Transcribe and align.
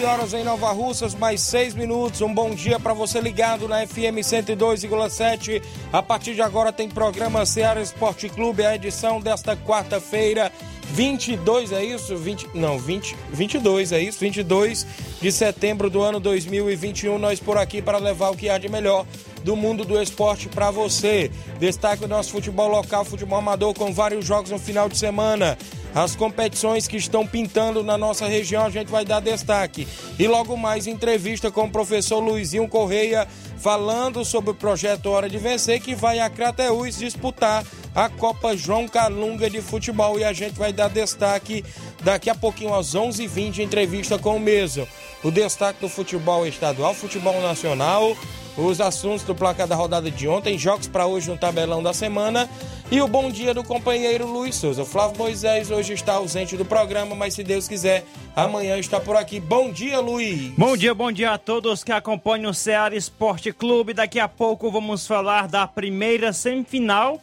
11 0.00 0.04
horas 0.06 0.32
em 0.32 0.42
Nova 0.42 0.72
Russas, 0.72 1.14
mais 1.14 1.42
6 1.42 1.74
minutos. 1.74 2.22
Um 2.22 2.32
bom 2.32 2.54
dia 2.54 2.80
para 2.80 2.94
você 2.94 3.20
ligado 3.20 3.68
na 3.68 3.86
FM 3.86 4.22
102,7. 4.22 5.62
A 5.92 6.02
partir 6.02 6.34
de 6.34 6.40
agora 6.40 6.72
tem 6.72 6.88
programa 6.88 7.44
Ceará 7.44 7.82
Esporte 7.82 8.26
Clube, 8.30 8.64
a 8.64 8.74
edição 8.74 9.20
desta 9.20 9.54
quarta-feira, 9.54 10.50
22, 10.92 11.72
é 11.72 11.84
isso? 11.84 12.16
20, 12.16 12.50
não, 12.54 12.78
20, 12.78 13.16
22, 13.32 13.92
é 13.92 14.00
isso? 14.00 14.18
22 14.18 14.86
de 15.20 15.32
setembro 15.32 15.88
do 15.88 16.02
ano 16.02 16.18
2021. 16.18 17.18
Nós 17.18 17.38
por 17.38 17.56
aqui 17.56 17.80
para 17.80 17.98
levar 17.98 18.30
o 18.30 18.36
que 18.36 18.48
há 18.48 18.58
de 18.58 18.68
melhor 18.68 19.06
do 19.44 19.56
mundo 19.56 19.84
do 19.84 20.00
esporte 20.00 20.48
para 20.48 20.70
você. 20.70 21.30
Destaque 21.58 22.04
o 22.04 22.08
nosso 22.08 22.30
futebol 22.30 22.68
local, 22.68 23.04
futebol 23.04 23.38
amador 23.38 23.74
com 23.74 23.92
vários 23.92 24.24
jogos 24.24 24.50
no 24.50 24.58
final 24.58 24.88
de 24.88 24.96
semana. 24.96 25.56
As 25.94 26.14
competições 26.14 26.86
que 26.86 26.96
estão 26.96 27.26
pintando 27.26 27.82
na 27.82 27.98
nossa 27.98 28.26
região, 28.26 28.66
a 28.66 28.70
gente 28.70 28.88
vai 28.88 29.04
dar 29.04 29.20
destaque. 29.20 29.88
E 30.18 30.28
logo 30.28 30.56
mais, 30.56 30.86
entrevista 30.86 31.50
com 31.50 31.64
o 31.64 31.70
professor 31.70 32.20
Luizinho 32.20 32.68
Correia, 32.68 33.26
falando 33.58 34.24
sobre 34.24 34.50
o 34.50 34.54
projeto 34.54 35.06
Hora 35.06 35.28
de 35.28 35.38
Vencer, 35.38 35.80
que 35.80 35.94
vai 35.94 36.20
a 36.20 36.30
Crateús 36.30 36.96
disputar 36.96 37.64
a 37.94 38.08
Copa 38.08 38.56
João 38.56 38.88
Calunga 38.88 39.48
de 39.48 39.60
Futebol. 39.60 40.18
E 40.18 40.24
a 40.24 40.32
gente 40.32 40.58
vai 40.58 40.72
dar 40.72 40.88
destaque 40.88 41.64
daqui 42.02 42.30
a 42.30 42.34
pouquinho, 42.34 42.74
às 42.74 42.94
11h20, 42.94 43.58
entrevista 43.58 44.18
com 44.18 44.36
o 44.36 44.40
mesmo. 44.40 44.86
O 45.22 45.30
destaque 45.30 45.80
do 45.80 45.88
futebol 45.88 46.46
estadual, 46.46 46.94
futebol 46.94 47.40
nacional, 47.42 48.16
os 48.56 48.80
assuntos 48.80 49.22
do 49.22 49.34
placar 49.34 49.66
da 49.66 49.74
rodada 49.74 50.10
de 50.10 50.26
ontem, 50.26 50.58
jogos 50.58 50.86
para 50.86 51.06
hoje 51.06 51.28
no 51.28 51.36
tabelão 51.36 51.82
da 51.82 51.92
semana 51.92 52.48
e 52.90 53.00
o 53.00 53.06
bom 53.06 53.30
dia 53.30 53.54
do 53.54 53.62
companheiro 53.62 54.26
Luiz 54.26 54.56
Souza. 54.56 54.82
O 54.82 54.86
Flávio 54.86 55.18
Moisés 55.18 55.70
hoje 55.70 55.92
está 55.92 56.14
ausente 56.14 56.56
do 56.56 56.64
programa, 56.64 57.14
mas 57.14 57.34
se 57.34 57.44
Deus 57.44 57.68
quiser, 57.68 58.04
amanhã 58.34 58.78
está 58.78 58.98
por 58.98 59.16
aqui. 59.16 59.38
Bom 59.38 59.70
dia, 59.70 60.00
Luiz. 60.00 60.52
Bom 60.56 60.76
dia, 60.76 60.94
bom 60.94 61.12
dia 61.12 61.32
a 61.32 61.38
todos 61.38 61.84
que 61.84 61.92
acompanham 61.92 62.50
o 62.50 62.54
Ceará 62.54 62.96
Esporte 62.96 63.52
Clube. 63.52 63.94
Daqui 63.94 64.18
a 64.18 64.28
pouco 64.28 64.70
vamos 64.70 65.06
falar 65.06 65.46
da 65.46 65.66
primeira 65.66 66.32
semifinal 66.32 67.20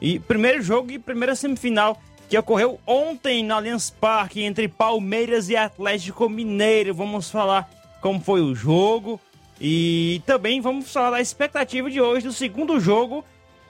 e 0.00 0.18
primeiro 0.18 0.62
jogo 0.62 0.90
e 0.90 0.98
primeira 0.98 1.34
semifinal 1.34 2.00
que 2.28 2.36
ocorreu 2.36 2.80
ontem 2.86 3.44
no 3.44 3.54
Allianz 3.54 3.90
Parque 3.90 4.42
entre 4.42 4.68
Palmeiras 4.68 5.48
e 5.48 5.56
Atlético 5.56 6.28
Mineiro. 6.28 6.94
Vamos 6.94 7.30
falar 7.30 7.70
como 8.00 8.20
foi 8.20 8.40
o 8.40 8.54
jogo 8.54 9.20
e 9.60 10.20
também 10.26 10.60
vamos 10.60 10.92
falar 10.92 11.12
da 11.12 11.20
expectativa 11.20 11.90
de 11.90 12.00
hoje 12.00 12.26
do 12.26 12.32
segundo 12.32 12.78
jogo 12.80 13.24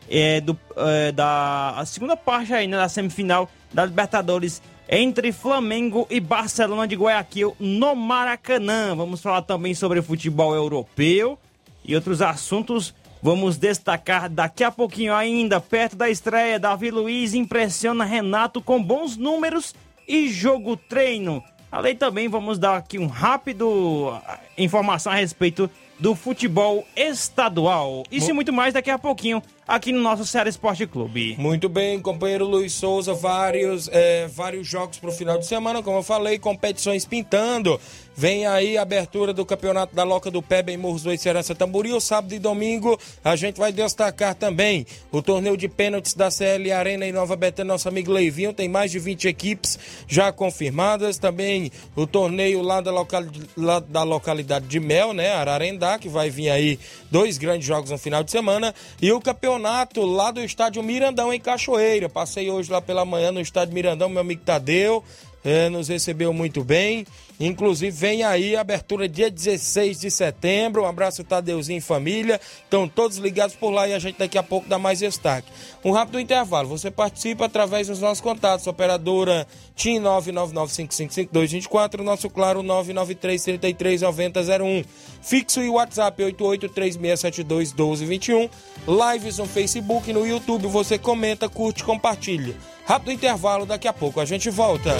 é, 0.08 0.40
do, 0.40 0.58
é, 0.76 1.12
da 1.12 1.74
a 1.76 1.84
segunda 1.84 2.16
parte 2.16 2.52
aí, 2.54 2.66
né, 2.66 2.76
da 2.76 2.88
semifinal 2.88 3.50
da 3.72 3.84
Libertadores 3.84 4.62
entre 4.88 5.32
Flamengo 5.32 6.06
e 6.08 6.20
Barcelona 6.20 6.86
de 6.86 6.94
Guayaquil 6.94 7.56
no 7.58 7.94
Maracanã. 7.94 8.94
Vamos 8.94 9.20
falar 9.20 9.42
também 9.42 9.74
sobre 9.74 10.00
futebol 10.00 10.54
europeu 10.54 11.38
e 11.84 11.94
outros 11.94 12.22
assuntos. 12.22 12.94
Vamos 13.26 13.56
destacar 13.56 14.30
daqui 14.30 14.62
a 14.62 14.70
pouquinho 14.70 15.12
ainda, 15.12 15.60
perto 15.60 15.96
da 15.96 16.08
estreia, 16.08 16.60
Davi 16.60 16.92
Luiz 16.92 17.34
impressiona 17.34 18.04
Renato 18.04 18.62
com 18.62 18.80
bons 18.80 19.16
números 19.16 19.74
e 20.06 20.28
jogo 20.28 20.76
treino. 20.76 21.42
Além 21.72 21.96
também 21.96 22.28
vamos 22.28 22.56
dar 22.56 22.76
aqui 22.76 23.00
um 23.00 23.08
rápido 23.08 24.16
ah, 24.24 24.38
informação 24.56 25.12
a 25.12 25.16
respeito 25.16 25.68
do 25.98 26.14
futebol 26.14 26.86
estadual. 26.94 28.04
Isso 28.12 28.30
e 28.30 28.32
muito 28.32 28.52
mais 28.52 28.74
daqui 28.74 28.90
a 28.90 28.98
pouquinho 28.98 29.42
aqui 29.66 29.90
no 29.90 30.00
nosso 30.00 30.24
Ceará 30.24 30.48
Esporte 30.48 30.86
Clube. 30.86 31.34
Muito 31.38 31.68
bem, 31.68 32.00
companheiro 32.00 32.46
Luiz 32.46 32.72
Souza, 32.72 33.12
vários, 33.12 33.88
é, 33.92 34.28
vários 34.28 34.66
jogos 34.66 34.98
para 34.98 35.10
o 35.10 35.12
final 35.12 35.38
de 35.38 35.46
semana, 35.46 35.82
como 35.82 35.98
eu 35.98 36.02
falei, 36.02 36.38
competições 36.38 37.04
pintando. 37.04 37.80
Vem 38.18 38.46
aí 38.46 38.78
a 38.78 38.82
abertura 38.82 39.34
do 39.34 39.44
campeonato 39.44 39.94
da 39.94 40.02
Loca 40.02 40.30
do 40.30 40.40
Pé, 40.40 40.64
em 40.68 40.78
Morros 40.78 41.02
do 41.02 41.14
Serança 41.18 41.54
Tamboril. 41.54 42.00
Sábado 42.00 42.34
e 42.34 42.38
domingo 42.38 42.98
a 43.22 43.36
gente 43.36 43.58
vai 43.58 43.70
destacar 43.72 44.34
também 44.34 44.86
o 45.12 45.20
torneio 45.20 45.54
de 45.54 45.68
pênaltis 45.68 46.14
da 46.14 46.30
CL 46.30 46.72
Arena 46.72 47.04
em 47.04 47.12
Nova 47.12 47.36
Betânia. 47.36 47.74
Nosso 47.74 47.88
amigo 47.90 48.10
Leivinho 48.10 48.54
tem 48.54 48.70
mais 48.70 48.90
de 48.90 48.98
20 48.98 49.28
equipes 49.28 49.78
já 50.08 50.32
confirmadas. 50.32 51.18
Também 51.18 51.70
o 51.94 52.06
torneio 52.06 52.62
lá 52.62 52.80
da, 52.80 52.90
local, 52.90 53.22
lá 53.54 53.80
da 53.80 54.02
localidade 54.02 54.66
de 54.66 54.80
Mel, 54.80 55.12
né? 55.12 55.32
Ararendá, 55.32 55.98
que 55.98 56.08
vai 56.08 56.30
vir 56.30 56.48
aí 56.48 56.78
dois 57.10 57.36
grandes 57.36 57.66
jogos 57.66 57.90
no 57.90 57.98
final 57.98 58.24
de 58.24 58.30
semana. 58.30 58.74
E 59.02 59.12
o 59.12 59.20
campeonato 59.20 59.55
lá 59.58 60.30
do 60.30 60.40
estádio 60.42 60.82
Mirandão, 60.82 61.32
em 61.32 61.40
Cachoeira. 61.40 62.08
Passei 62.08 62.50
hoje 62.50 62.70
lá 62.70 62.80
pela 62.80 63.04
manhã 63.04 63.32
no 63.32 63.40
estádio 63.40 63.74
Mirandão, 63.74 64.08
meu 64.08 64.20
amigo 64.20 64.42
Tadeu. 64.44 65.02
É, 65.44 65.68
nos 65.68 65.88
recebeu 65.88 66.32
muito 66.32 66.64
bem. 66.64 67.04
Inclusive, 67.38 67.90
vem 67.90 68.22
aí 68.24 68.56
a 68.56 68.62
abertura 68.62 69.06
dia 69.08 69.30
16 69.30 70.00
de 70.00 70.10
setembro. 70.10 70.82
Um 70.82 70.86
abraço, 70.86 71.22
Tadeuzinho 71.22 71.76
e 71.78 71.82
família. 71.82 72.40
Estão 72.64 72.88
todos 72.88 73.18
ligados 73.18 73.54
por 73.54 73.68
lá 73.70 73.86
e 73.86 73.92
a 73.92 73.98
gente 73.98 74.18
daqui 74.18 74.38
a 74.38 74.42
pouco 74.42 74.66
dá 74.68 74.78
mais 74.78 75.00
destaque. 75.00 75.52
Um 75.84 75.90
rápido 75.92 76.18
intervalo. 76.18 76.70
Você 76.70 76.90
participa 76.90 77.44
através 77.44 77.88
dos 77.88 78.00
nossos 78.00 78.22
contatos. 78.22 78.66
Operadora 78.66 79.46
TIM 79.74 80.00
999555224. 80.00 82.00
Nosso 82.00 82.30
claro 82.30 82.62
993339001. 82.62 84.86
Fixo 85.20 85.60
e 85.60 85.68
WhatsApp 85.68 86.22
8836721221. 86.22 88.48
Lives 88.88 89.36
no 89.38 89.46
Facebook 89.46 90.10
e 90.10 90.14
no 90.14 90.26
YouTube. 90.26 90.66
Você 90.68 90.98
comenta, 90.98 91.48
curte, 91.48 91.82
compartilha. 91.84 92.54
Rápido 92.86 93.10
intervalo, 93.10 93.66
daqui 93.66 93.88
a 93.88 93.92
pouco 93.92 94.20
a 94.20 94.24
gente 94.24 94.48
volta. 94.48 94.90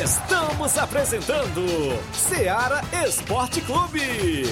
Estamos 0.00 0.78
apresentando 0.78 1.66
Seara 2.12 2.82
Esporte 3.04 3.60
Clube. 3.62 4.44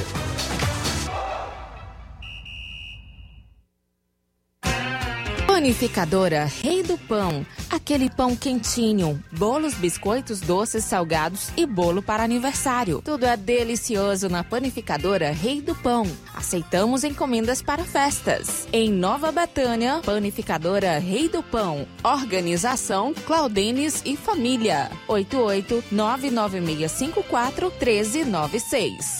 Panificadora 5.54 6.46
Rei 6.46 6.82
do 6.82 6.98
Pão. 6.98 7.46
Aquele 7.70 8.10
pão 8.10 8.34
quentinho, 8.34 9.22
bolos, 9.30 9.74
biscoitos, 9.74 10.40
doces, 10.40 10.82
salgados 10.82 11.50
e 11.56 11.64
bolo 11.64 12.02
para 12.02 12.24
aniversário. 12.24 13.00
Tudo 13.04 13.24
é 13.24 13.36
delicioso 13.36 14.28
na 14.28 14.42
Panificadora 14.42 15.30
Rei 15.30 15.62
do 15.62 15.72
Pão. 15.76 16.10
Aceitamos 16.34 17.04
encomendas 17.04 17.62
para 17.62 17.84
festas. 17.84 18.66
Em 18.72 18.90
Nova 18.90 19.30
Betânia, 19.30 20.00
Panificadora 20.04 20.98
Rei 20.98 21.28
do 21.28 21.40
Pão. 21.40 21.86
Organização 22.02 23.14
Claudenes 23.14 24.02
e 24.04 24.16
Família. 24.16 24.90
88 25.06 25.84
99654 25.92 27.70
1396. 27.70 29.18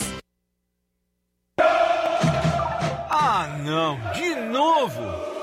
Ah, 3.09 3.57
não! 3.63 3.97
De 4.11 4.35
novo! 4.51 5.24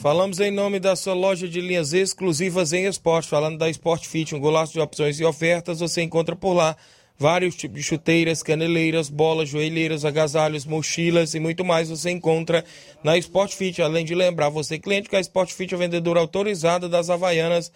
Falamos 0.00 0.38
em 0.40 0.50
nome 0.50 0.78
da 0.78 0.94
sua 0.94 1.14
loja 1.14 1.48
de 1.48 1.58
linhas 1.58 1.94
exclusivas 1.94 2.74
em 2.74 2.84
esporte. 2.84 3.28
Falando 3.28 3.56
da 3.56 3.70
Sport 3.70 4.06
Fit, 4.06 4.34
um 4.34 4.38
golaço 4.38 4.74
de 4.74 4.80
opções 4.80 5.18
e 5.18 5.24
ofertas, 5.24 5.80
você 5.80 6.02
encontra 6.02 6.36
por 6.36 6.52
lá 6.52 6.76
vários 7.18 7.54
tipos 7.54 7.78
de 7.78 7.82
chuteiras, 7.82 8.42
caneleiras, 8.42 9.08
bolas, 9.08 9.48
joelheiras, 9.48 10.04
agasalhos, 10.04 10.66
mochilas 10.66 11.34
e 11.34 11.40
muito 11.40 11.64
mais 11.64 11.88
você 11.88 12.10
encontra 12.10 12.62
na 13.02 13.16
Sport 13.16 13.54
Fit. 13.54 13.80
Além 13.80 14.04
de 14.04 14.14
lembrar 14.14 14.50
você, 14.50 14.78
cliente, 14.78 15.08
que 15.08 15.16
a 15.16 15.20
Sport 15.20 15.50
Fit 15.52 15.74
é 15.74 15.78
vendedora 15.78 16.20
autorizada 16.20 16.86
das 16.86 17.08
Havaianas 17.08 17.72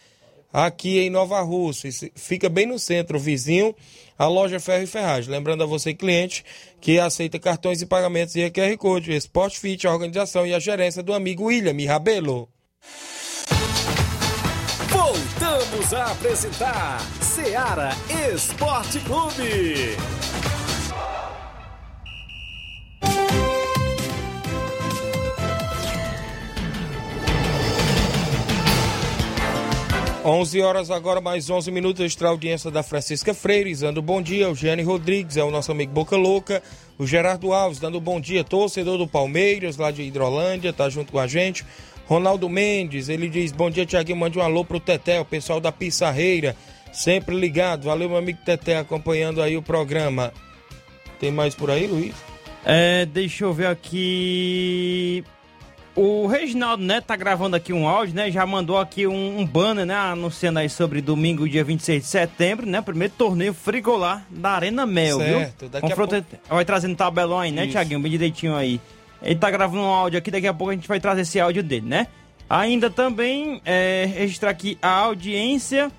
aqui 0.52 0.98
em 0.98 1.08
Nova 1.08 1.40
Rússia. 1.40 1.90
Fica 2.14 2.50
bem 2.50 2.66
no 2.66 2.78
centro, 2.78 3.18
vizinho 3.18 3.74
a 4.18 4.26
loja 4.26 4.60
Ferro 4.60 4.84
e 4.84 4.86
Ferragem. 4.86 5.30
Lembrando 5.30 5.62
a 5.62 5.66
você, 5.66 5.94
cliente, 5.94 6.44
que 6.80 6.98
aceita 6.98 7.38
cartões 7.38 7.82
e 7.82 7.86
pagamentos 7.86 8.34
e 8.36 8.50
QR 8.50 8.76
Code. 8.76 9.14
Sport 9.14 9.56
Fit, 9.56 9.86
a 9.86 9.92
organização 9.92 10.46
e 10.46 10.54
a 10.54 10.58
gerência 10.58 11.02
do 11.02 11.14
amigo 11.14 11.44
William 11.44 11.74
Rabelo. 11.86 12.48
Voltamos 14.88 15.92
a 15.92 16.12
apresentar 16.12 17.00
Seara 17.20 17.90
Esporte 18.32 19.00
Clube. 19.00 19.96
11 30.24 30.62
horas 30.62 30.90
agora, 30.90 31.20
mais 31.20 31.50
11 31.50 31.70
minutos, 31.70 32.02
extra 32.02 32.30
audiência 32.30 32.70
da 32.70 32.82
Francisca 32.82 33.34
Freire, 33.34 33.74
dando 33.76 34.00
bom 34.00 34.22
dia. 34.22 34.50
O 34.50 34.54
Gênio 34.54 34.86
Rodrigues, 34.86 35.36
é 35.36 35.44
o 35.44 35.50
nosso 35.50 35.70
amigo 35.70 35.92
Boca 35.92 36.16
Louca. 36.16 36.62
O 36.96 37.06
Gerardo 37.06 37.52
Alves, 37.52 37.78
dando 37.78 38.00
bom 38.00 38.18
dia. 38.18 38.42
Torcedor 38.42 38.96
do 38.96 39.06
Palmeiras, 39.06 39.76
lá 39.76 39.90
de 39.90 40.02
Hidrolândia, 40.02 40.72
tá 40.72 40.88
junto 40.88 41.12
com 41.12 41.18
a 41.18 41.26
gente. 41.26 41.62
Ronaldo 42.06 42.48
Mendes, 42.48 43.10
ele 43.10 43.28
diz: 43.28 43.52
Bom 43.52 43.68
dia, 43.68 43.84
Tiaguinho. 43.84 44.16
Mande 44.16 44.38
um 44.38 44.42
alô 44.42 44.64
pro 44.64 44.80
Teté, 44.80 45.20
o 45.20 45.26
pessoal 45.26 45.60
da 45.60 45.70
Pissarreira, 45.70 46.56
sempre 46.90 47.38
ligado. 47.38 47.84
Valeu, 47.84 48.08
meu 48.08 48.16
amigo 48.16 48.38
Teté, 48.46 48.78
acompanhando 48.78 49.42
aí 49.42 49.58
o 49.58 49.62
programa. 49.62 50.32
Tem 51.20 51.30
mais 51.30 51.54
por 51.54 51.70
aí, 51.70 51.86
Luiz? 51.86 52.14
É, 52.64 53.04
deixa 53.04 53.44
eu 53.44 53.52
ver 53.52 53.66
aqui. 53.66 55.22
O 55.96 56.26
Reginaldo 56.26 56.82
Neto 56.82 57.04
tá 57.04 57.14
gravando 57.14 57.54
aqui 57.54 57.72
um 57.72 57.86
áudio, 57.86 58.16
né? 58.16 58.28
Já 58.28 58.44
mandou 58.44 58.78
aqui 58.78 59.06
um, 59.06 59.38
um, 59.38 59.46
banner, 59.46 59.86
né? 59.86 59.94
Anunciando 59.94 60.58
aí 60.58 60.68
sobre 60.68 61.00
domingo, 61.00 61.48
dia 61.48 61.62
26 61.62 62.02
de 62.02 62.08
setembro, 62.08 62.66
né? 62.66 62.80
Primeiro 62.80 63.14
torneio 63.16 63.54
frigolar 63.54 64.26
da 64.28 64.50
Arena 64.50 64.84
Mel, 64.84 65.18
certo, 65.18 65.60
viu? 65.60 65.68
Daqui 65.68 65.88
Confronto... 65.88 66.16
a 66.16 66.22
pouco... 66.22 66.44
Vai 66.48 66.64
trazendo 66.64 66.96
tabelão 66.96 67.38
aí, 67.38 67.52
né, 67.52 67.68
Tiaguinho? 67.68 68.00
Bem 68.00 68.10
direitinho 68.10 68.56
aí. 68.56 68.80
Ele 69.22 69.36
tá 69.36 69.48
gravando 69.50 69.82
um 69.82 69.86
áudio 69.86 70.18
aqui, 70.18 70.32
daqui 70.32 70.48
a 70.48 70.52
pouco 70.52 70.72
a 70.72 70.74
gente 70.74 70.88
vai 70.88 70.98
trazer 70.98 71.20
esse 71.20 71.38
áudio 71.38 71.62
dele, 71.62 71.86
né? 71.86 72.08
Ainda 72.50 72.90
também 72.90 73.60
é, 73.64 74.04
registrar 74.12 74.50
aqui 74.50 74.76
a 74.82 74.90
audiência 74.90 75.92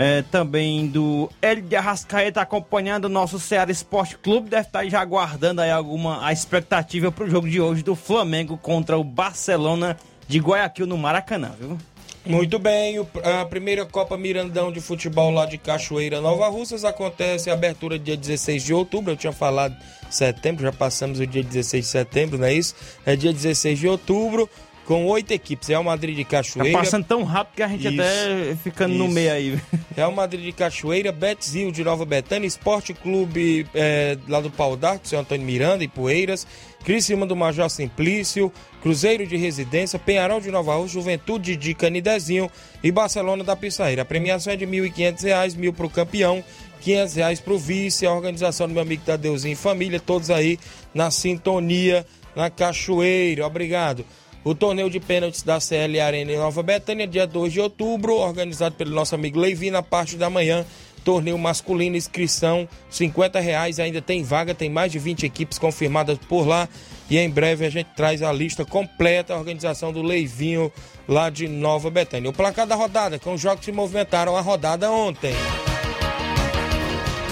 é, 0.00 0.22
também 0.22 0.86
do 0.86 1.28
Hélio 1.42 1.64
de 1.64 1.74
Arrascaeta 1.74 2.40
acompanhando 2.40 3.06
o 3.06 3.08
nosso 3.08 3.36
Ceará 3.40 3.72
Esporte 3.72 4.16
Clube. 4.16 4.48
Deve 4.48 4.68
estar 4.68 4.86
já 4.86 5.00
aguardando 5.00 5.60
aí 5.60 5.72
alguma 5.72 6.24
a 6.24 6.32
expectativa 6.32 7.10
para 7.10 7.24
o 7.24 7.28
jogo 7.28 7.50
de 7.50 7.60
hoje 7.60 7.82
do 7.82 7.96
Flamengo 7.96 8.56
contra 8.56 8.96
o 8.96 9.02
Barcelona 9.02 9.96
de 10.28 10.38
Guayaquil 10.38 10.86
no 10.86 10.96
Maracanã, 10.96 11.50
viu? 11.58 11.76
Muito 12.24 12.58
bem, 12.58 13.04
a 13.24 13.44
primeira 13.46 13.86
Copa 13.86 14.16
Mirandão 14.16 14.70
de 14.70 14.80
Futebol 14.80 15.30
lá 15.30 15.46
de 15.46 15.56
Cachoeira, 15.56 16.20
Nova 16.20 16.46
Russas, 16.48 16.84
acontece 16.84 17.50
a 17.50 17.54
abertura 17.54 17.98
dia 17.98 18.16
16 18.16 18.62
de 18.62 18.74
outubro, 18.74 19.12
eu 19.12 19.16
tinha 19.16 19.32
falado 19.32 19.74
setembro, 20.10 20.62
já 20.62 20.72
passamos 20.72 21.20
o 21.20 21.26
dia 21.26 21.42
16 21.42 21.84
de 21.84 21.90
setembro, 21.90 22.38
não 22.38 22.46
é 22.46 22.52
isso? 22.52 22.74
É 23.06 23.16
dia 23.16 23.32
16 23.32 23.78
de 23.78 23.88
outubro, 23.88 24.48
com 24.88 25.04
oito 25.04 25.32
equipes. 25.32 25.68
Real 25.68 25.84
Madrid 25.84 26.16
de 26.16 26.24
Cachoeira. 26.24 26.72
Tá 26.72 26.78
passando 26.78 27.04
tão 27.04 27.22
rápido 27.22 27.56
que 27.56 27.62
a 27.62 27.68
gente 27.68 27.86
isso, 27.86 28.00
até 28.00 28.56
ficando 28.56 28.94
isso. 28.94 29.04
no 29.04 29.08
meio 29.10 29.30
aí. 29.30 29.60
Real 29.94 30.10
Madrid 30.10 30.42
de 30.46 30.52
Cachoeira, 30.52 31.12
Betzil 31.12 31.70
de 31.70 31.84
Nova 31.84 32.06
Betânia, 32.06 32.46
Esporte 32.46 32.94
Clube 32.94 33.66
é, 33.74 34.16
lá 34.26 34.40
do 34.40 34.50
Pau 34.50 34.78
d'Arco, 34.78 35.06
seu 35.06 35.20
Antônio 35.20 35.44
Miranda 35.44 35.84
e 35.84 35.88
Poeiras, 35.88 36.46
Criciúma 36.84 37.26
do 37.26 37.36
Major 37.36 37.68
Simplício, 37.68 38.50
Cruzeiro 38.80 39.26
de 39.26 39.36
Residência, 39.36 39.98
Penharol 39.98 40.40
de 40.40 40.50
Nova 40.50 40.74
Rússia, 40.74 40.94
Juventude 41.00 41.54
de 41.54 41.74
Canidezinho 41.74 42.50
e 42.82 42.90
Barcelona 42.90 43.44
da 43.44 43.54
Pissarreira. 43.54 44.00
A 44.00 44.06
premiação 44.06 44.54
é 44.54 44.56
de 44.56 44.64
R$ 44.64 44.88
1.500, 44.88 45.54
mil 45.54 45.74
para 45.74 45.84
o 45.84 45.90
campeão, 45.90 46.42
R$ 46.80 47.06
reais 47.14 47.40
para 47.40 47.52
o 47.52 47.58
vice, 47.58 48.06
a 48.06 48.10
organização 48.14 48.66
do 48.66 48.72
meu 48.72 48.82
amigo 48.82 49.02
Tadeuzinho 49.04 49.52
e 49.52 49.56
família, 49.56 50.00
todos 50.00 50.30
aí 50.30 50.58
na 50.94 51.10
sintonia, 51.10 52.06
na 52.34 52.48
Cachoeira. 52.48 53.46
Obrigado. 53.46 54.02
O 54.44 54.54
torneio 54.54 54.88
de 54.88 55.00
pênaltis 55.00 55.42
da 55.42 55.60
CL 55.60 56.00
Arena 56.00 56.32
em 56.32 56.36
Nova 56.36 56.62
Betânia, 56.62 57.06
dia 57.06 57.26
2 57.26 57.52
de 57.52 57.60
outubro, 57.60 58.14
organizado 58.14 58.74
pelo 58.76 58.94
nosso 58.94 59.14
amigo 59.14 59.38
Leivi, 59.38 59.70
na 59.70 59.82
parte 59.82 60.16
da 60.16 60.30
manhã. 60.30 60.64
Torneio 61.04 61.38
masculino, 61.38 61.96
inscrição 61.96 62.68
50 62.90 63.40
reais, 63.40 63.78
ainda 63.78 64.02
tem 64.02 64.22
vaga, 64.22 64.54
tem 64.54 64.68
mais 64.68 64.92
de 64.92 64.98
20 64.98 65.24
equipes 65.24 65.58
confirmadas 65.58 66.18
por 66.28 66.46
lá. 66.46 66.68
E 67.10 67.16
em 67.16 67.30
breve 67.30 67.64
a 67.64 67.70
gente 67.70 67.88
traz 67.96 68.22
a 68.22 68.32
lista 68.32 68.64
completa, 68.64 69.32
a 69.32 69.38
organização 69.38 69.92
do 69.92 70.02
Leivinho 70.02 70.70
lá 71.08 71.30
de 71.30 71.48
Nova 71.48 71.90
Betânia. 71.90 72.28
O 72.28 72.32
placar 72.32 72.66
da 72.66 72.74
rodada, 72.74 73.18
com 73.18 73.34
os 73.34 73.40
jogos 73.40 73.60
que 73.60 73.66
se 73.66 73.72
movimentaram 73.72 74.36
a 74.36 74.40
rodada 74.40 74.90
ontem. 74.90 75.32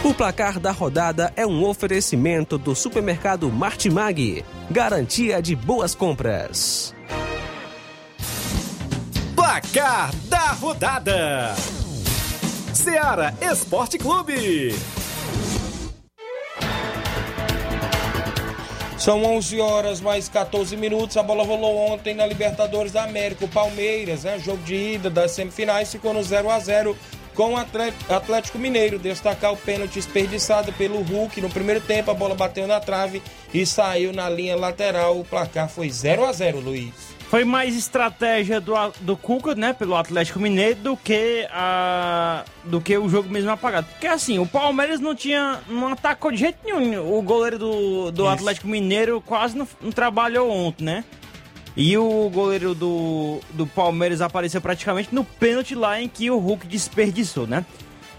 O 0.02 0.14
placar 0.14 0.60
da 0.60 0.70
rodada 0.70 1.32
é 1.36 1.46
um 1.46 1.64
oferecimento 1.64 2.56
do 2.56 2.74
supermercado 2.74 3.50
Martimag. 3.50 4.44
Garantia 4.70 5.42
de 5.42 5.54
boas 5.56 5.94
compras. 5.94 6.95
Placar 9.46 10.12
da 10.24 10.50
rodada: 10.54 11.54
Seara 12.74 13.32
Esporte 13.40 13.96
Clube. 13.96 14.74
São 18.98 19.22
11 19.22 19.60
horas 19.60 20.00
mais 20.00 20.28
14 20.28 20.76
minutos. 20.76 21.16
A 21.16 21.22
bola 21.22 21.44
rolou 21.44 21.76
ontem 21.92 22.12
na 22.12 22.26
Libertadores 22.26 22.90
da 22.90 23.04
América. 23.04 23.44
O 23.44 23.48
Palmeiras, 23.48 24.24
né? 24.24 24.36
Jogo 24.40 24.64
de 24.64 24.74
ida 24.74 25.08
das 25.08 25.30
semifinais, 25.30 25.92
ficou 25.92 26.12
no 26.12 26.24
0 26.24 26.50
a 26.50 26.58
0 26.58 26.98
com 27.32 27.54
o 27.54 27.56
Atlético 27.56 28.58
Mineiro. 28.58 28.98
Destacar 28.98 29.52
o 29.52 29.56
pênalti 29.56 29.94
desperdiçado 29.94 30.72
pelo 30.72 31.00
Hulk 31.02 31.40
no 31.40 31.48
primeiro 31.48 31.80
tempo. 31.80 32.10
A 32.10 32.14
bola 32.14 32.34
bateu 32.34 32.66
na 32.66 32.80
trave 32.80 33.22
e 33.54 33.64
saiu 33.64 34.12
na 34.12 34.28
linha 34.28 34.56
lateral. 34.56 35.20
O 35.20 35.24
placar 35.24 35.68
foi 35.68 35.88
0 35.88 36.24
a 36.24 36.32
0 36.32 36.58
Luiz. 36.58 37.15
Foi 37.28 37.44
mais 37.44 37.76
estratégia 37.76 38.60
do, 38.60 38.72
do 39.00 39.16
Cuca, 39.16 39.54
né, 39.54 39.72
pelo 39.72 39.96
Atlético 39.96 40.38
Mineiro, 40.38 40.76
do 40.76 40.96
que, 40.96 41.46
a, 41.50 42.44
do 42.64 42.80
que 42.80 42.96
o 42.96 43.08
jogo 43.08 43.28
mesmo 43.28 43.50
apagado. 43.50 43.86
Porque 43.88 44.06
assim, 44.06 44.38
o 44.38 44.46
Palmeiras 44.46 45.00
não 45.00 45.14
tinha. 45.14 45.60
não 45.68 45.88
atacou 45.88 46.30
de 46.30 46.36
jeito 46.38 46.58
nenhum. 46.64 47.12
O 47.12 47.20
goleiro 47.22 47.58
do, 47.58 48.10
do 48.12 48.28
Atlético 48.28 48.68
Mineiro 48.68 49.20
quase 49.20 49.56
não, 49.56 49.66
não 49.80 49.90
trabalhou 49.90 50.50
ontem, 50.50 50.84
né? 50.84 51.04
E 51.76 51.98
o 51.98 52.30
goleiro 52.30 52.74
do, 52.74 53.40
do 53.50 53.66
Palmeiras 53.66 54.22
apareceu 54.22 54.60
praticamente 54.60 55.14
no 55.14 55.24
pênalti 55.24 55.74
lá 55.74 56.00
em 56.00 56.08
que 56.08 56.30
o 56.30 56.38
Hulk 56.38 56.66
desperdiçou, 56.66 57.46
né? 57.46 57.66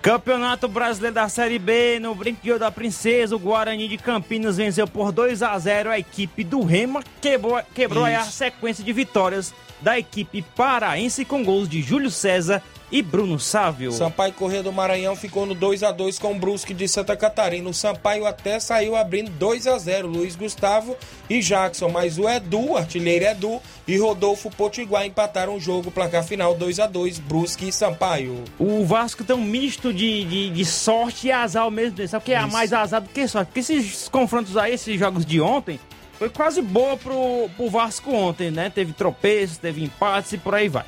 Campeonato 0.02 0.68
Brasileiro 0.68 1.16
da 1.16 1.28
Série 1.28 1.60
B, 1.60 2.00
no 2.00 2.16
Brinquedo 2.16 2.60
da 2.60 2.72
Princesa, 2.72 3.36
o 3.36 3.40
Guarani 3.40 3.88
de 3.88 3.98
Campinas 3.98 4.58
venceu 4.58 4.88
por 4.88 5.12
2 5.12 5.44
a 5.44 5.58
0 5.58 5.90
a 5.90 6.00
equipe 6.00 6.44
do 6.44 6.62
Rema, 6.62 7.04
quebrou, 7.20 7.60
quebrou 7.74 8.06
a 8.06 8.24
sequência 8.24 8.84
de 8.84 8.94
vitórias 8.94 9.54
da 9.82 10.00
equipe 10.00 10.42
paraense 10.56 11.26
com 11.26 11.44
gols 11.44 11.68
de 11.68 11.82
Júlio 11.82 12.10
César 12.10 12.64
e 12.92 13.02
Bruno 13.02 13.40
Sávio. 13.40 13.92
Sampaio 13.92 14.34
Corrêa 14.34 14.64
do 14.64 14.72
Maranhão 14.72 15.16
ficou 15.16 15.46
no 15.46 15.54
2 15.54 15.84
a 15.84 15.92
2 15.92 16.18
com 16.20 16.32
o 16.32 16.40
Brusque 16.40 16.74
de 16.74 16.88
Santa 16.88 17.16
Catarina. 17.16 17.70
O 17.70 17.74
Sampaio 17.74 18.26
até 18.26 18.60
saiu 18.60 18.96
abrindo 18.96 19.30
2 19.32 19.68
a 19.68 19.78
0 19.78 20.08
Luiz 20.08 20.36
Gustavo 20.36 20.96
e 21.30 21.42
Jackson, 21.42 21.90
mas 21.90 22.18
o 22.18 22.28
Edu, 22.30 22.72
o 22.72 22.78
artilheiro 22.78 23.26
Edu 23.26 23.62
e 23.88 23.98
Rodolfo 23.98 24.50
Potiguar 24.50 25.06
empataram 25.06 25.56
o 25.56 25.60
jogo, 25.60 25.92
placar 25.92 26.24
final 26.24 26.56
2 26.56 26.80
a 26.80 26.88
2 26.88 27.20
Brusque 27.20 27.68
e 27.68 27.72
Sampaio. 27.72 28.44
O 28.58 28.86
Vasco 28.86 29.24
tem 29.24 29.36
um 29.36 29.44
misto 29.44 29.94
de, 29.94 30.24
de, 30.24 30.50
de 30.50 30.66
sorte 30.66 31.28
e 31.28 31.32
azar 31.32 31.64
ao 31.64 31.72
mesmo 31.72 31.98
tempo. 31.98 32.10
Sabe 32.10 32.24
o 32.24 32.26
que 32.26 32.34
é 32.34 32.40
Isso. 32.40 32.52
mais 32.52 32.74
azar 32.74 33.02
do 33.02 33.10
que 33.10 33.28
sorte? 33.28 33.48
Porque 33.48 33.60
esses 33.60 34.08
confrontos 34.08 34.56
aí, 34.56 34.74
esses 34.74 34.98
jogos 34.98 35.26
de 35.26 35.42
ontem, 35.42 35.80
foi 36.18 36.30
quase 36.30 36.62
boa 36.62 36.98
pro, 36.98 37.50
pro 37.56 37.70
Vasco 37.70 38.12
ontem, 38.12 38.50
né? 38.50 38.70
Teve 38.70 38.94
tropeços, 38.94 39.58
teve 39.58 39.84
empates 39.84 40.34
e 40.34 40.38
por 40.38 40.56
aí 40.56 40.68
vai. 40.68 40.86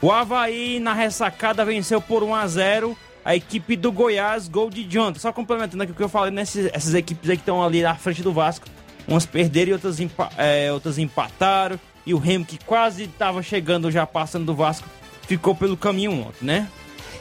O 0.00 0.12
Havaí 0.12 0.78
na 0.78 0.92
ressacada 0.92 1.64
venceu 1.64 2.00
por 2.00 2.22
1 2.22 2.34
a 2.34 2.46
0 2.46 2.96
a 3.24 3.34
equipe 3.34 3.76
do 3.76 3.90
Goiás, 3.92 4.48
gol 4.48 4.70
de 4.70 4.84
Jonathan. 4.84 5.18
Só 5.18 5.32
complementando 5.32 5.82
aqui 5.82 5.92
o 5.92 5.94
que 5.94 6.02
eu 6.02 6.08
falei 6.08 6.30
nessas 6.30 6.70
essas 6.72 6.94
equipes 6.94 7.28
aí 7.28 7.36
que 7.36 7.42
estão 7.42 7.62
ali 7.62 7.82
na 7.82 7.94
frente 7.94 8.22
do 8.22 8.32
Vasco. 8.32 8.66
Umas 9.06 9.26
perderam 9.26 9.70
e 9.70 9.72
outras, 9.72 10.00
empa 10.00 10.30
é, 10.38 10.72
outras 10.72 10.98
empataram. 10.98 11.78
E 12.06 12.14
o 12.14 12.18
Remo, 12.18 12.44
que 12.44 12.58
quase 12.64 13.04
estava 13.04 13.42
chegando 13.42 13.90
já 13.90 14.06
passando 14.06 14.46
do 14.46 14.54
Vasco, 14.54 14.88
ficou 15.26 15.54
pelo 15.54 15.76
caminho 15.76 16.12
ontem, 16.12 16.46
né? 16.46 16.68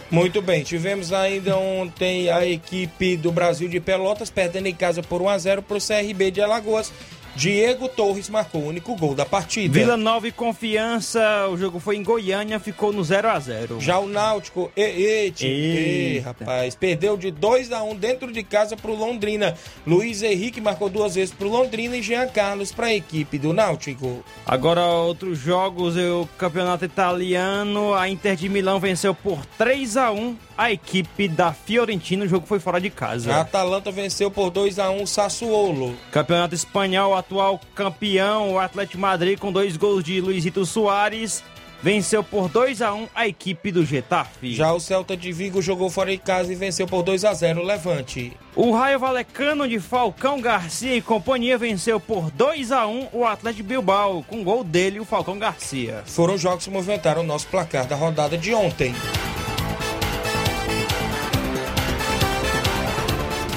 Muito 0.09 0.41
bem, 0.41 0.63
tivemos 0.63 1.11
ainda 1.11 1.57
ontem 1.57 2.29
a 2.29 2.45
equipe 2.45 3.17
do 3.17 3.29
Brasil 3.29 3.67
de 3.67 3.81
Pelotas 3.81 4.29
perdendo 4.29 4.67
em 4.67 4.73
casa 4.73 5.03
por 5.03 5.21
1 5.21 5.29
a 5.29 5.37
0 5.37 5.61
para 5.61 5.77
o 5.77 5.81
CRB 5.81 6.31
de 6.31 6.41
Alagoas. 6.41 6.93
Diego 7.37 7.87
Torres 7.87 8.29
marcou 8.29 8.63
o 8.63 8.67
único 8.67 8.95
gol 8.95 9.13
da 9.13 9.23
partida. 9.23 9.71
Vila 9.71 9.95
Nova 9.95 10.27
e 10.27 10.31
Confiança, 10.31 11.47
o 11.51 11.55
jogo 11.55 11.79
foi 11.79 11.95
em 11.95 12.01
Goiânia, 12.01 12.59
ficou 12.59 12.91
no 12.91 13.03
0 13.03 13.29
a 13.29 13.39
0 13.39 13.79
Já 13.79 13.99
o 13.99 14.07
Náutico, 14.07 14.71
e, 14.75 14.81
e, 14.81 15.45
e, 15.45 16.19
rapaz, 16.19 16.73
perdeu 16.73 17.15
de 17.15 17.29
2 17.29 17.71
a 17.71 17.83
1 17.83 17.95
dentro 17.95 18.31
de 18.31 18.41
casa 18.41 18.75
pro 18.75 18.95
Londrina. 18.95 19.53
Luiz 19.85 20.23
Henrique 20.23 20.59
marcou 20.59 20.89
duas 20.89 21.13
vezes 21.13 21.31
pro 21.31 21.47
Londrina 21.47 21.95
e 21.95 22.01
Jean 22.01 22.27
Carlos 22.27 22.71
para 22.71 22.87
a 22.87 22.93
equipe 22.95 23.37
do 23.37 23.53
Náutico. 23.53 24.25
Agora 24.43 24.83
outros 24.83 25.37
jogos, 25.37 25.95
o 25.95 26.27
campeonato 26.39 26.85
italiano, 26.85 27.93
a 27.93 28.09
Inter 28.09 28.35
de 28.35 28.49
Milão 28.49 28.79
venceu 28.79 29.13
por 29.13 29.45
3 29.45 29.95
a 29.95 30.11
1 30.11 30.35
a 30.57 30.71
equipe 30.71 31.27
da 31.27 31.53
Fiorentina, 31.53 32.25
o 32.25 32.27
jogo 32.27 32.47
foi 32.47 32.59
fora 32.59 32.81
de 32.81 32.89
casa. 32.89 33.31
A 33.31 33.41
Atalanta 33.41 33.91
venceu 33.91 34.31
por 34.31 34.49
2 34.49 34.79
a 34.79 34.89
1 34.89 35.03
o 35.03 35.07
Sassuolo. 35.07 35.95
Campeonato 36.11 36.55
espanhol, 36.55 37.15
atual 37.27 37.59
campeão, 37.75 38.53
o 38.53 38.59
Atlético 38.59 38.99
Madrid 38.99 39.37
com 39.37 39.51
dois 39.51 39.75
gols 39.75 40.03
de 40.03 40.21
Luizito 40.21 40.65
Soares, 40.65 41.43
venceu 41.83 42.23
por 42.23 42.49
2 42.49 42.81
a 42.81 42.93
1 42.93 43.07
a 43.13 43.27
equipe 43.27 43.71
do 43.71 43.85
Getafe. 43.85 44.55
Já 44.55 44.73
o 44.73 44.79
Celta 44.79 45.15
de 45.15 45.31
Vigo 45.31 45.61
jogou 45.61 45.89
fora 45.89 46.09
de 46.09 46.17
casa 46.17 46.51
e 46.51 46.55
venceu 46.55 46.87
por 46.87 47.03
2 47.03 47.25
a 47.25 47.33
0 47.33 47.61
o 47.61 47.65
Levante. 47.65 48.31
O 48.55 48.71
Raio 48.71 48.97
Valecano 48.97 49.67
de 49.67 49.79
Falcão 49.79 50.41
Garcia 50.41 50.95
e 50.95 51.01
companhia 51.01 51.57
venceu 51.57 51.99
por 51.99 52.31
2 52.31 52.71
a 52.71 52.87
1 52.87 53.09
o 53.11 53.25
Atlético 53.25 53.67
Bilbao, 53.67 54.23
com 54.23 54.43
gol 54.43 54.63
dele, 54.63 54.99
o 54.99 55.05
Falcão 55.05 55.37
Garcia. 55.37 56.01
Foram 56.05 56.35
os 56.35 56.41
jogos 56.41 56.63
que 56.63 56.71
movimentaram 56.71 57.21
o 57.21 57.25
nosso 57.25 57.47
placar 57.47 57.85
da 57.85 57.95
rodada 57.95 58.37
de 58.37 58.53
ontem. 58.53 58.95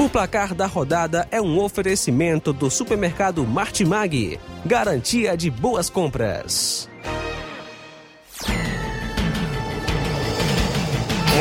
O 0.01 0.09
placar 0.09 0.55
da 0.55 0.65
rodada 0.65 1.29
é 1.31 1.43
um 1.43 1.59
oferecimento 1.59 2.55
do 2.55 2.71
supermercado 2.71 3.47
Martimag. 3.47 4.41
Garantia 4.65 5.37
de 5.37 5.51
boas 5.51 5.91
compras. 5.91 6.89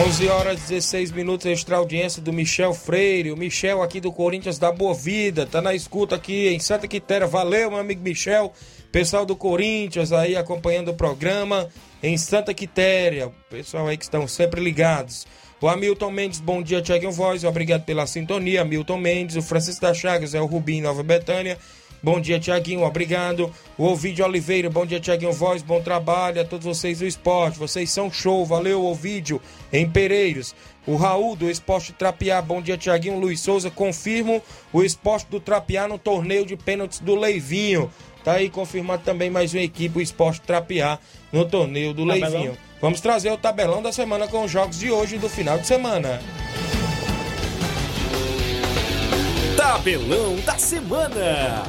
11 0.05 0.27
horas 0.27 0.59
16 0.59 1.13
minutos, 1.13 1.45
extra 1.45 1.77
audiência 1.77 2.21
do 2.21 2.33
Michel 2.33 2.73
Freire. 2.73 3.31
O 3.31 3.37
Michel 3.37 3.81
aqui 3.81 4.01
do 4.01 4.11
Corinthians 4.11 4.59
da 4.59 4.73
Boa 4.73 4.93
Vida, 4.93 5.45
tá 5.45 5.61
na 5.61 5.73
escuta 5.73 6.17
aqui 6.17 6.49
em 6.49 6.59
Santa 6.59 6.85
Quitéria. 6.85 7.27
Valeu, 7.27 7.71
meu 7.71 7.79
amigo 7.79 8.01
Michel. 8.01 8.51
Pessoal 8.91 9.25
do 9.25 9.37
Corinthians 9.37 10.11
aí 10.11 10.35
acompanhando 10.35 10.89
o 10.91 10.95
programa 10.95 11.69
em 12.03 12.17
Santa 12.17 12.53
Quitéria. 12.53 13.31
Pessoal 13.49 13.87
aí 13.87 13.95
que 13.95 14.03
estão 14.03 14.27
sempre 14.27 14.59
ligados. 14.59 15.25
O 15.61 15.67
Hamilton 15.67 16.11
Mendes, 16.11 16.39
bom 16.39 16.61
dia, 16.61 16.81
Tiaguinho 16.81 17.11
Voz. 17.11 17.43
Obrigado 17.43 17.83
pela 17.83 18.07
sintonia, 18.07 18.61
Hamilton 18.61 18.97
Mendes. 18.97 19.35
O 19.35 19.41
Francisco 19.41 19.81
da 19.81 19.93
Chagas 19.93 20.33
é 20.33 20.39
o 20.39 20.45
Rubim, 20.45 20.79
Nova 20.79 21.03
Betânia. 21.03 21.57
Bom 22.01 22.21
dia, 22.21 22.39
Tiaguinho, 22.39 22.83
obrigado. 22.83 23.53
O 23.77 23.83
Ovidio 23.83 24.23
Oliveira, 24.23 24.69
bom 24.69 24.85
dia, 24.85 25.01
Tiaguinho 25.01 25.33
Voz, 25.33 25.61
bom 25.61 25.81
trabalho 25.81 26.41
a 26.41 26.45
todos 26.45 26.65
vocês 26.65 26.99
do 26.99 27.05
esporte. 27.05 27.59
Vocês 27.59 27.91
são 27.91 28.09
show, 28.09 28.45
valeu, 28.45 28.85
Ovidio, 28.85 29.41
em 29.73 29.89
Pereiros. 29.89 30.55
O 30.87 30.95
Raul 30.95 31.35
do 31.35 31.49
Esporte 31.49 31.91
Trapiá, 31.91 32.41
bom 32.41 32.61
dia, 32.61 32.77
Tiaguinho. 32.77 33.19
Luiz 33.19 33.41
Souza, 33.41 33.69
confirmo 33.69 34.41
o 34.71 34.81
esporte 34.81 35.27
do 35.29 35.41
Trapiá 35.41 35.89
no 35.89 35.99
torneio 35.99 36.45
de 36.45 36.55
pênaltis 36.55 36.99
do 36.99 37.15
Leivinho. 37.15 37.91
Tá 38.23 38.33
aí 38.33 38.49
confirmado 38.49 39.03
também 39.03 39.29
mais 39.29 39.53
uma 39.53 39.61
equipe, 39.61 39.97
o 39.97 40.01
Esporte 40.01 40.41
Trapiá, 40.41 40.99
no 41.31 41.45
torneio 41.45 41.93
do 41.93 42.05
Tabelão. 42.05 42.29
Leivinho. 42.29 42.57
Vamos 42.81 43.01
trazer 43.01 43.31
o 43.31 43.37
tabelão 43.37 43.81
da 43.81 43.91
semana 43.91 44.27
com 44.27 44.43
os 44.43 44.51
jogos 44.51 44.79
de 44.79 44.89
hoje 44.89 45.15
e 45.15 45.19
do 45.19 45.27
final 45.27 45.57
de 45.57 45.67
semana. 45.67 46.21
Tabelão 49.57 50.37
da 50.45 50.57
semana. 50.57 51.63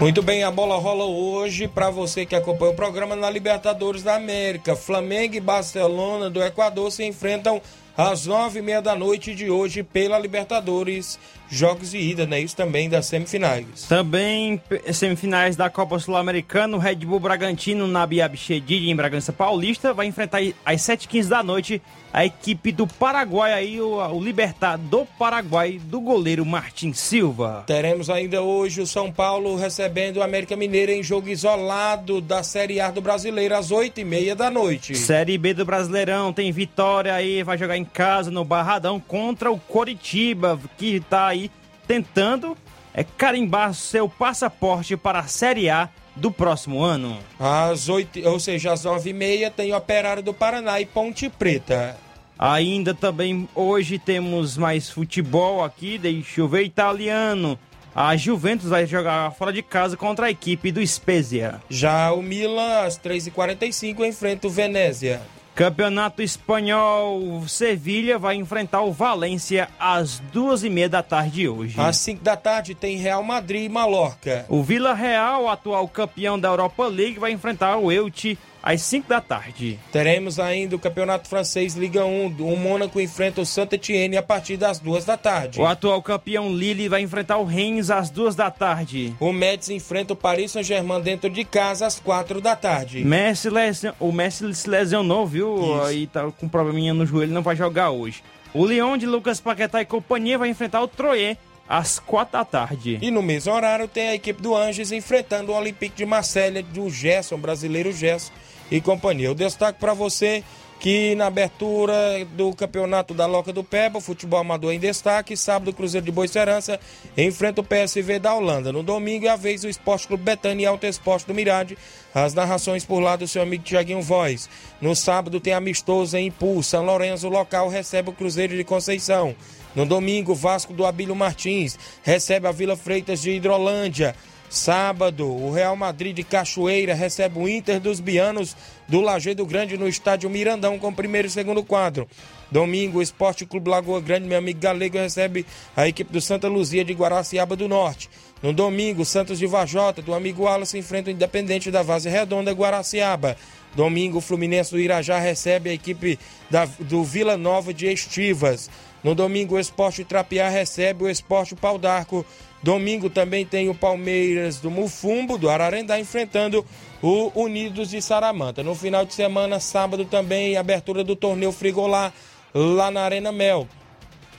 Muito 0.00 0.22
bem, 0.22 0.42
a 0.42 0.50
bola 0.50 0.78
rola 0.78 1.04
hoje 1.04 1.68
para 1.68 1.90
você 1.90 2.24
que 2.24 2.34
acompanha 2.34 2.72
o 2.72 2.74
programa 2.74 3.14
na 3.14 3.28
Libertadores 3.28 4.02
da 4.02 4.16
América. 4.16 4.74
Flamengo 4.74 5.34
e 5.34 5.40
Barcelona 5.40 6.30
do 6.30 6.42
Equador 6.42 6.90
se 6.90 7.04
enfrentam 7.04 7.60
às 8.00 8.24
nove 8.24 8.60
e 8.60 8.62
meia 8.62 8.80
da 8.80 8.96
noite 8.96 9.34
de 9.34 9.50
hoje 9.50 9.82
pela 9.82 10.18
Libertadores. 10.18 11.18
Jogos 11.52 11.90
de 11.90 11.98
ida, 11.98 12.26
né? 12.26 12.40
Isso 12.40 12.54
também 12.54 12.88
das 12.88 13.06
semifinais. 13.06 13.82
Também 13.88 14.62
semifinais 14.92 15.56
da 15.56 15.68
Copa 15.68 15.98
Sul-Americana, 15.98 16.76
o 16.76 16.80
Red 16.80 16.96
Bull 16.96 17.18
Bragantino 17.18 17.88
na 17.88 18.06
Biabchedid 18.06 18.88
em 18.88 18.94
Bragança 18.94 19.32
Paulista 19.32 19.92
vai 19.92 20.06
enfrentar 20.06 20.38
às 20.64 20.80
7h15 20.82 21.26
da 21.26 21.42
noite 21.42 21.82
a 22.12 22.24
equipe 22.24 22.72
do 22.72 22.86
Paraguai 22.86 23.52
aí, 23.52 23.80
o, 23.80 23.96
o 23.96 24.22
Libertar 24.22 24.76
do 24.76 25.06
Paraguai, 25.18 25.80
do 25.82 26.00
goleiro 26.00 26.44
Martin 26.44 26.92
Silva. 26.92 27.64
Teremos 27.66 28.10
ainda 28.10 28.42
hoje 28.42 28.80
o 28.80 28.86
São 28.86 29.12
Paulo 29.12 29.56
recebendo 29.56 30.16
o 30.16 30.22
América 30.22 30.56
Mineiro 30.56 30.90
em 30.90 31.02
jogo 31.02 31.28
isolado 31.28 32.20
da 32.20 32.42
Série 32.42 32.80
A 32.80 32.90
do 32.90 33.00
Brasileiro 33.00 33.56
às 33.56 33.70
oito 33.70 34.00
e 34.00 34.04
meia 34.04 34.34
da 34.34 34.50
noite. 34.50 34.96
Série 34.96 35.38
B 35.38 35.54
do 35.54 35.64
Brasileirão 35.64 36.32
tem 36.32 36.50
vitória 36.50 37.14
aí, 37.14 37.42
vai 37.42 37.56
jogar 37.56 37.76
em 37.76 37.84
casa 37.92 38.30
no 38.30 38.44
Barradão 38.44 39.00
contra 39.00 39.50
o 39.50 39.58
Coritiba, 39.58 40.58
que 40.76 41.00
tá 41.00 41.26
aí 41.26 41.50
tentando 41.86 42.56
é, 42.94 43.04
carimbar 43.04 43.74
seu 43.74 44.08
passaporte 44.08 44.96
para 44.96 45.20
a 45.20 45.26
Série 45.26 45.70
A 45.70 45.88
do 46.14 46.30
próximo 46.30 46.82
ano. 46.82 47.18
Às 47.38 47.88
oito, 47.88 48.20
ou 48.28 48.38
seja, 48.38 48.72
às 48.72 48.84
nove 48.84 49.10
e 49.10 49.12
meia 49.12 49.50
tem 49.50 49.74
Operário 49.74 50.22
do 50.22 50.34
Paraná 50.34 50.80
e 50.80 50.86
Ponte 50.86 51.28
Preta. 51.28 51.96
Ainda 52.38 52.94
também 52.94 53.48
hoje 53.54 53.98
temos 53.98 54.56
mais 54.56 54.88
futebol 54.88 55.62
aqui, 55.62 55.98
deixa 55.98 56.40
eu 56.40 56.48
ver, 56.48 56.62
italiano. 56.62 57.58
A 57.94 58.16
Juventus 58.16 58.68
vai 58.68 58.86
jogar 58.86 59.32
fora 59.32 59.52
de 59.52 59.62
casa 59.62 59.96
contra 59.96 60.26
a 60.26 60.30
equipe 60.30 60.70
do 60.70 60.86
Spezia. 60.86 61.60
Já 61.68 62.12
o 62.12 62.22
Milan, 62.22 62.84
às 62.84 62.98
3h45, 62.98 64.06
enfrenta 64.06 64.46
o 64.46 64.50
Venezia. 64.50 65.20
Campeonato 65.60 66.22
Espanhol, 66.22 67.46
Sevilha 67.46 68.18
vai 68.18 68.34
enfrentar 68.36 68.80
o 68.80 68.92
Valência 68.92 69.68
às 69.78 70.18
duas 70.32 70.64
e 70.64 70.70
meia 70.70 70.88
da 70.88 71.02
tarde 71.02 71.46
hoje. 71.46 71.78
Às 71.78 71.98
5 71.98 72.24
da 72.24 72.34
tarde 72.34 72.74
tem 72.74 72.96
Real 72.96 73.22
Madrid 73.22 73.66
e 73.66 73.68
Mallorca. 73.68 74.46
O 74.48 74.62
Vila 74.62 74.94
Real, 74.94 75.50
atual 75.50 75.86
campeão 75.86 76.40
da 76.40 76.48
Europa 76.48 76.86
League, 76.86 77.18
vai 77.18 77.32
enfrentar 77.32 77.76
o 77.76 77.92
Elche 77.92 78.38
às 78.62 78.82
5 78.82 79.08
da 79.08 79.20
tarde. 79.20 79.78
Teremos 79.90 80.38
ainda 80.38 80.76
o 80.76 80.78
Campeonato 80.78 81.28
Francês 81.28 81.74
Liga 81.74 82.04
1. 82.04 82.36
O 82.40 82.56
Mônaco 82.56 83.00
enfrenta 83.00 83.40
o 83.40 83.46
Saint 83.46 83.72
Etienne 83.72 84.16
a 84.16 84.22
partir 84.22 84.56
das 84.56 84.78
2 84.78 85.04
da 85.04 85.16
tarde. 85.16 85.60
O 85.60 85.66
atual 85.66 86.02
campeão 86.02 86.52
Lille 86.52 86.88
vai 86.88 87.02
enfrentar 87.02 87.38
o 87.38 87.44
Reims 87.44 87.90
às 87.90 88.10
duas 88.10 88.34
da 88.34 88.50
tarde. 88.50 89.14
O 89.18 89.32
Metz 89.32 89.70
enfrenta 89.70 90.12
o 90.12 90.16
Paris 90.16 90.52
Saint-Germain 90.52 91.00
dentro 91.00 91.30
de 91.30 91.44
casa 91.44 91.86
às 91.86 91.98
4 91.98 92.40
da 92.40 92.54
tarde. 92.54 93.04
Messi 93.04 93.48
lesion... 93.48 93.92
O 93.98 94.12
Messi 94.12 94.52
se 94.54 94.68
lesionou, 94.68 95.26
viu? 95.26 95.56
Isso. 95.56 95.82
Aí 95.82 96.06
tá 96.06 96.30
com 96.30 96.48
probleminha 96.48 96.92
no 96.92 97.06
joelho, 97.06 97.32
não 97.32 97.42
vai 97.42 97.56
jogar 97.56 97.90
hoje. 97.90 98.22
O 98.52 98.66
Lyon 98.66 98.96
de 98.96 99.06
Lucas 99.06 99.40
Paquetá 99.40 99.80
e 99.80 99.84
companhia 99.84 100.36
vai 100.36 100.48
enfrentar 100.48 100.82
o 100.82 100.88
Troyes 100.88 101.36
às 101.68 102.00
4 102.00 102.32
da 102.32 102.44
tarde. 102.44 102.98
E 103.00 103.10
no 103.10 103.22
mesmo 103.22 103.52
horário 103.52 103.86
tem 103.86 104.08
a 104.08 104.14
equipe 104.14 104.42
do 104.42 104.56
Anges 104.56 104.90
enfrentando 104.90 105.52
o 105.52 105.54
Olympique 105.54 105.96
de 105.96 106.04
Marselha 106.04 106.62
do 106.62 106.90
Gerson, 106.90 107.38
brasileiro 107.38 107.92
Gerson 107.92 108.32
e 108.70 108.80
companhia. 108.80 109.26
Eu 109.26 109.34
destaco 109.34 109.78
para 109.78 109.94
você 109.94 110.44
que 110.80 111.14
na 111.14 111.26
abertura 111.26 111.94
do 112.32 112.54
campeonato 112.54 113.12
da 113.12 113.26
Loca 113.26 113.52
do 113.52 113.62
Peba, 113.62 114.00
futebol 114.00 114.40
amador 114.40 114.72
em 114.72 114.78
destaque, 114.78 115.36
sábado 115.36 115.68
o 115.68 115.74
Cruzeiro 115.74 116.06
de 116.06 116.10
Boicerança 116.10 116.80
enfrenta 117.14 117.60
o 117.60 117.64
PSV 117.64 118.18
da 118.18 118.34
Holanda. 118.34 118.72
No 118.72 118.82
domingo 118.82 119.26
é 119.26 119.28
a 119.28 119.36
vez 119.36 119.60
do 119.60 119.68
Esporte 119.68 120.08
Clube 120.08 120.24
Betânia 120.24 120.64
e 120.64 120.66
Alto 120.66 120.86
Esporte 120.86 121.26
do 121.26 121.34
Mirade. 121.34 121.76
As 122.14 122.32
narrações 122.32 122.82
por 122.82 122.98
lá 122.98 123.14
do 123.14 123.28
seu 123.28 123.42
amigo 123.42 123.62
Tiaguinho 123.62 124.00
Voz. 124.00 124.48
No 124.80 124.96
sábado 124.96 125.38
tem 125.38 125.52
amistoso 125.52 126.16
em 126.16 126.28
Ipu. 126.28 126.62
São 126.62 126.82
Lourenço, 126.82 127.28
local, 127.28 127.68
recebe 127.68 128.08
o 128.08 128.14
Cruzeiro 128.14 128.56
de 128.56 128.64
Conceição. 128.64 129.36
No 129.74 129.84
domingo, 129.84 130.34
Vasco 130.34 130.72
do 130.72 130.86
Abílio 130.86 131.14
Martins 131.14 131.78
recebe 132.02 132.46
a 132.48 132.52
Vila 132.52 132.74
Freitas 132.74 133.20
de 133.20 133.32
Hidrolândia. 133.32 134.16
Sábado, 134.50 135.28
o 135.28 135.52
Real 135.52 135.76
Madrid 135.76 136.14
de 136.14 136.24
Cachoeira 136.24 136.92
recebe 136.92 137.38
o 137.38 137.48
Inter 137.48 137.78
dos 137.78 138.00
Bianos 138.00 138.56
do 138.88 139.00
Lajeado 139.00 139.46
Grande 139.46 139.78
no 139.78 139.86
estádio 139.86 140.28
Mirandão 140.28 140.76
com 140.76 140.92
primeiro 140.92 141.28
e 141.28 141.30
segundo 141.30 141.62
quadro. 141.62 142.08
Domingo, 142.50 142.98
o 142.98 143.02
Esporte 143.02 143.46
Clube 143.46 143.70
Lagoa 143.70 144.00
Grande, 144.00 144.26
meu 144.26 144.36
amigo 144.38 144.58
Galego, 144.58 144.98
recebe 144.98 145.46
a 145.76 145.86
equipe 145.86 146.12
do 146.12 146.20
Santa 146.20 146.48
Luzia 146.48 146.84
de 146.84 146.92
Guaraciaba 146.92 147.54
do 147.54 147.68
Norte. 147.68 148.10
No 148.42 148.52
domingo, 148.52 149.04
Santos 149.04 149.38
de 149.38 149.46
Vajota, 149.46 150.02
do 150.02 150.12
amigo 150.12 150.42
Wallace, 150.42 150.76
enfrenta 150.76 151.10
o 151.10 151.12
Independente 151.12 151.70
da 151.70 151.82
Vaza 151.84 152.10
Redonda, 152.10 152.50
Guaraciaba. 152.50 153.36
Domingo, 153.76 154.18
o 154.18 154.20
Fluminense 154.20 154.72
do 154.72 154.80
Irajá 154.80 155.20
recebe 155.20 155.70
a 155.70 155.74
equipe 155.74 156.18
da- 156.50 156.64
do 156.80 157.04
Vila 157.04 157.36
Nova 157.36 157.72
de 157.72 157.86
Estivas. 157.86 158.68
No 159.04 159.14
domingo, 159.14 159.54
o 159.54 159.60
Esporte 159.60 160.04
Trapiá 160.04 160.48
recebe 160.48 161.04
o 161.04 161.08
Esporte 161.08 161.54
Pau 161.54 161.78
d'Arco 161.78 162.26
Domingo 162.62 163.08
também 163.08 163.46
tem 163.46 163.68
o 163.68 163.74
Palmeiras 163.74 164.58
do 164.58 164.70
Mufumbo, 164.70 165.38
do 165.38 165.48
Ararendá, 165.48 165.98
enfrentando 165.98 166.64
o 167.02 167.32
Unidos 167.34 167.88
de 167.88 168.02
Saramanta. 168.02 168.62
No 168.62 168.74
final 168.74 169.04
de 169.06 169.14
semana, 169.14 169.58
sábado 169.58 170.04
também, 170.04 170.56
abertura 170.56 171.02
do 171.02 171.16
torneio 171.16 171.52
Frigolá, 171.52 172.12
lá 172.54 172.90
na 172.90 173.00
Arena 173.02 173.32
Mel. 173.32 173.66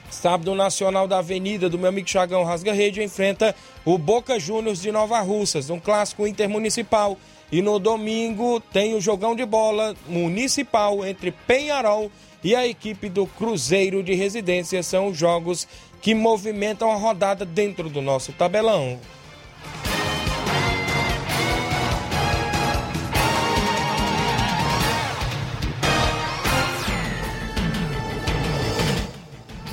Sábado 0.08 0.54
Nacional 0.54 1.08
da 1.08 1.18
Avenida, 1.18 1.68
do 1.68 1.78
meu 1.78 1.88
amigo 1.88 2.08
Chagão 2.08 2.44
Rasga 2.44 2.72
Rede, 2.72 3.02
enfrenta 3.02 3.56
o 3.84 3.96
Boca 3.96 4.38
Juniors 4.38 4.80
de 4.80 4.92
Nova 4.92 5.18
Russas, 5.20 5.70
um 5.70 5.80
clássico 5.80 6.26
intermunicipal. 6.26 7.18
E 7.50 7.60
no 7.60 7.78
domingo 7.78 8.60
tem 8.60 8.94
o 8.94 9.00
jogão 9.00 9.34
de 9.34 9.44
bola 9.44 9.96
municipal 10.06 11.04
entre 11.04 11.32
Penharol 11.32 12.10
e 12.44 12.54
a 12.54 12.66
equipe 12.66 13.08
do 13.08 13.26
Cruzeiro 13.26 14.02
de 14.02 14.14
Residência. 14.14 14.82
São 14.82 15.08
os 15.08 15.16
jogos 15.16 15.66
que 16.02 16.16
movimentam 16.16 16.90
a 16.90 16.96
rodada 16.96 17.44
dentro 17.44 17.88
do 17.88 18.02
nosso 18.02 18.32
tabelão. 18.32 18.98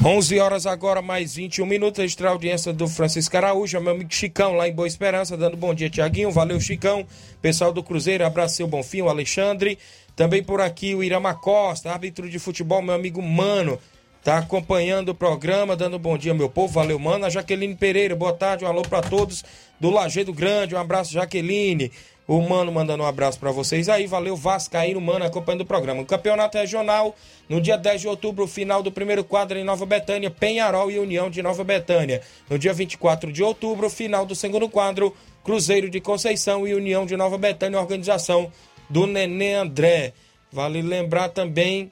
Onze 0.06 0.40
horas 0.40 0.66
agora, 0.66 1.02
mais 1.02 1.36
21 1.36 1.66
minutos. 1.66 2.00
Extra 2.00 2.30
audiência 2.30 2.72
do 2.72 2.88
Francisco 2.88 3.36
Araújo, 3.36 3.82
meu 3.82 3.94
amigo 3.94 4.14
Chicão, 4.14 4.54
lá 4.54 4.66
em 4.66 4.72
Boa 4.72 4.88
Esperança, 4.88 5.36
dando 5.36 5.58
bom 5.58 5.74
dia, 5.74 5.90
Tiaguinho. 5.90 6.32
Valeu, 6.32 6.58
Chicão. 6.62 7.06
Pessoal 7.42 7.74
do 7.74 7.84
Cruzeiro, 7.84 8.26
abraço 8.26 8.56
seu 8.56 8.68
Bonfim, 8.68 9.02
o 9.02 9.10
Alexandre. 9.10 9.78
Também 10.16 10.42
por 10.42 10.62
aqui 10.62 10.96
o 10.96 11.04
Irama 11.04 11.34
Costa, 11.34 11.92
árbitro 11.92 12.30
de 12.30 12.40
futebol, 12.40 12.82
meu 12.82 12.96
amigo 12.96 13.22
Mano. 13.22 13.78
Tá 14.24 14.38
acompanhando 14.38 15.10
o 15.10 15.16
programa, 15.16 15.78
dando 15.78 15.98
bom 15.98 16.18
dia, 16.18 16.34
meu 16.34 16.50
povo. 16.50 16.74
Valeu, 16.74 17.00
mano. 17.00 17.26
A 17.26 17.30
Jaqueline 17.30 17.76
Pereira, 17.76 18.16
boa 18.16 18.34
tarde. 18.34 18.66
Um 18.66 18.68
alô 18.68 18.82
para 18.82 19.02
todos 19.02 19.46
do 19.80 19.90
Lajeado 19.90 20.34
Grande. 20.34 20.76
Um 20.76 20.78
abraço, 20.78 21.14
Jaqueline. 21.14 21.90
O 22.28 22.42
Mano 22.42 22.72
mandando 22.72 23.02
um 23.02 23.08
abraço 23.08 23.40
para 23.40 23.50
vocês 23.50 23.90
aí. 23.90 24.06
Valeu, 24.06 24.36
Vascaíno, 24.36 25.02
Mano, 25.02 25.26
acompanhando 25.26 25.62
o 25.62 25.66
programa. 25.66 26.02
O 26.02 26.06
campeonato 26.06 26.60
regional, 26.60 27.16
no 27.48 27.60
dia 27.60 27.76
10 27.76 28.02
de 28.02 28.08
outubro, 28.08 28.46
final 28.46 28.84
do 28.84 28.92
primeiro 28.92 29.24
quadro 29.24 29.58
em 29.58 29.64
Nova 29.64 29.84
Betânia, 29.86 30.30
Penharol 30.30 30.92
e 30.92 31.00
União 31.00 31.28
de 31.28 31.42
Nova 31.42 31.64
Betânia. 31.64 32.22
No 32.48 32.60
dia 32.60 32.72
24 32.72 33.32
de 33.32 33.42
outubro, 33.42 33.90
final 33.90 34.28
do 34.28 34.36
segundo 34.36 34.70
quadro, 34.70 35.16
Cruzeiro 35.44 35.90
de 35.90 36.00
Conceição 36.00 36.68
e 36.68 36.76
União 36.76 37.04
de 37.04 37.18
Nova 37.18 37.36
Betânia, 37.36 37.80
organização 37.80 38.52
do 38.88 39.08
Nenê 39.08 39.56
André. 39.56 40.14
Vale 40.52 40.84
lembrar 40.84 41.30
também 41.30 41.90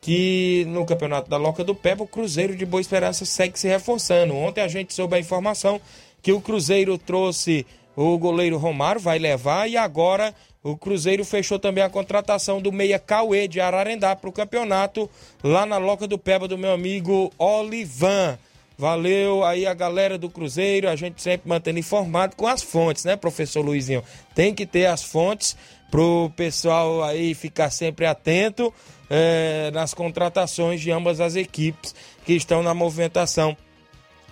que 0.00 0.64
no 0.68 0.86
campeonato 0.86 1.28
da 1.28 1.36
Loca 1.36 1.64
do 1.64 1.74
Peba, 1.74 2.04
o 2.04 2.06
Cruzeiro 2.06 2.56
de 2.56 2.64
Boa 2.64 2.80
Esperança 2.80 3.24
segue 3.24 3.58
se 3.58 3.68
reforçando. 3.68 4.34
Ontem 4.34 4.60
a 4.60 4.68
gente 4.68 4.94
soube 4.94 5.16
a 5.16 5.20
informação 5.20 5.80
que 6.22 6.32
o 6.32 6.40
Cruzeiro 6.40 6.96
trouxe 6.98 7.66
o 7.96 8.16
goleiro 8.16 8.58
Romário, 8.58 9.00
vai 9.00 9.18
levar, 9.18 9.68
e 9.68 9.76
agora 9.76 10.32
o 10.62 10.76
Cruzeiro 10.76 11.24
fechou 11.24 11.58
também 11.58 11.82
a 11.82 11.90
contratação 11.90 12.60
do 12.60 12.70
meia 12.70 12.98
Cauê 12.98 13.48
de 13.48 13.60
Ararendá 13.60 14.14
para 14.14 14.30
o 14.30 14.32
campeonato 14.32 15.10
lá 15.42 15.66
na 15.66 15.78
Loca 15.78 16.06
do 16.06 16.18
Peba 16.18 16.46
do 16.46 16.58
meu 16.58 16.72
amigo 16.72 17.32
Olivan. 17.38 18.38
Valeu 18.76 19.44
aí 19.44 19.66
a 19.66 19.74
galera 19.74 20.16
do 20.16 20.30
Cruzeiro, 20.30 20.88
a 20.88 20.94
gente 20.94 21.20
sempre 21.20 21.48
mantendo 21.48 21.80
informado 21.80 22.36
com 22.36 22.46
as 22.46 22.62
fontes, 22.62 23.04
né, 23.04 23.16
professor 23.16 23.60
Luizinho? 23.60 24.04
Tem 24.32 24.54
que 24.54 24.64
ter 24.64 24.86
as 24.86 25.02
fontes 25.02 25.56
pro 25.90 26.30
pessoal 26.36 27.02
aí 27.02 27.34
ficar 27.34 27.70
sempre 27.70 28.06
atento 28.06 28.72
é, 29.10 29.70
nas 29.72 29.94
contratações 29.94 30.80
de 30.80 30.90
ambas 30.90 31.20
as 31.20 31.36
equipes 31.36 31.94
que 32.24 32.34
estão 32.34 32.62
na 32.62 32.74
movimentação 32.74 33.56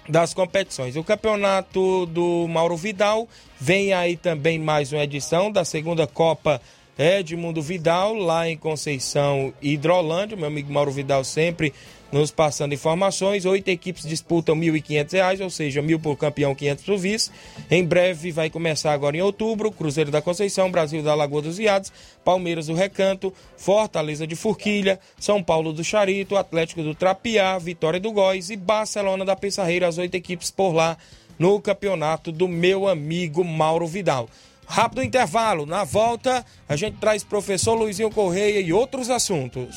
das 0.08 0.32
competições. 0.32 0.96
O 0.96 1.04
campeonato 1.04 2.06
do 2.06 2.46
Mauro 2.48 2.76
Vidal 2.76 3.28
vem 3.60 3.92
aí 3.92 4.16
também 4.16 4.58
mais 4.58 4.92
uma 4.92 5.02
edição 5.02 5.50
da 5.50 5.64
segunda 5.64 6.06
Copa 6.06 6.60
Edmundo 6.98 7.60
Vidal, 7.60 8.14
lá 8.14 8.48
em 8.48 8.56
Conceição 8.56 9.52
Hidrolândia. 9.60 10.36
Meu 10.36 10.46
amigo 10.46 10.72
Mauro 10.72 10.90
Vidal 10.90 11.24
sempre 11.24 11.74
nos 12.12 12.30
passando 12.30 12.74
informações. 12.74 13.44
Oito 13.44 13.68
equipes 13.68 14.04
disputam 14.06 14.54
R$ 14.54 14.70
1.500, 14.72 15.42
ou 15.42 15.50
seja, 15.50 15.82
mil 15.82 15.98
por 15.98 16.16
campeão, 16.16 16.54
500 16.54 16.84
por 16.84 16.98
vice. 16.98 17.30
Em 17.70 17.84
breve 17.84 18.30
vai 18.30 18.50
começar 18.50 18.92
agora 18.92 19.16
em 19.16 19.22
outubro, 19.22 19.70
Cruzeiro 19.70 20.10
da 20.10 20.22
Conceição, 20.22 20.70
Brasil 20.70 21.02
da 21.02 21.14
Lagoa 21.14 21.42
dos 21.42 21.58
Viados, 21.58 21.92
Palmeiras 22.24 22.66
do 22.66 22.74
Recanto, 22.74 23.32
Fortaleza 23.56 24.26
de 24.26 24.36
Forquilha, 24.36 24.98
São 25.18 25.42
Paulo 25.42 25.72
do 25.72 25.84
Charito, 25.84 26.36
Atlético 26.36 26.82
do 26.82 26.94
Trapiá, 26.94 27.58
Vitória 27.58 28.00
do 28.00 28.12
Góis 28.12 28.50
e 28.50 28.56
Barcelona 28.56 29.24
da 29.24 29.36
Pissarreira, 29.36 29.88
as 29.88 29.98
oito 29.98 30.14
equipes 30.14 30.50
por 30.50 30.72
lá 30.72 30.96
no 31.38 31.60
campeonato 31.60 32.32
do 32.32 32.48
meu 32.48 32.88
amigo 32.88 33.44
Mauro 33.44 33.86
Vidal. 33.86 34.28
Rápido 34.66 35.02
intervalo, 35.02 35.64
na 35.64 35.84
volta 35.84 36.44
a 36.68 36.74
gente 36.74 36.96
traz 36.98 37.22
professor 37.22 37.74
Luizinho 37.74 38.10
Correia 38.10 38.60
e 38.60 38.72
outros 38.72 39.10
assuntos. 39.10 39.76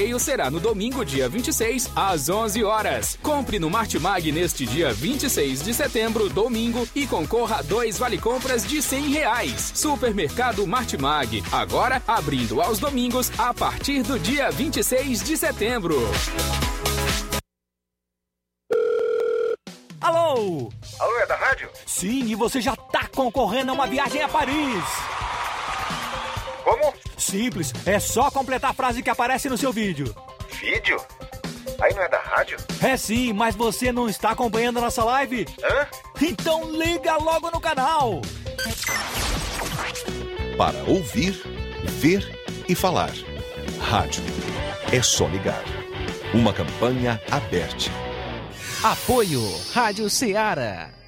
sorteio 0.00 0.18
será 0.18 0.50
no 0.50 0.58
domingo, 0.58 1.04
dia 1.04 1.28
26, 1.28 1.90
às 1.94 2.28
11 2.30 2.64
horas. 2.64 3.18
Compre 3.22 3.58
no 3.58 3.68
Martimag 3.68 4.32
neste 4.32 4.64
dia 4.64 4.94
26 4.94 5.62
de 5.62 5.74
setembro, 5.74 6.28
domingo, 6.30 6.88
e 6.94 7.06
concorra 7.06 7.56
a 7.56 7.62
dois 7.62 7.98
vale-compras 7.98 8.66
de 8.66 8.80
100 8.80 9.08
reais. 9.10 9.72
Supermercado 9.74 10.66
Martimag, 10.66 11.42
agora 11.52 12.02
abrindo 12.08 12.62
aos 12.62 12.78
domingos 12.78 13.30
a 13.38 13.52
partir 13.52 14.02
do 14.02 14.18
dia 14.18 14.50
26 14.50 15.22
de 15.22 15.36
setembro. 15.36 15.96
Alô? 20.00 20.70
Alô, 20.98 21.18
é 21.18 21.26
da 21.26 21.36
rádio? 21.36 21.68
Sim, 21.84 22.24
e 22.24 22.34
você 22.34 22.58
já 22.60 22.74
tá 22.74 23.06
concorrendo 23.14 23.72
a 23.72 23.74
uma 23.74 23.86
viagem 23.86 24.22
a 24.22 24.28
Paris. 24.28 24.84
Como? 26.70 26.94
Simples, 27.16 27.72
é 27.84 27.98
só 27.98 28.30
completar 28.30 28.70
a 28.70 28.74
frase 28.74 29.02
que 29.02 29.10
aparece 29.10 29.48
no 29.48 29.58
seu 29.58 29.72
vídeo. 29.72 30.14
Vídeo? 30.60 31.00
Aí 31.80 31.92
não 31.94 32.02
é 32.02 32.08
da 32.08 32.20
rádio? 32.20 32.58
É 32.80 32.96
sim, 32.96 33.32
mas 33.32 33.56
você 33.56 33.90
não 33.90 34.08
está 34.08 34.30
acompanhando 34.30 34.78
a 34.78 34.82
nossa 34.82 35.02
live? 35.02 35.48
Hã? 35.64 35.86
Então 36.20 36.70
liga 36.70 37.16
logo 37.16 37.50
no 37.50 37.60
canal. 37.60 38.20
Para 40.56 40.78
ouvir, 40.84 41.42
ver 41.82 42.40
e 42.68 42.74
falar. 42.76 43.10
Rádio. 43.80 44.22
É 44.92 45.02
só 45.02 45.26
ligar. 45.26 45.64
Uma 46.32 46.52
campanha 46.52 47.20
aberta. 47.32 47.90
Apoio 48.84 49.42
Rádio 49.72 50.08
Ceará. 50.08 50.99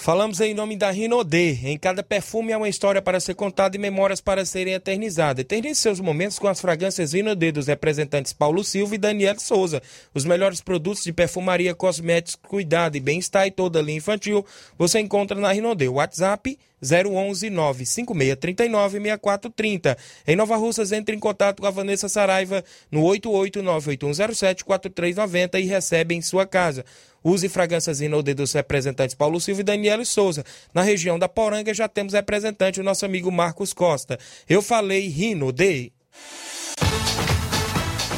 Falamos 0.00 0.40
em 0.40 0.54
nome 0.54 0.76
da 0.76 0.92
Rinodê. 0.92 1.58
Em 1.64 1.76
cada 1.76 2.04
perfume 2.04 2.52
há 2.52 2.56
uma 2.56 2.68
história 2.68 3.02
para 3.02 3.18
ser 3.18 3.34
contada 3.34 3.76
e 3.76 3.80
memórias 3.80 4.20
para 4.20 4.44
serem 4.44 4.72
eternizadas. 4.72 5.40
Eternize 5.40 5.80
seus 5.80 5.98
momentos 5.98 6.38
com 6.38 6.46
as 6.46 6.60
fragrâncias 6.60 7.12
Rinodê 7.12 7.50
dos 7.50 7.66
representantes 7.66 8.32
Paulo 8.32 8.62
Silva 8.62 8.94
e 8.94 8.98
Daniel 8.98 9.40
Souza. 9.40 9.82
Os 10.14 10.24
melhores 10.24 10.60
produtos 10.60 11.02
de 11.02 11.12
perfumaria, 11.12 11.74
cosméticos, 11.74 12.36
cuidado 12.48 12.96
e 12.96 13.00
bem-estar 13.00 13.48
e 13.48 13.50
toda 13.50 13.82
linha 13.82 13.98
infantil 13.98 14.46
você 14.78 15.00
encontra 15.00 15.38
na 15.38 15.50
Rinodê. 15.50 15.88
WhatsApp 15.88 16.56
011 16.80 17.50
95639 17.50 19.00
6430. 19.00 19.98
Em 20.28 20.36
Nova 20.36 20.56
Russas, 20.56 20.92
entre 20.92 21.16
em 21.16 21.18
contato 21.18 21.60
com 21.60 21.66
a 21.66 21.70
Vanessa 21.70 22.08
Saraiva 22.08 22.64
no 22.88 23.02
8898107 23.02 24.62
4390 24.62 25.58
e 25.58 25.64
recebe 25.64 26.14
em 26.14 26.22
sua 26.22 26.46
casa. 26.46 26.84
Use 27.28 27.46
fragrâncias 27.48 28.00
Rinode 28.00 28.32
dos 28.32 28.52
representantes 28.52 29.14
Paulo 29.14 29.38
Silva 29.38 29.60
e 29.60 29.64
Daniela 29.64 30.04
Souza. 30.04 30.44
Na 30.72 30.80
região 30.80 31.18
da 31.18 31.28
Poranga 31.28 31.74
já 31.74 31.86
temos 31.86 32.14
representante 32.14 32.80
o 32.80 32.82
nosso 32.82 33.04
amigo 33.04 33.30
Marcos 33.30 33.74
Costa. 33.74 34.18
Eu 34.48 34.62
falei 34.62 35.08
Rinode. 35.08 35.92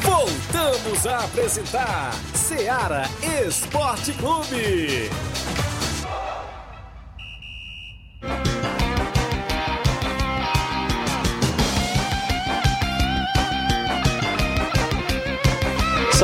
Voltamos 0.02 1.06
a 1.06 1.24
apresentar 1.24 2.12
Seara 2.34 3.02
Esporte 3.46 4.12
Clube. 4.12 5.10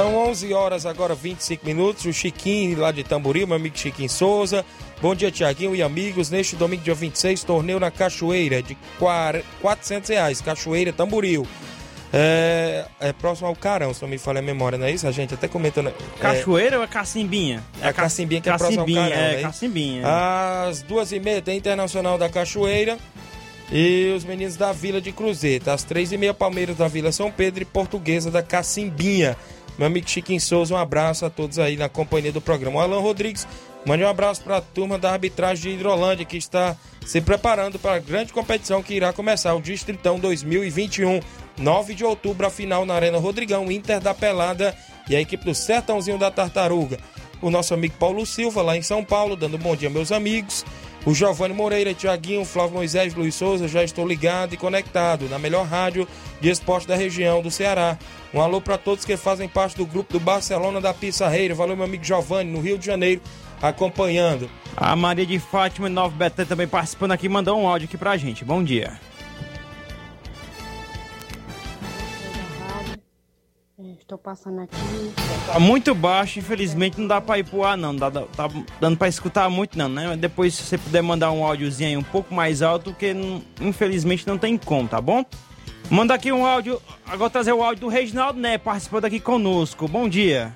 11 0.04 0.52
horas 0.52 0.84
agora 0.84 1.14
25 1.14 1.64
minutos. 1.64 2.04
O 2.04 2.12
Chiquinho 2.12 2.78
lá 2.78 2.92
de 2.92 3.02
Tamboril, 3.02 3.46
meu 3.46 3.56
amigo 3.56 3.78
Chiquinho 3.78 4.10
Souza. 4.10 4.64
Bom 5.00 5.14
dia, 5.14 5.30
Tiaguinho 5.30 5.74
e 5.74 5.82
amigos. 5.82 6.30
Neste 6.30 6.56
domingo, 6.56 6.82
dia 6.82 6.94
26, 6.94 7.44
torneio 7.44 7.80
na 7.80 7.90
Cachoeira 7.90 8.62
de 8.62 8.76
400 9.60 10.10
reais. 10.10 10.40
Cachoeira 10.40 10.92
Tamboril. 10.92 11.46
É, 12.12 12.86
é 13.00 13.12
próximo 13.12 13.48
ao 13.48 13.56
Carão, 13.56 13.92
se 13.92 14.00
não 14.00 14.08
me 14.08 14.16
falha 14.16 14.38
a 14.38 14.42
memória, 14.42 14.78
não 14.78 14.86
é 14.86 14.92
isso? 14.92 15.06
A 15.06 15.10
gente 15.10 15.34
até 15.34 15.48
comentando. 15.48 15.92
Cachoeira 16.20 16.76
é, 16.76 16.78
ou 16.78 16.84
é 16.84 16.86
Cacimbinha? 16.86 17.62
É 17.80 17.88
a 17.88 17.92
Cacimbinha 17.92 18.40
que 18.40 18.48
é 18.48 18.56
próximo 18.56 18.80
ao 18.82 18.86
Carão, 18.86 19.16
é, 19.16 19.36
né? 19.36 19.42
Cacimbinha. 19.42 20.02
Às 20.66 20.82
duas 20.82 21.10
e 21.12 21.18
meia 21.18 21.42
tem 21.42 21.58
Internacional 21.58 22.16
da 22.16 22.28
Cachoeira 22.28 22.96
e 23.70 24.12
os 24.16 24.24
meninos 24.24 24.56
da 24.56 24.72
Vila 24.72 25.00
de 25.00 25.12
Cruzeta. 25.12 25.72
Às 25.72 25.82
três 25.82 26.12
e 26.12 26.16
meia, 26.16 26.32
Palmeiras 26.32 26.76
da 26.76 26.86
Vila 26.86 27.10
São 27.12 27.30
Pedro 27.30 27.62
e 27.62 27.66
Portuguesa 27.66 28.30
da 28.30 28.42
Cacimbinha. 28.42 29.36
Meu 29.78 29.86
amigo 29.86 30.08
Chiquinho 30.08 30.40
Souza, 30.40 30.74
um 30.74 30.78
abraço 30.78 31.26
a 31.26 31.30
todos 31.30 31.58
aí 31.58 31.76
na 31.76 31.88
companhia 31.88 32.32
do 32.32 32.40
programa. 32.40 32.78
O 32.78 32.80
Alan 32.80 33.00
Rodrigues, 33.00 33.46
mande 33.84 34.02
um 34.02 34.08
abraço 34.08 34.42
para 34.42 34.56
a 34.56 34.60
turma 34.60 34.98
da 34.98 35.12
arbitragem 35.12 35.72
de 35.72 35.76
Hidrolândia 35.76 36.24
que 36.24 36.36
está 36.36 36.76
se 37.04 37.20
preparando 37.20 37.78
para 37.78 37.94
a 37.94 37.98
grande 37.98 38.32
competição 38.32 38.82
que 38.82 38.94
irá 38.94 39.12
começar, 39.12 39.54
o 39.54 39.60
Distritão 39.60 40.18
2021. 40.18 41.20
9 41.58 41.94
de 41.94 42.04
outubro, 42.04 42.46
a 42.46 42.50
final 42.50 42.84
na 42.84 42.94
Arena 42.94 43.18
Rodrigão, 43.18 43.70
Inter 43.70 44.00
da 44.00 44.12
Pelada 44.12 44.76
e 45.08 45.16
a 45.16 45.20
equipe 45.20 45.44
do 45.44 45.54
Sertãozinho 45.54 46.18
da 46.18 46.30
Tartaruga. 46.30 46.98
O 47.40 47.50
nosso 47.50 47.74
amigo 47.74 47.94
Paulo 47.98 48.24
Silva, 48.26 48.62
lá 48.62 48.76
em 48.76 48.82
São 48.82 49.04
Paulo, 49.04 49.36
dando 49.36 49.56
bom 49.58 49.76
dia, 49.76 49.88
meus 49.90 50.10
amigos. 50.10 50.64
O 51.06 51.14
Giovanni 51.14 51.54
Moreira, 51.54 51.94
Tiaguinho, 51.94 52.44
Flávio 52.44 52.74
Moisés, 52.74 53.14
Luiz 53.14 53.32
Souza, 53.36 53.68
já 53.68 53.84
estou 53.84 54.04
ligado 54.04 54.54
e 54.54 54.56
conectado 54.56 55.28
na 55.28 55.38
melhor 55.38 55.64
rádio 55.64 56.06
de 56.40 56.50
esporte 56.50 56.88
da 56.88 56.96
região 56.96 57.40
do 57.40 57.48
Ceará. 57.48 57.96
Um 58.34 58.40
alô 58.40 58.60
para 58.60 58.76
todos 58.76 59.04
que 59.04 59.16
fazem 59.16 59.48
parte 59.48 59.76
do 59.76 59.86
grupo 59.86 60.12
do 60.12 60.18
Barcelona 60.18 60.80
da 60.80 60.92
Pissarreira. 60.92 61.54
Valeu, 61.54 61.76
meu 61.76 61.84
amigo 61.84 62.02
Giovanni, 62.02 62.50
no 62.50 62.60
Rio 62.60 62.76
de 62.76 62.84
Janeiro, 62.84 63.20
acompanhando. 63.62 64.50
A 64.76 64.96
Maria 64.96 65.24
de 65.24 65.38
Fátima, 65.38 65.88
Nova 65.88 66.12
Betânia, 66.12 66.48
também 66.48 66.66
participando 66.66 67.12
aqui, 67.12 67.28
mandou 67.28 67.56
um 67.56 67.68
áudio 67.68 67.86
aqui 67.86 67.96
pra 67.96 68.16
gente. 68.16 68.44
Bom 68.44 68.64
dia. 68.64 68.98
Estou 74.00 74.18
passando 74.18 74.60
aqui. 74.60 74.76
Tá 75.46 75.58
muito 75.58 75.94
baixo, 75.94 76.38
infelizmente 76.38 77.00
não 77.00 77.06
dá 77.08 77.20
pra 77.20 77.38
ir 77.38 77.44
pro 77.44 77.64
ar, 77.64 77.76
não. 77.76 77.94
Dá, 77.94 78.10
tá 78.10 78.48
dando 78.80 78.96
pra 78.96 79.08
escutar 79.08 79.48
muito, 79.50 79.76
não, 79.76 79.88
né? 79.88 80.16
Depois, 80.16 80.54
se 80.54 80.62
você 80.62 80.78
puder 80.78 81.02
mandar 81.02 81.30
um 81.32 81.44
áudiozinho 81.44 81.90
aí 81.90 81.96
um 81.96 82.02
pouco 82.02 82.32
mais 82.34 82.62
alto, 82.62 82.90
porque 82.92 83.12
não- 83.14 83.42
infelizmente 83.60 84.26
não 84.26 84.38
tem 84.38 84.56
como, 84.56 84.88
tá 84.88 85.00
bom? 85.00 85.24
Manda 85.90 86.14
aqui 86.14 86.32
um 86.32 86.44
áudio. 86.44 86.80
Agora 87.06 87.30
trazer 87.30 87.52
o 87.52 87.62
áudio 87.62 87.82
do 87.82 87.88
Reginaldo, 87.88 88.38
né? 88.40 88.58
Participando 88.58 89.04
aqui 89.04 89.20
conosco. 89.20 89.86
Bom 89.86 90.08
dia. 90.08 90.54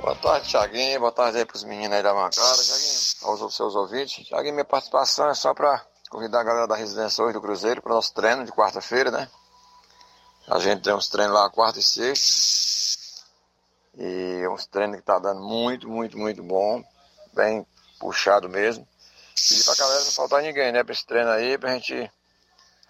Boa 0.00 0.14
tarde, 0.16 0.48
Thiaguinho. 0.48 0.98
Boa 1.00 1.12
tarde 1.12 1.38
aí 1.38 1.44
pros 1.44 1.62
meninos 1.62 1.92
aí 1.96 2.02
da 2.02 2.12
bancada, 2.12 2.32
Thiaguinho. 2.56 3.42
Aos 3.44 3.54
seus 3.54 3.74
ouvintes. 3.76 4.26
Thiaguinho, 4.26 4.54
minha 4.54 4.64
participação 4.64 5.28
é 5.28 5.34
só 5.34 5.52
pra 5.54 5.82
convidar 6.08 6.40
a 6.40 6.44
galera 6.44 6.66
da 6.66 6.74
Residência 6.74 7.22
hoje 7.22 7.34
do 7.34 7.40
Cruzeiro 7.40 7.80
para 7.82 7.94
nosso 7.94 8.12
treino 8.12 8.44
de 8.44 8.50
quarta-feira, 8.50 9.10
né? 9.10 9.28
A 10.50 10.58
gente 10.58 10.82
tem 10.82 10.92
uns 10.92 11.08
treinos 11.08 11.32
lá 11.32 11.48
quarta 11.48 11.78
e 11.78 11.82
sexta. 11.82 13.24
E 13.96 14.48
uns 14.48 14.66
treinos 14.66 14.96
que 14.96 15.02
tá 15.02 15.16
dando 15.20 15.40
muito, 15.40 15.88
muito, 15.88 16.18
muito 16.18 16.42
bom. 16.42 16.82
Bem 17.32 17.64
puxado 18.00 18.48
mesmo. 18.48 18.86
Pedir 19.36 19.64
pra 19.64 19.76
galera 19.76 20.04
não 20.04 20.10
faltar 20.10 20.42
ninguém, 20.42 20.72
né? 20.72 20.82
Pra 20.82 20.92
esse 20.92 21.06
treino 21.06 21.30
aí, 21.30 21.56
pra 21.56 21.74
gente 21.74 22.10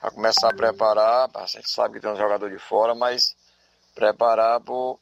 já 0.02 0.10
começar 0.10 0.48
a 0.48 0.56
preparar. 0.56 1.28
A 1.34 1.44
gente 1.44 1.70
sabe 1.70 1.94
que 1.94 2.00
tem 2.00 2.10
um 2.10 2.16
jogador 2.16 2.48
de 2.48 2.58
fora, 2.58 2.94
mas 2.94 3.36
preparar 3.94 4.58
pro, 4.60 4.98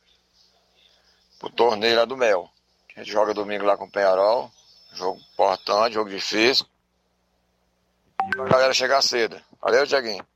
pro 1.38 1.50
torneio 1.50 1.96
lá 1.96 2.04
do 2.04 2.16
Mel. 2.16 2.50
A 2.96 2.98
gente 2.98 3.12
joga 3.12 3.32
domingo 3.32 3.64
lá 3.64 3.76
com 3.76 3.84
o 3.84 3.90
Penharol. 3.90 4.50
Jogo 4.94 5.20
importante, 5.32 5.94
jogo 5.94 6.10
difícil. 6.10 6.66
E 8.26 8.30
pra 8.30 8.48
galera 8.48 8.74
chegar 8.74 9.00
cedo. 9.00 9.40
Valeu, 9.60 9.86
Tiaguinho. 9.86 10.26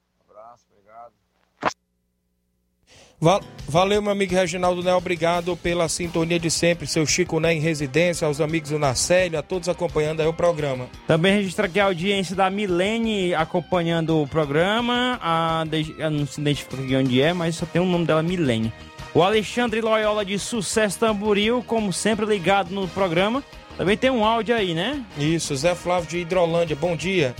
Valeu, 3.68 4.02
meu 4.02 4.10
amigo 4.10 4.34
Reginaldo 4.34 4.82
Né, 4.82 4.92
obrigado 4.92 5.56
pela 5.56 5.88
sintonia 5.88 6.40
de 6.40 6.50
sempre. 6.50 6.88
Seu 6.88 7.06
Chico 7.06 7.38
Né 7.38 7.54
em 7.54 7.60
residência, 7.60 8.26
aos 8.26 8.40
amigos 8.40 8.70
do 8.70 8.78
Nacélio, 8.80 9.38
a 9.38 9.42
todos 9.42 9.68
acompanhando 9.68 10.20
aí 10.20 10.26
o 10.26 10.32
programa. 10.32 10.86
Também 11.06 11.36
registrar 11.36 11.66
aqui 11.66 11.78
a 11.78 11.84
audiência 11.84 12.34
da 12.34 12.50
Milene 12.50 13.32
acompanhando 13.32 14.20
o 14.20 14.26
programa. 14.26 15.20
A, 15.22 15.64
de- 15.70 15.94
ela 15.98 16.10
não 16.10 16.26
se 16.26 16.40
identifica 16.40 16.82
aqui 16.82 16.96
onde 16.96 17.22
é, 17.22 17.32
mas 17.32 17.54
só 17.54 17.64
tem 17.64 17.80
o 17.80 17.86
nome 17.86 18.04
dela, 18.04 18.22
Milene. 18.24 18.72
O 19.14 19.22
Alexandre 19.22 19.80
Loyola 19.80 20.24
de 20.24 20.36
Sucesso 20.38 20.98
Tamboril, 20.98 21.62
como 21.64 21.92
sempre, 21.92 22.26
ligado 22.26 22.70
no 22.74 22.88
programa. 22.88 23.44
Também 23.76 23.96
tem 23.96 24.10
um 24.10 24.24
áudio 24.24 24.54
aí, 24.56 24.74
né? 24.74 25.00
Isso, 25.16 25.54
Zé 25.54 25.74
Flávio 25.76 26.08
de 26.08 26.18
Hidrolândia, 26.18 26.74
bom 26.74 26.96
dia. 26.96 27.34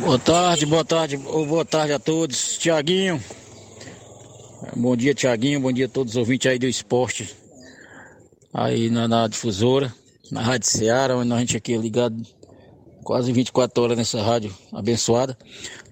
Boa 0.00 0.18
tarde, 0.18 0.66
boa 0.66 0.84
tarde, 0.84 1.20
ou 1.24 1.46
boa 1.46 1.64
tarde 1.64 1.92
a 1.92 1.98
todos. 1.98 2.58
Tiaguinho. 2.58 3.22
Bom 4.74 4.96
dia, 4.96 5.12
Tiaguinho. 5.12 5.60
Bom 5.60 5.70
dia 5.70 5.84
a 5.84 5.88
todos 5.88 6.14
os 6.14 6.16
ouvintes 6.16 6.50
aí 6.50 6.58
do 6.58 6.66
esporte. 6.66 7.36
Aí 8.54 8.88
na, 8.88 9.06
na 9.06 9.28
difusora, 9.28 9.94
na 10.30 10.40
Rádio 10.40 10.70
Ceará, 10.70 11.14
onde 11.14 11.30
a 11.30 11.38
gente 11.38 11.56
aqui 11.58 11.74
é 11.74 11.76
ligado 11.76 12.16
quase 13.04 13.30
24 13.32 13.82
horas 13.82 13.98
nessa 13.98 14.22
rádio 14.22 14.56
abençoada. 14.72 15.36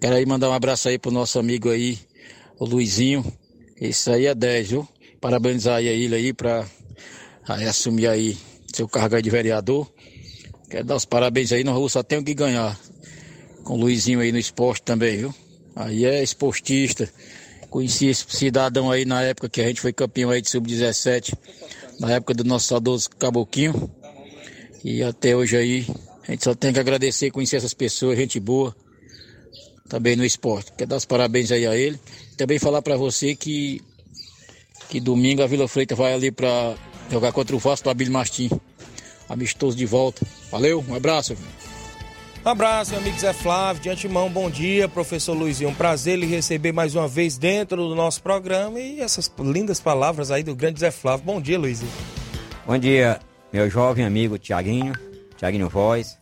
Quero 0.00 0.16
aí 0.16 0.24
mandar 0.24 0.48
um 0.48 0.54
abraço 0.54 0.88
aí 0.88 0.98
pro 0.98 1.10
nosso 1.10 1.38
amigo 1.38 1.68
aí, 1.68 1.98
o 2.58 2.64
Luizinho. 2.64 3.24
Esse 3.78 4.10
aí 4.10 4.26
é 4.26 4.34
10, 4.34 4.70
viu? 4.70 4.88
Parabenizar 5.20 5.76
aí 5.76 5.88
a 5.88 5.92
ele 5.92 6.14
aí 6.14 6.32
pra 6.32 6.66
aí 7.46 7.66
assumir 7.66 8.06
aí 8.06 8.36
seu 8.72 8.88
cargo 8.88 9.16
aí 9.16 9.22
de 9.22 9.30
vereador. 9.30 9.92
Quero 10.70 10.84
dar 10.84 10.96
os 10.96 11.04
parabéns 11.04 11.52
aí, 11.52 11.64
nós 11.64 11.92
só 11.92 12.02
temos 12.02 12.24
que 12.24 12.34
ganhar 12.34 12.78
com 13.62 13.74
o 13.74 13.76
Luizinho 13.76 14.20
aí 14.20 14.32
no 14.32 14.38
esporte 14.38 14.82
também, 14.82 15.18
viu? 15.18 15.34
Aí 15.76 16.06
é 16.06 16.22
esportista. 16.22 17.12
Conheci 17.74 18.06
esse 18.06 18.24
cidadão 18.28 18.88
aí 18.88 19.04
na 19.04 19.20
época 19.22 19.48
que 19.48 19.60
a 19.60 19.66
gente 19.66 19.80
foi 19.80 19.92
campeão 19.92 20.30
aí 20.30 20.40
de 20.40 20.48
sub-17, 20.48 21.34
na 21.98 22.12
época 22.12 22.32
do 22.32 22.44
nosso 22.44 22.68
saudoso 22.68 23.10
Caboquinho. 23.18 23.90
E 24.84 25.02
até 25.02 25.34
hoje 25.34 25.56
aí, 25.56 25.86
a 26.22 26.30
gente 26.30 26.44
só 26.44 26.54
tem 26.54 26.72
que 26.72 26.78
agradecer, 26.78 27.32
conhecer 27.32 27.56
essas 27.56 27.74
pessoas, 27.74 28.16
gente 28.16 28.38
boa, 28.38 28.72
também 29.88 30.14
no 30.14 30.24
esporte. 30.24 30.70
Quero 30.78 30.90
dar 30.90 30.98
os 30.98 31.04
parabéns 31.04 31.50
aí 31.50 31.66
a 31.66 31.74
ele. 31.74 31.98
Também 32.36 32.60
falar 32.60 32.80
pra 32.80 32.96
você 32.96 33.34
que, 33.34 33.82
que 34.88 35.00
domingo 35.00 35.42
a 35.42 35.48
Vila 35.48 35.66
Freitas 35.66 35.98
vai 35.98 36.14
ali 36.14 36.30
pra 36.30 36.76
jogar 37.10 37.32
contra 37.32 37.56
o 37.56 37.58
Vasco 37.58 37.82
do 37.82 37.90
Abílio 37.90 38.12
Martim. 38.12 38.50
Amistoso 39.28 39.76
de 39.76 39.84
volta. 39.84 40.24
Valeu, 40.48 40.84
um 40.88 40.94
abraço. 40.94 41.34
Um 42.44 42.50
abraço, 42.50 42.90
meu 42.90 43.00
amigo 43.00 43.18
Zé 43.18 43.32
Flávio. 43.32 43.82
De 43.82 43.88
antemão, 43.88 44.28
bom 44.28 44.50
dia, 44.50 44.86
professor 44.86 45.32
Luizinho. 45.32 45.70
Um 45.70 45.74
prazer 45.74 46.18
lhe 46.18 46.26
receber 46.26 46.72
mais 46.72 46.94
uma 46.94 47.08
vez 47.08 47.38
dentro 47.38 47.88
do 47.88 47.94
nosso 47.94 48.22
programa 48.22 48.78
e 48.78 49.00
essas 49.00 49.32
lindas 49.38 49.80
palavras 49.80 50.30
aí 50.30 50.42
do 50.42 50.54
grande 50.54 50.80
Zé 50.80 50.90
Flávio. 50.90 51.24
Bom 51.24 51.40
dia, 51.40 51.58
Luizinho. 51.58 51.90
Bom 52.66 52.76
dia, 52.76 53.18
meu 53.50 53.70
jovem 53.70 54.04
amigo 54.04 54.36
Tiaguinho, 54.36 54.92
Tiaguinho 55.38 55.70
Voz. 55.70 56.18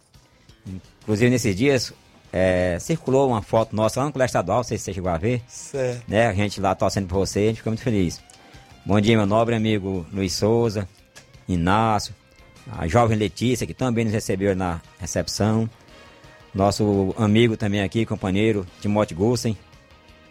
Inclusive, 1.02 1.28
nesses 1.28 1.56
dias, 1.56 1.92
é, 2.32 2.78
circulou 2.78 3.28
uma 3.28 3.42
foto 3.42 3.74
nossa 3.74 3.98
lá 3.98 4.06
no 4.06 4.12
colégio 4.12 4.30
estadual, 4.30 4.58
não 4.58 4.64
sei 4.64 4.78
se 4.78 4.85
você 4.85 4.94
chegou 4.94 5.11
a 5.11 5.18
ver. 5.18 5.42
Certo. 5.48 6.04
Né? 6.06 6.28
A 6.28 6.32
gente 6.32 6.61
lá 6.61 6.72
torcendo 6.76 7.08
por 7.08 7.16
você, 7.16 7.40
a 7.40 7.46
gente 7.46 7.56
ficou 7.56 7.72
muito 7.72 7.82
feliz. 7.82 8.22
Bom 8.87 9.00
dia, 9.00 9.16
meu 9.16 9.26
nobre 9.26 9.56
amigo 9.56 10.06
Luiz 10.12 10.35
Souza, 10.35 10.88
Inácio, 11.48 12.14
a 12.70 12.87
jovem 12.87 13.18
Letícia, 13.18 13.66
que 13.66 13.74
também 13.74 14.04
nos 14.04 14.14
recebeu 14.14 14.54
na 14.54 14.80
recepção. 15.00 15.68
Nosso 16.55 17.15
amigo 17.17 17.57
também 17.57 17.83
aqui, 17.83 18.05
companheiro 18.05 18.67
Timóteo 18.81 19.17
Gussen, 19.17 19.57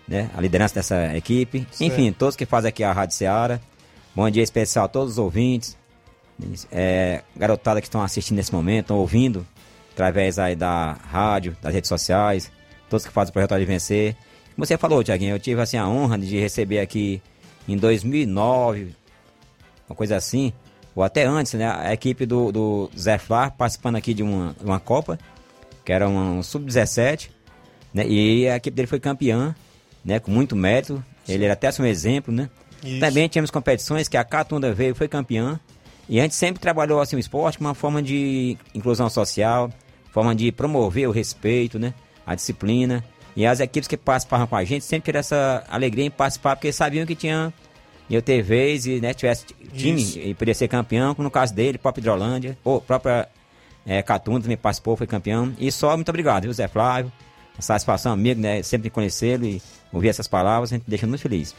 né? 0.08 0.30
A 0.36 0.42
liderança 0.42 0.76
dessa 0.76 1.16
equipe. 1.16 1.68
Certo. 1.72 1.82
Enfim, 1.82 2.12
todos 2.12 2.36
que 2.36 2.46
fazem 2.46 2.70
aqui 2.70 2.84
a 2.84 2.92
Rádio 2.92 3.16
Seara. 3.16 3.62
Bom 4.16 4.30
dia 4.30 4.44
especial 4.44 4.86
a 4.86 4.88
todos 4.88 5.14
os 5.14 5.18
ouvintes. 5.18 5.78
É, 6.72 7.24
garotada 7.36 7.80
que 7.80 7.88
estão 7.88 8.02
assistindo 8.02 8.38
nesse 8.38 8.54
momento, 8.54 8.86
estão 8.86 8.98
ouvindo 8.98 9.46
através 9.94 10.40
aí 10.40 10.56
da 10.56 10.94
rádio, 10.94 11.56
das 11.62 11.74
redes 11.74 11.88
sociais, 11.88 12.52
todos 12.90 13.06
que 13.06 13.12
fazem 13.12 13.30
o 13.30 13.34
projeto 13.34 13.58
de 13.58 13.66
vencer. 13.66 14.16
Como 14.56 14.66
você 14.66 14.78
falou, 14.78 15.04
Tiaguinho, 15.04 15.36
eu 15.36 15.40
tive 15.40 15.62
assim 15.62 15.78
a 15.78 15.88
honra 15.88 16.18
de 16.18 16.40
receber 16.40 16.80
aqui 16.80 17.22
em 17.68 17.78
2009, 17.78 18.96
uma 19.88 19.96
coisa 19.96 20.16
assim, 20.16 20.52
ou 20.96 21.04
até 21.04 21.26
antes, 21.26 21.54
né, 21.54 21.66
a 21.68 21.94
equipe 21.94 22.26
do, 22.26 22.52
do 22.52 22.92
Zé 22.98 23.18
Flá 23.18 23.50
participando 23.50 23.96
aqui 23.96 24.14
de 24.14 24.24
uma, 24.24 24.56
uma 24.62 24.80
Copa, 24.80 25.18
que 25.84 25.92
era 25.92 26.08
um, 26.08 26.40
um 26.40 26.44
sub-17, 26.44 27.30
né, 27.94 28.08
e 28.08 28.48
a 28.48 28.56
equipe 28.58 28.76
dele 28.76 28.88
foi 28.88 29.00
campeã, 29.00 29.56
né, 30.04 30.20
com 30.20 30.32
muito 30.32 30.56
mérito, 30.56 31.04
ele 31.28 31.46
era 31.46 31.54
até 31.54 31.70
um 31.80 31.86
exemplo, 31.86 32.34
né. 32.34 32.50
Isso. 32.84 33.00
Também 33.00 33.28
tínhamos 33.28 33.52
competições 33.52 34.08
que 34.08 34.18
a 34.18 34.24
Catunda 34.24 34.74
veio 34.74 34.92
e 34.92 34.96
foi 34.96 35.08
campeã, 35.08 35.60
e 36.10 36.20
a 36.20 36.24
gente 36.24 36.36
sempre 36.36 36.60
trabalhou 36.60 37.00
assim 37.00 37.16
o 37.16 37.20
esporte 37.20 37.58
como 37.58 37.70
uma 37.70 37.76
forma 37.76 38.02
de 38.02 38.58
inclusão 38.76 39.10
social, 39.10 39.72
forma 40.12 40.36
de 40.36 40.52
promover 40.52 41.08
o 41.08 41.12
respeito, 41.12 41.80
né? 41.80 41.94
A 42.26 42.36
disciplina. 42.36 43.02
E 43.34 43.46
as 43.46 43.62
equipes 43.62 43.88
que 43.88 43.96
participavam 43.96 44.46
com 44.46 44.58
a 44.58 44.64
gente 44.66 44.84
sempre 44.84 45.06
tiveram 45.06 45.22
essa 45.22 45.64
alegria 45.70 46.04
em 46.04 46.12
participar, 46.12 46.58
porque 46.58 46.72
sabiam 46.74 47.06
que 47.06 47.16
tinha 47.16 47.54
eu 48.10 48.22
ter 48.22 48.42
vez 48.42 48.86
e 48.86 49.00
né, 49.00 49.14
tivesse 49.14 49.46
time 49.74 50.02
Isso. 50.02 50.20
e 50.20 50.34
poderia 50.34 50.54
ser 50.54 50.68
campeão, 50.68 51.16
como 51.16 51.24
no 51.24 51.32
caso 51.32 51.54
dele, 51.54 51.78
próprio 51.78 52.02
Hidrolândia, 52.02 52.58
ou 52.62 52.82
própria 52.82 53.30
é, 53.86 54.02
Catunda 54.02 54.42
também 54.42 54.58
participou, 54.58 54.96
foi 54.96 55.08
campeão. 55.08 55.54
E 55.60 55.72
só 55.72 55.96
muito 55.96 56.10
obrigado, 56.10 56.44
viu, 56.44 56.54
Zé 56.54 56.68
Flávio? 56.68 57.12
Uma 57.56 57.62
satisfação, 57.62 58.14
amigo, 58.14 58.40
né? 58.40 58.64
Sempre 58.64 58.90
conhecê-lo 58.90 59.46
e 59.46 59.62
ouvir 59.92 60.10
essas 60.10 60.28
palavras, 60.28 60.72
a 60.72 60.78
gente 60.78 60.86
deixa 60.88 61.06
muito 61.06 61.22
feliz. 61.22 61.54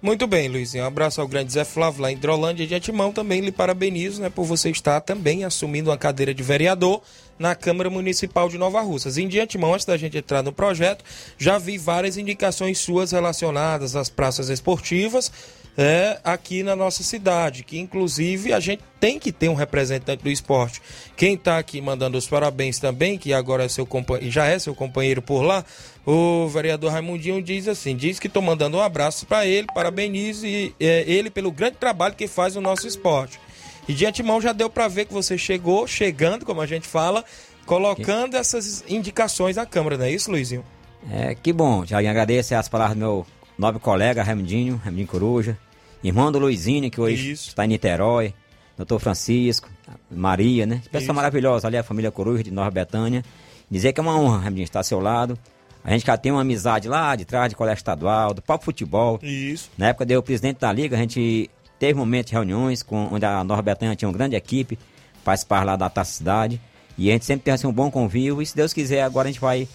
Muito 0.00 0.26
bem, 0.28 0.48
Luizinho. 0.48 0.84
Um 0.84 0.86
abraço 0.86 1.20
ao 1.20 1.26
grande 1.26 1.52
Zé 1.52 1.64
Flávio 1.64 2.02
lá 2.02 2.12
em 2.12 2.14
Hidrolândia. 2.14 2.66
De 2.66 2.74
antemão 2.74 3.12
também 3.12 3.40
lhe 3.40 3.50
parabenizo 3.50 4.22
né, 4.22 4.30
por 4.30 4.44
você 4.44 4.70
estar 4.70 5.00
também 5.00 5.44
assumindo 5.44 5.90
uma 5.90 5.96
cadeira 5.96 6.32
de 6.32 6.42
vereador 6.42 7.02
na 7.36 7.54
Câmara 7.54 7.90
Municipal 7.90 8.48
de 8.48 8.58
Nova 8.58 8.80
Russas. 8.80 9.16
E 9.16 9.26
de 9.26 9.40
antemão, 9.40 9.74
antes 9.74 9.86
da 9.86 9.96
gente 9.96 10.16
entrar 10.16 10.42
no 10.42 10.52
projeto, 10.52 11.04
já 11.36 11.58
vi 11.58 11.76
várias 11.78 12.16
indicações 12.16 12.78
suas 12.78 13.10
relacionadas 13.10 13.96
às 13.96 14.08
praças 14.08 14.48
esportivas 14.50 15.32
é, 15.80 16.18
aqui 16.24 16.64
na 16.64 16.74
nossa 16.74 17.04
cidade, 17.04 17.62
que 17.62 17.78
inclusive 17.78 18.52
a 18.52 18.58
gente 18.58 18.82
tem 18.98 19.16
que 19.16 19.30
ter 19.30 19.48
um 19.48 19.54
representante 19.54 20.24
do 20.24 20.28
esporte. 20.28 20.82
Quem 21.16 21.34
está 21.34 21.56
aqui 21.56 21.80
mandando 21.80 22.18
os 22.18 22.26
parabéns 22.26 22.80
também, 22.80 23.16
que 23.16 23.32
agora 23.32 23.62
é 23.62 23.68
seu 23.68 23.86
já 24.22 24.46
é 24.46 24.58
seu 24.58 24.74
companheiro 24.74 25.22
por 25.22 25.42
lá, 25.42 25.64
o 26.04 26.48
vereador 26.48 26.90
Raimundinho 26.90 27.40
diz 27.40 27.68
assim, 27.68 27.94
diz 27.94 28.18
que 28.18 28.26
estou 28.26 28.42
mandando 28.42 28.76
um 28.76 28.82
abraço 28.82 29.24
para 29.24 29.46
ele, 29.46 29.68
parabenize 29.72 30.74
é, 30.80 31.04
ele 31.06 31.30
pelo 31.30 31.52
grande 31.52 31.76
trabalho 31.76 32.16
que 32.16 32.26
faz 32.26 32.56
no 32.56 32.60
nosso 32.60 32.88
esporte. 32.88 33.38
E 33.86 33.94
de 33.94 34.04
antemão 34.04 34.40
já 34.40 34.52
deu 34.52 34.68
para 34.68 34.88
ver 34.88 35.04
que 35.04 35.14
você 35.14 35.38
chegou, 35.38 35.86
chegando, 35.86 36.44
como 36.44 36.60
a 36.60 36.66
gente 36.66 36.88
fala, 36.88 37.24
colocando 37.64 38.36
essas 38.36 38.84
indicações 38.88 39.54
na 39.54 39.64
Câmara, 39.64 39.96
não 39.96 40.06
é 40.06 40.10
isso, 40.10 40.28
Luizinho? 40.28 40.64
É, 41.08 41.36
que 41.36 41.52
bom, 41.52 41.84
Tiaguinho, 41.84 42.10
agradeço 42.10 42.52
as 42.56 42.68
palavras 42.68 42.96
do 42.96 43.00
meu 43.00 43.26
nobre 43.56 43.80
colega 43.80 44.24
Raimundinho, 44.24 44.76
Raimundinho 44.76 45.06
Coruja, 45.06 45.56
irmão 46.02 46.30
do 46.30 46.38
Luizinho, 46.38 46.90
que 46.90 47.00
hoje 47.00 47.32
Isso. 47.32 47.48
está 47.48 47.64
em 47.64 47.68
Niterói, 47.68 48.34
doutor 48.76 48.98
Francisco, 48.98 49.68
Maria, 50.10 50.66
né? 50.66 50.82
Pessoa 50.90 51.02
Isso. 51.02 51.14
maravilhosa, 51.14 51.66
ali 51.66 51.76
a 51.76 51.82
família 51.82 52.10
Coruja 52.10 52.42
de 52.42 52.50
Nova 52.50 52.70
Betânia. 52.70 53.24
Dizer 53.70 53.92
que 53.92 54.00
é 54.00 54.02
uma 54.02 54.18
honra, 54.18 54.38
Raimundinho, 54.38 54.64
estar 54.64 54.80
ao 54.80 54.84
seu 54.84 55.00
lado. 55.00 55.38
A 55.84 55.90
gente 55.90 56.06
já 56.06 56.16
tem 56.16 56.32
uma 56.32 56.40
amizade 56.40 56.88
lá 56.88 57.14
de 57.16 57.24
trás, 57.24 57.48
de 57.48 57.56
colégio 57.56 57.80
estadual, 57.80 58.34
do 58.34 58.42
próprio 58.42 58.66
futebol. 58.66 59.18
Isso. 59.22 59.70
Na 59.76 59.88
época 59.88 60.04
de 60.04 60.14
eu 60.14 60.22
presidente 60.22 60.60
da 60.60 60.72
liga, 60.72 60.96
a 60.96 60.98
gente 60.98 61.50
teve 61.78 61.94
momentos 61.94 62.30
de 62.30 62.34
reuniões 62.34 62.82
com, 62.82 63.08
onde 63.12 63.24
a 63.24 63.42
Nova 63.44 63.62
Betânia 63.62 63.94
tinha 63.94 64.08
uma 64.08 64.14
grande 64.16 64.36
equipe, 64.36 64.78
participar 65.24 65.64
lá 65.64 65.76
da 65.76 65.88
Taça 65.88 66.12
Cidade. 66.12 66.60
E 66.96 67.10
a 67.10 67.12
gente 67.12 67.24
sempre 67.24 67.44
tem 67.44 67.54
assim, 67.54 67.66
um 67.66 67.72
bom 67.72 67.90
convívio. 67.90 68.42
E 68.42 68.46
se 68.46 68.56
Deus 68.56 68.72
quiser, 68.72 69.02
agora 69.02 69.28
a 69.28 69.32
gente 69.32 69.40
vai 69.40 69.68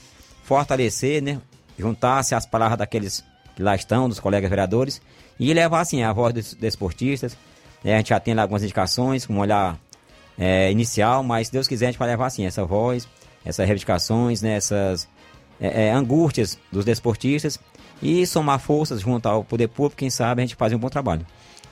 fortalecer, 0.43 1.21
né? 1.21 1.39
Juntar-se 1.79 2.35
às 2.35 2.45
palavras 2.45 2.77
daqueles 2.77 3.23
que 3.55 3.63
lá 3.63 3.75
estão, 3.75 4.09
dos 4.09 4.19
colegas 4.19 4.49
vereadores, 4.49 5.01
e 5.39 5.53
levar 5.53 5.81
assim 5.81 6.03
a 6.03 6.13
voz 6.13 6.33
dos 6.33 6.53
desportistas. 6.53 7.37
né? 7.83 7.95
a 7.95 7.97
gente 7.97 8.09
já 8.09 8.19
tem 8.19 8.37
algumas 8.37 8.63
indicações, 8.63 9.25
com 9.25 9.33
um 9.33 9.39
olhar 9.39 9.79
é, 10.37 10.71
inicial, 10.71 11.23
mas 11.23 11.47
se 11.47 11.53
Deus 11.53 11.67
quiser, 11.67 11.87
a 11.87 11.91
gente 11.91 11.99
vai 11.99 12.07
levar 12.07 12.27
assim 12.27 12.45
essa 12.45 12.65
voz, 12.65 13.07
essas 13.45 13.65
reivindicações, 13.65 14.41
né? 14.41 14.55
essas 14.55 15.07
é, 15.59 15.87
é, 15.87 15.91
angústias 15.91 16.57
dos 16.71 16.85
desportistas 16.85 17.59
e 18.01 18.25
somar 18.25 18.59
forças 18.59 19.01
junto 19.01 19.27
ao 19.27 19.43
poder 19.43 19.67
público, 19.67 19.97
quem 19.97 20.09
sabe 20.09 20.41
a 20.41 20.45
gente 20.45 20.55
fazer 20.55 20.75
um 20.75 20.79
bom 20.79 20.89
trabalho. 20.89 21.25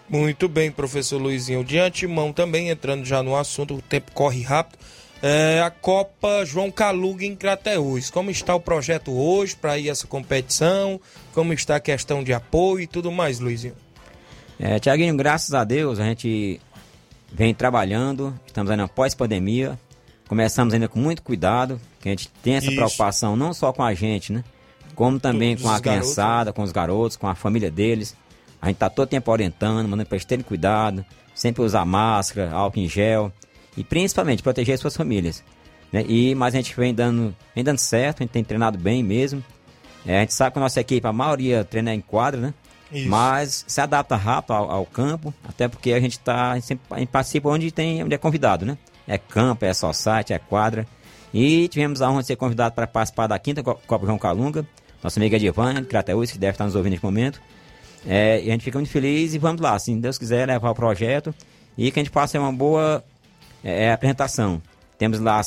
Muito 0.10 0.50
bem, 0.50 0.70
professor 0.70 1.22
Luizinho. 1.22 1.64
De 1.64 1.80
antemão 1.80 2.34
também, 2.34 2.70
entrando 2.70 3.06
já 3.06 3.24
no 3.24 3.36
assunto, 3.36 3.76
o 3.76 3.82
tempo 3.82 4.12
corre 4.12 4.42
rápido. 4.42 4.78
É, 5.22 5.62
a 5.62 5.70
Copa 5.70 6.44
João 6.46 6.72
Caluga 6.72 7.24
em 7.24 7.36
Crateús. 7.36 8.10
Como 8.10 8.32
está 8.32 8.56
o 8.56 8.60
projeto 8.60 9.12
hoje 9.12 9.56
para 9.56 9.78
ir 9.78 9.90
essa 9.90 10.08
competição? 10.08 11.00
Como 11.32 11.54
está 11.54 11.76
a 11.76 11.80
questão 11.80 12.24
de 12.24 12.34
apoio 12.34 12.82
e 12.82 12.88
tudo 12.88 13.12
mais, 13.12 13.40
Luizinho? 13.40 13.76
É, 14.60 14.80
Tiaguinho, 14.80 15.16
graças 15.16 15.54
a 15.54 15.64
Deus 15.64 16.00
a 16.00 16.06
gente 16.06 16.60
vem 17.32 17.54
trabalhando, 17.54 18.34
estamos 18.46 18.70
ainda 18.72 18.88
pós-pandemia, 18.88 19.80
começamos 20.28 20.74
ainda 20.74 20.88
com 20.88 21.00
muito 21.00 21.22
cuidado, 21.22 21.80
que 22.00 22.10
a 22.10 22.12
gente 22.12 22.28
tem 22.44 22.56
essa 22.56 22.68
Isso. 22.68 22.76
preocupação 22.76 23.36
não 23.36 23.54
só 23.54 23.72
com 23.72 23.84
a 23.84 23.94
gente, 23.94 24.34
né? 24.34 24.44
Como 24.96 25.20
também 25.20 25.56
Dos 25.56 25.64
com 25.64 25.70
a 25.70 25.80
garotos, 25.80 26.14
criançada, 26.14 26.54
com 26.54 26.64
os 26.64 26.72
garotos, 26.72 27.16
com 27.16 27.28
a 27.28 27.36
família 27.36 27.70
deles. 27.72 28.16
A 28.62 28.68
gente 28.68 28.78
tá 28.78 28.90
todo 28.90 29.08
tempo 29.08 29.32
orientando, 29.32 29.88
mandando 29.88 30.06
para 30.08 30.16
eles 30.16 30.26
terem 30.26 30.44
cuidado, 30.44 31.06
sempre 31.34 31.62
usar 31.62 31.86
máscara, 31.86 32.52
álcool 32.52 32.80
em 32.80 32.90
gel 32.90 33.32
e 33.76 33.84
principalmente 33.84 34.44
proteger 34.44 34.76
as 34.76 34.82
suas 34.82 34.96
famílias. 34.96 35.44
Né? 35.92 36.06
E, 36.08 36.36
mas 36.36 36.54
a 36.54 36.58
gente 36.58 36.76
vem 36.76 36.94
dando, 36.94 37.36
vem 37.54 37.64
dando 37.64 37.78
certo, 37.78 38.22
a 38.22 38.24
gente 38.24 38.32
tem 38.32 38.44
treinado 38.44 38.78
bem 38.78 39.04
mesmo. 39.04 39.44
É, 40.06 40.18
a 40.18 40.20
gente 40.22 40.34
sabe 40.34 40.54
que 40.54 40.60
a 40.60 40.62
nossa 40.62 40.80
equipe, 40.80 41.06
a 41.06 41.14
maioria 41.14 41.64
treina 41.64 41.94
em 41.94 42.02
quadra, 42.02 42.40
né? 42.40 42.54
Isso. 42.92 43.08
Mas 43.08 43.64
se 43.68 43.80
adapta 43.80 44.16
rápido 44.16 44.52
ao, 44.54 44.70
ao 44.70 44.86
campo, 44.86 45.34
até 45.48 45.68
porque 45.68 45.94
a 45.94 46.00
gente 46.00 46.20
tá 46.20 46.52
a 46.52 46.56
gente 46.56 46.66
sempre 46.66 46.84
a 46.92 47.00
gente 47.00 47.10
participa 47.10 47.48
onde 47.50 47.72
tem 47.72 48.04
onde 48.04 48.14
é 48.14 48.18
convidado, 48.18 48.66
né? 48.66 48.78
É 49.08 49.18
campo, 49.18 49.64
é 49.64 49.74
só 49.74 49.94
site, 49.94 50.34
é 50.34 50.40
quadra. 50.40 50.86
E 51.34 51.68
tivemos 51.70 52.02
a 52.02 52.10
honra 52.10 52.22
de 52.22 52.28
ser 52.28 52.36
convidado 52.36 52.76
para 52.76 52.86
participar 52.86 53.28
da 53.28 53.40
quinta 53.40 53.64
Co- 53.64 53.80
Copa 53.88 54.06
João 54.06 54.18
Calunga. 54.18 54.66
Nossa 55.02 55.20
amiga 55.20 55.38
Edivane, 55.38 55.82
de 55.82 55.88
Crateús, 55.88 56.32
que 56.32 56.38
deve 56.38 56.52
estar 56.52 56.66
nos 56.66 56.76
ouvindo 56.76 56.92
neste 56.92 57.06
momento. 57.06 57.42
É, 58.06 58.42
e 58.44 58.50
a 58.50 58.52
gente 58.52 58.64
fica 58.64 58.78
muito 58.78 58.92
feliz 58.92 59.34
e 59.34 59.38
vamos 59.38 59.62
lá, 59.62 59.78
se 59.80 59.96
Deus 59.96 60.18
quiser 60.18 60.48
levar 60.48 60.72
o 60.72 60.76
projeto 60.76 61.34
e 61.78 61.92
que 61.92 62.00
a 62.00 62.04
gente 62.04 62.12
faça 62.12 62.40
uma 62.40 62.52
boa 62.52 63.04
é, 63.64 63.92
apresentação. 63.92 64.62
Temos 64.98 65.20
lá 65.20 65.42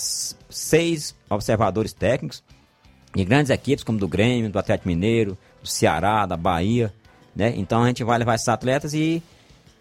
seis 0.50 1.14
observadores 1.30 1.92
técnicos 1.92 2.42
de 3.14 3.24
grandes 3.24 3.50
equipes, 3.50 3.84
como 3.84 3.98
do 3.98 4.08
Grêmio, 4.08 4.50
do 4.50 4.58
Atlético 4.58 4.88
Mineiro, 4.88 5.38
do 5.62 5.68
Ceará, 5.68 6.26
da 6.26 6.36
Bahia. 6.36 6.92
Né? 7.34 7.54
Então 7.56 7.82
a 7.82 7.86
gente 7.86 8.02
vai 8.04 8.18
levar 8.18 8.34
esses 8.34 8.48
atletas 8.48 8.94
e 8.94 9.22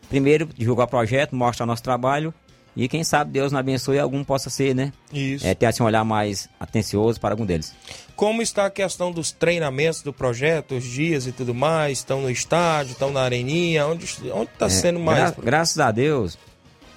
primeiro 0.09 0.45
divulgar 0.55 0.85
o 0.85 0.89
projeto, 0.89 1.35
mostrar 1.35 1.63
o 1.63 1.67
nosso 1.67 1.83
trabalho 1.83 2.33
e 2.75 2.87
quem 2.87 3.03
sabe 3.03 3.31
Deus 3.31 3.51
nos 3.51 3.59
abençoe 3.59 3.97
e 3.97 3.99
algum 3.99 4.23
possa 4.23 4.49
ser, 4.49 4.73
né? 4.73 4.91
Isso. 5.11 5.45
É, 5.45 5.53
ter 5.53 5.67
assim 5.67 5.83
um 5.83 5.85
olhar 5.85 6.03
mais 6.03 6.49
atencioso 6.59 7.19
para 7.19 7.33
algum 7.33 7.45
deles. 7.45 7.71
Como 8.15 8.41
está 8.41 8.65
a 8.65 8.69
questão 8.71 9.11
dos 9.11 9.31
treinamentos 9.31 10.01
do 10.01 10.11
projeto, 10.11 10.75
os 10.75 10.83
dias 10.83 11.27
e 11.27 11.31
tudo 11.31 11.53
mais? 11.53 11.99
Estão 11.99 12.21
no 12.21 12.31
estádio, 12.31 12.93
estão 12.93 13.11
na 13.11 13.21
areninha? 13.21 13.85
Onde 13.87 14.05
está 14.05 14.65
É, 14.65 14.69
sendo 14.69 14.99
mais? 14.99 15.31
gra- 15.31 15.43
graças 15.43 15.77
a 15.79 15.91
Deus, 15.91 16.35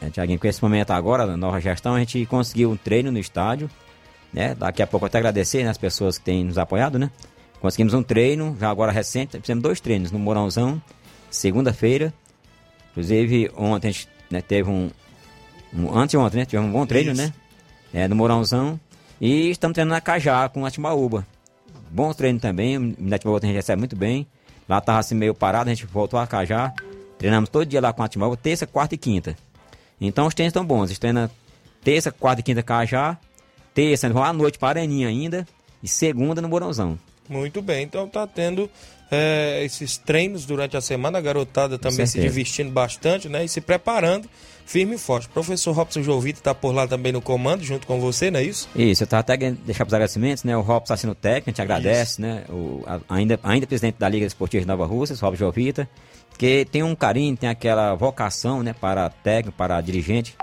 é, 0.01 0.11
Tiaguinho, 0.11 0.39
com 0.39 0.47
esse 0.47 0.63
momento 0.63 0.91
agora, 0.91 1.27
na 1.27 1.37
nova 1.37 1.61
gestão, 1.61 1.95
a 1.95 1.99
gente 1.99 2.25
conseguiu 2.27 2.71
um 2.71 2.77
treino 2.77 3.11
no 3.11 3.19
estádio. 3.19 3.71
Né? 4.33 4.55
Daqui 4.55 4.83
a 4.83 4.87
pouco 4.87 5.05
eu 5.05 5.09
até 5.09 5.19
agradecer 5.19 5.65
né, 5.65 5.71
as 5.71 5.79
pessoas 5.79 6.19
que 6.19 6.25
têm 6.25 6.45
nos 6.45 6.59
apoiado, 6.59 6.99
né? 6.99 7.11
Conseguimos 7.61 7.95
um 7.95 8.03
treino, 8.03 8.57
já 8.61 8.69
agora 8.69 8.93
recente, 8.93 9.41
fizemos 9.41 9.63
dois 9.63 9.81
treinos 9.81 10.13
no 10.13 10.19
Mourãozão, 10.19 10.81
segunda-feira. 11.31 12.13
Inclusive, 12.91 13.51
ontem 13.57 13.89
a 13.89 13.91
gente 13.91 14.09
né, 14.31 14.43
teve 14.43 14.69
um, 14.69 14.91
um. 15.73 15.97
Antes 15.97 16.11
de 16.11 16.17
ontem, 16.19 16.39
né? 16.39 16.45
Tivemos 16.45 16.69
um 16.69 16.73
bom 16.73 16.87
treino, 16.87 17.13
Isso. 17.13 17.23
né? 17.23 17.33
É, 17.95 18.07
no 18.07 18.15
Mourãozão. 18.15 18.79
E 19.19 19.51
estamos 19.51 19.75
treinando 19.75 19.95
na 19.95 20.01
Cajá 20.01 20.49
com 20.51 20.67
a 20.67 20.71
Timbaúba. 20.71 21.27
Bom 21.91 22.13
treino 22.13 22.39
também, 22.39 22.77
o 22.77 22.93
Timbaúba 22.93 23.39
a 23.43 23.47
gente 23.47 23.55
recebe 23.55 23.79
muito 23.79 23.97
bem. 23.97 24.27
Lá 24.69 24.81
tava 24.81 24.99
assim 24.99 25.15
meio 25.15 25.35
parado, 25.35 25.71
a 25.71 25.75
gente 25.75 25.87
voltou 25.87 26.21
a 26.21 26.27
Cajá. 26.27 26.75
Treinamos 27.17 27.49
todo 27.49 27.65
dia 27.65 27.81
lá 27.81 27.93
com 27.93 28.03
a 28.03 28.09
Timbaúba, 28.09 28.37
terça, 28.37 28.67
quarta 28.67 28.95
e 28.95 28.99
quinta. 28.99 29.35
Então 30.01 30.27
os 30.27 30.35
treinos 30.35 30.51
estão 30.51 30.65
bons. 30.65 30.85
A 30.85 30.87
gente 30.89 31.01
treina 31.01 31.31
terça, 31.83 32.11
quarta 32.13 32.41
e 32.41 32.43
quinta 32.45 32.63
Cajá. 32.63 33.19
Terça, 33.75 34.09
vão 34.11 34.23
à 34.25 34.33
noite 34.33 34.59
para 34.59 34.81
Areninha 34.81 35.09
ainda. 35.09 35.47
E 35.83 35.89
segunda 35.89 36.41
no 36.41 36.49
Mourãozão. 36.49 36.99
Muito 37.29 37.61
bem, 37.61 37.83
então 37.85 38.09
tá 38.09 38.25
tendo 38.27 38.71
é, 39.11 39.63
esses 39.65 39.97
treinos 39.97 40.47
durante 40.47 40.77
a 40.77 40.81
semana, 40.81 41.19
a 41.19 41.21
garotada 41.21 41.77
também 41.79 42.07
se 42.07 42.21
divertindo 42.21 42.71
bastante, 42.71 43.29
né? 43.29 43.45
E 43.45 43.49
se 43.49 43.61
preparando 43.61 44.29
firme 44.65 44.95
e 44.95 44.99
forte. 44.99 45.29
Professor 45.29 45.73
Robson 45.73 46.03
Jovito 46.03 46.41
tá 46.41 46.55
por 46.55 46.73
lá 46.73 46.87
também 46.87 47.13
no 47.13 47.21
comando, 47.21 47.63
junto 47.65 47.87
com 47.87 48.01
você, 48.01 48.31
não 48.31 48.39
é 48.41 48.45
isso? 48.45 48.69
Isso, 48.77 49.03
eu 49.03 49.07
tava 49.09 49.21
até 49.21 49.37
querendo 49.37 49.59
deixar 49.59 49.85
para 49.85 49.89
os 49.91 49.95
agradecimentos, 49.95 50.45
né? 50.45 50.57
O 50.57 50.61
Robson 50.61 50.95
está 50.95 50.97
sendo 50.97 51.15
técnico, 51.15 51.51
a 51.51 51.53
gente 51.53 51.63
agradece, 51.63 52.21
né? 52.21 52.45
O, 52.49 52.83
a- 52.87 53.01
ainda, 53.09 53.39
ainda 53.43 53.67
presidente 53.67 53.97
da 53.99 54.09
Liga 54.09 54.25
Esportiva 54.27 54.61
de 54.63 54.67
Nova 54.69 54.87
Rússia, 54.87 55.15
Robson 55.21 55.37
Jovita, 55.47 55.89
que 56.37 56.65
tem 56.65 56.83
um 56.83 56.95
carinho, 56.95 57.37
tem 57.37 57.49
aquela 57.49 57.95
vocação, 57.95 58.63
né? 58.63 58.75
Para 58.79 59.09
técnico, 59.09 59.57
para 59.57 59.81
dirigente 59.81 60.37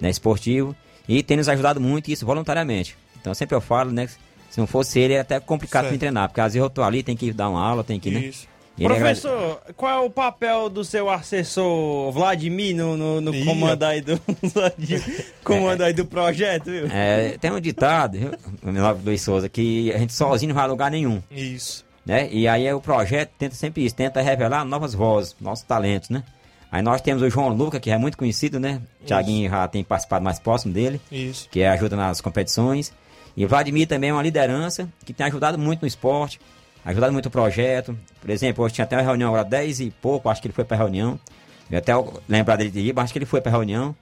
né, 0.00 0.08
esportivo 0.08 0.74
e 1.08 1.22
tem 1.22 1.36
nos 1.36 1.48
ajudado 1.48 1.80
muito 1.80 2.10
isso 2.10 2.24
voluntariamente. 2.24 2.96
Então 3.20 3.34
sempre 3.34 3.56
eu 3.56 3.60
falo, 3.60 3.90
né? 3.90 4.08
Se 4.48 4.58
não 4.58 4.66
fosse 4.66 4.98
ele, 4.98 5.14
é 5.14 5.20
até 5.20 5.38
complicado 5.38 5.84
Certo. 5.84 5.92
me 5.92 5.98
treinar, 5.98 6.28
porque 6.28 6.40
às 6.40 6.54
vezes 6.54 6.62
eu 6.64 6.70
tô 6.70 6.82
ali, 6.82 7.02
tem 7.02 7.16
que 7.16 7.32
dar 7.32 7.48
uma 7.48 7.64
aula, 7.64 7.84
tem 7.84 8.00
que, 8.00 8.10
né? 8.10 8.20
Isso. 8.20 8.48
Professor, 8.78 9.60
qual 9.76 10.04
é 10.04 10.06
o 10.06 10.08
papel 10.08 10.70
do 10.70 10.82
seu 10.82 11.10
assessor 11.10 12.10
Vladimir 12.12 12.74
no, 12.74 12.96
no, 12.96 13.20
no 13.20 13.44
comando 13.44 13.82
aí 13.82 14.00
do 14.00 14.18
comando 15.44 15.82
aí 15.82 15.92
do 15.92 16.06
projeto, 16.06 16.70
viu? 16.70 16.86
É, 16.90 17.36
tem 17.38 17.52
um 17.52 17.60
ditado, 17.60 18.16
viu, 18.16 18.30
meu 18.62 18.72
nome 18.72 19.00
é 19.00 19.04
Luiz 19.04 19.20
Souza, 19.20 19.48
que 19.50 19.92
a 19.92 19.98
gente 19.98 20.14
sozinho 20.14 20.48
não 20.48 20.54
vai 20.54 20.64
a 20.64 20.68
lugar 20.68 20.90
nenhum. 20.90 21.22
Isso. 21.30 21.84
Né? 22.04 22.28
E 22.30 22.48
aí 22.48 22.66
é 22.66 22.74
o 22.74 22.80
projeto 22.80 23.30
tenta 23.38 23.54
sempre 23.54 23.84
isso, 23.84 23.94
tenta 23.94 24.20
revelar 24.20 24.64
novas 24.64 24.94
vozes, 24.94 25.36
nossos 25.40 25.64
talentos, 25.64 26.10
né? 26.10 26.22
Aí 26.72 26.82
nós 26.82 27.00
temos 27.00 27.22
o 27.22 27.28
João 27.28 27.48
Luca, 27.48 27.80
que 27.80 27.90
é 27.90 27.98
muito 27.98 28.16
conhecido, 28.16 28.60
né? 28.60 28.80
O 29.02 29.04
Thiaguinho 29.04 29.50
já 29.50 29.66
tem 29.66 29.82
participado 29.82 30.24
mais 30.24 30.38
próximo 30.38 30.72
dele, 30.72 31.00
Isso. 31.10 31.48
que 31.50 31.64
ajuda 31.64 31.96
nas 31.96 32.20
competições. 32.20 32.92
E 33.36 33.44
o 33.44 33.48
Vladimir 33.48 33.88
também 33.88 34.10
é 34.10 34.12
uma 34.12 34.22
liderança 34.22 34.88
que 35.04 35.12
tem 35.12 35.26
ajudado 35.26 35.58
muito 35.58 35.82
no 35.82 35.88
esporte, 35.88 36.40
ajudado 36.84 37.12
muito 37.12 37.26
o 37.26 37.30
projeto. 37.30 37.98
Por 38.20 38.30
exemplo, 38.30 38.64
hoje 38.64 38.74
tinha 38.74 38.84
até 38.84 38.96
uma 38.96 39.02
reunião 39.02 39.30
agora 39.30 39.44
10 39.44 39.80
e 39.80 39.90
pouco, 39.90 40.28
acho 40.28 40.40
que 40.40 40.46
ele 40.46 40.54
foi 40.54 40.64
para 40.64 40.76
a 40.76 40.78
reunião. 40.78 41.18
Eu 41.68 41.78
até 41.78 41.92
lembrar 42.28 42.56
dele 42.56 42.70
de 42.70 42.80
ir, 42.80 42.94
mas 42.94 43.04
acho 43.04 43.12
que 43.12 43.18
ele 43.18 43.26
foi 43.26 43.40
pra 43.40 43.50
reunião. 43.50 43.94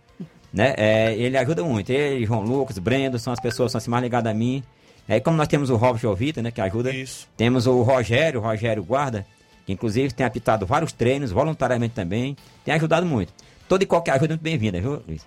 Né? 0.52 0.74
É, 0.76 1.14
ele 1.14 1.36
ajuda 1.36 1.62
muito. 1.62 1.90
Ele, 1.90 2.24
João 2.24 2.42
Lucas, 2.42 2.78
Brendo, 2.78 3.18
são 3.18 3.32
as 3.32 3.40
pessoas 3.40 3.68
que 3.68 3.72
são 3.72 3.78
assim, 3.78 3.90
mais 3.90 4.02
ligadas 4.02 4.30
a 4.30 4.34
mim. 4.34 4.62
Aí 5.08 5.20
como 5.20 5.36
nós 5.36 5.48
temos 5.48 5.70
o 5.70 5.76
Robert 5.76 6.00
Jovita, 6.00 6.42
né, 6.42 6.50
que 6.50 6.60
ajuda. 6.60 6.94
Isso. 6.94 7.26
Temos 7.36 7.66
o 7.66 7.82
Rogério, 7.82 8.40
o 8.40 8.42
Rogério 8.42 8.84
Guarda, 8.84 9.26
que 9.64 9.72
inclusive 9.72 10.12
tem 10.12 10.26
apitado 10.26 10.66
vários 10.66 10.92
treinos, 10.92 11.30
voluntariamente 11.30 11.94
também. 11.94 12.36
Tem 12.64 12.74
ajudado 12.74 13.06
muito. 13.06 13.32
Toda 13.68 13.84
e 13.84 13.86
qualquer 13.86 14.12
ajuda 14.12 14.26
é 14.26 14.34
muito 14.34 14.42
bem-vinda, 14.42 14.80
viu, 14.80 15.02
Luiz? 15.06 15.26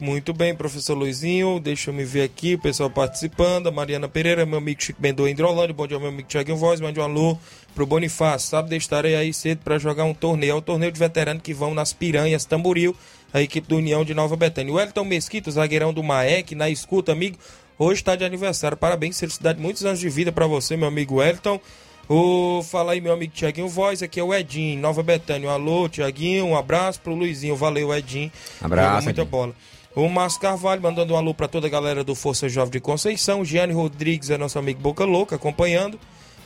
Muito 0.00 0.32
bem, 0.32 0.54
professor 0.54 0.94
Luizinho. 0.94 1.60
Deixa 1.60 1.90
eu 1.90 1.94
me 1.94 2.04
ver 2.04 2.22
aqui, 2.22 2.54
o 2.54 2.58
pessoal 2.58 2.88
participando. 2.88 3.66
A 3.66 3.70
Mariana 3.70 4.08
Pereira, 4.08 4.46
meu 4.46 4.56
amigo 4.56 4.82
Chico 4.82 5.00
Bendô 5.00 5.28
em 5.28 5.32
Hidrolândia. 5.32 5.74
Bom 5.74 5.86
dia, 5.86 5.98
meu 5.98 6.08
amigo 6.08 6.26
Thiaguinho 6.26 6.56
Voz. 6.56 6.80
Mande 6.80 6.98
um 6.98 7.02
alô 7.02 7.36
pro 7.74 7.84
Bonifácio. 7.84 8.48
Sábado 8.48 8.74
estarei 8.74 9.14
aí 9.14 9.34
cedo 9.34 9.60
para 9.62 9.78
jogar 9.78 10.04
um 10.04 10.14
torneio. 10.14 10.52
É 10.52 10.54
o 10.54 10.62
torneio 10.62 10.90
de 10.90 10.98
veteranos 10.98 11.42
que 11.42 11.52
vão 11.52 11.74
nas 11.74 11.92
Piranhas, 11.92 12.46
Tamboril, 12.46 12.96
a 13.30 13.42
equipe 13.42 13.68
do 13.68 13.76
União 13.76 14.02
de 14.02 14.14
Nova 14.14 14.36
Betânia. 14.36 14.72
O 14.72 14.80
Elton 14.80 15.04
Mesquita, 15.04 15.50
zagueirão 15.50 15.92
do 15.92 16.02
Maek, 16.02 16.54
na 16.54 16.70
escuta, 16.70 17.12
amigo. 17.12 17.36
Hoje 17.82 18.02
está 18.02 18.14
de 18.14 18.22
aniversário. 18.26 18.76
Parabéns, 18.76 19.18
felicidade, 19.18 19.58
muitos 19.58 19.86
anos 19.86 19.98
de 19.98 20.10
vida 20.10 20.30
para 20.30 20.46
você, 20.46 20.76
meu 20.76 20.86
amigo 20.86 21.22
Elton. 21.22 21.58
O, 22.06 22.62
fala 22.62 22.92
aí, 22.92 23.00
meu 23.00 23.10
amigo 23.10 23.32
Tiaguinho 23.32 23.68
Voz, 23.68 24.02
aqui 24.02 24.20
é 24.20 24.22
o 24.22 24.34
Edinho, 24.34 24.78
Nova 24.78 25.02
Betânia. 25.02 25.48
Um 25.48 25.50
alô, 25.50 25.88
Tiaguinho, 25.88 26.44
um 26.44 26.54
abraço 26.54 27.00
pro 27.00 27.14
Luizinho. 27.14 27.56
Valeu, 27.56 27.94
Edinho. 27.94 28.30
Abraço, 28.60 29.04
muita 29.04 29.22
Edinho. 29.22 29.30
bola. 29.30 29.54
O 29.96 30.06
Márcio 30.10 30.38
Carvalho 30.42 30.82
mandando 30.82 31.14
um 31.14 31.16
alô 31.16 31.32
para 31.32 31.48
toda 31.48 31.68
a 31.68 31.70
galera 31.70 32.04
do 32.04 32.14
Força 32.14 32.50
Jovem 32.50 32.72
de 32.72 32.80
Conceição. 32.80 33.42
Giane 33.46 33.72
Rodrigues 33.72 34.28
é 34.28 34.36
nosso 34.36 34.58
amigo 34.58 34.78
Boca 34.78 35.06
Louca 35.06 35.36
acompanhando. 35.36 35.98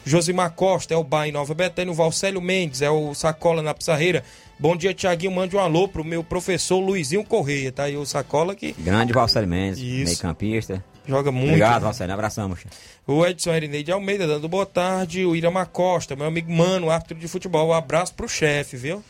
Josimar 0.04 0.52
Costa 0.52 0.94
é 0.94 0.96
o 0.96 1.02
Bar 1.02 1.26
em 1.26 1.32
Nova 1.32 1.52
Betânia. 1.52 1.90
O 1.90 1.96
Valcélio 1.96 2.40
Mendes 2.40 2.80
é 2.80 2.90
o 2.90 3.12
Sacola 3.12 3.60
na 3.60 3.74
Pissarreira. 3.74 4.22
Bom 4.58 4.76
dia, 4.76 4.94
Tiaguinho. 4.94 5.32
Mande 5.32 5.56
um 5.56 5.58
alô 5.60 5.88
pro 5.88 6.04
meu 6.04 6.22
professor 6.22 6.78
Luizinho 6.78 7.24
Correia, 7.24 7.72
tá? 7.72 7.88
E 7.88 7.96
o 7.96 8.04
Sacola 8.06 8.54
que 8.54 8.72
Grande 8.78 9.12
Valsério 9.12 9.48
Mendes, 9.48 9.80
meio 9.82 10.18
campista. 10.18 10.82
joga 11.06 11.30
muito. 11.32 11.48
Obrigado, 11.48 11.82
Valsério. 11.82 12.14
Abração, 12.14 12.48
mocha. 12.48 12.68
O 13.06 13.24
Edson 13.26 13.52
Erineide 13.52 13.92
Almeida 13.92 14.26
dando 14.26 14.48
boa 14.48 14.64
tarde. 14.64 15.24
O 15.26 15.34
Irama 15.36 15.66
Costa, 15.66 16.14
meu 16.16 16.26
amigo 16.26 16.50
Mano, 16.52 16.90
árbitro 16.90 17.18
de 17.18 17.28
futebol. 17.28 17.68
Um 17.68 17.72
abraço 17.72 18.14
pro 18.14 18.28
chefe, 18.28 18.76
viu? 18.76 19.02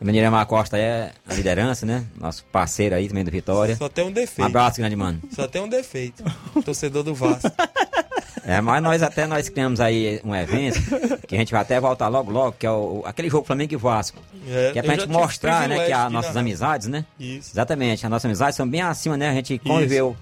O 0.00 0.04
menino 0.04 0.26
Emar 0.26 0.44
Costa 0.46 0.76
é 0.76 1.12
a 1.28 1.32
liderança, 1.34 1.86
né? 1.86 2.04
Nosso 2.18 2.44
parceiro 2.50 2.94
aí 2.94 3.06
também 3.08 3.22
do 3.24 3.30
Vitória. 3.30 3.76
Só 3.76 3.88
tem 3.88 4.04
um 4.04 4.08
Um 4.08 4.12
defeito. 4.12 4.44
abraço, 4.46 4.78
grande 4.78 4.96
mano. 4.96 5.20
Só 5.30 5.46
tem 5.46 5.62
um 5.62 5.68
defeito. 5.68 6.24
Torcedor 6.64 7.04
do 7.04 7.14
Vasco. 7.14 7.48
É, 8.44 8.60
mas 8.60 8.82
nós 8.82 9.02
até 9.02 9.26
nós 9.26 9.48
criamos 9.48 9.80
aí 9.80 10.20
um 10.24 10.34
evento 10.34 10.80
que 11.26 11.34
a 11.34 11.38
gente 11.38 11.52
vai 11.52 11.62
até 11.62 11.78
voltar 11.80 12.08
logo, 12.08 12.30
logo, 12.30 12.56
que 12.58 12.66
é 12.66 12.70
o, 12.70 13.02
aquele 13.04 13.28
jogo 13.28 13.46
Flamengo 13.46 13.72
e 13.72 13.76
Vasco. 13.76 14.18
É, 14.48 14.72
que 14.72 14.78
é 14.78 14.82
pra 14.82 14.96
gente 14.96 15.08
mostrar, 15.08 15.68
né, 15.68 15.86
que 15.86 15.92
as 15.92 16.10
nossas 16.10 16.34
narrar. 16.34 16.40
amizades, 16.40 16.88
né? 16.88 17.04
Isso. 17.18 17.52
Exatamente, 17.52 18.04
as 18.04 18.10
nossas 18.10 18.24
amizades 18.24 18.56
são 18.56 18.68
bem 18.68 18.82
acima, 18.82 19.16
né? 19.16 19.30
A 19.30 19.34
gente 19.34 19.58
conviveu 19.58 20.16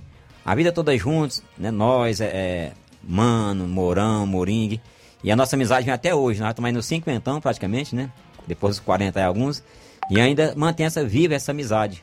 a 0.44 0.54
vida 0.54 0.70
toda 0.70 0.96
juntos, 0.96 1.42
né? 1.56 1.70
Nós, 1.70 2.20
é, 2.20 2.26
é, 2.26 2.72
Mano, 3.02 3.66
Mourão, 3.66 4.26
Moringue. 4.26 4.80
E 5.24 5.30
a 5.30 5.36
nossa 5.36 5.56
amizade 5.56 5.84
vem 5.84 5.94
até 5.94 6.14
hoje, 6.14 6.40
nós 6.40 6.50
estamos 6.50 6.66
aí 6.66 6.72
nos 6.72 6.86
cinquentão 6.86 7.40
praticamente, 7.40 7.94
né? 7.94 8.10
Depois 8.46 8.76
dos 8.76 8.84
40 8.84 9.18
e 9.18 9.22
alguns. 9.22 9.62
E 10.10 10.20
ainda 10.20 10.54
mantém 10.56 10.86
essa 10.86 11.04
viva, 11.04 11.34
essa 11.34 11.52
amizade. 11.52 12.02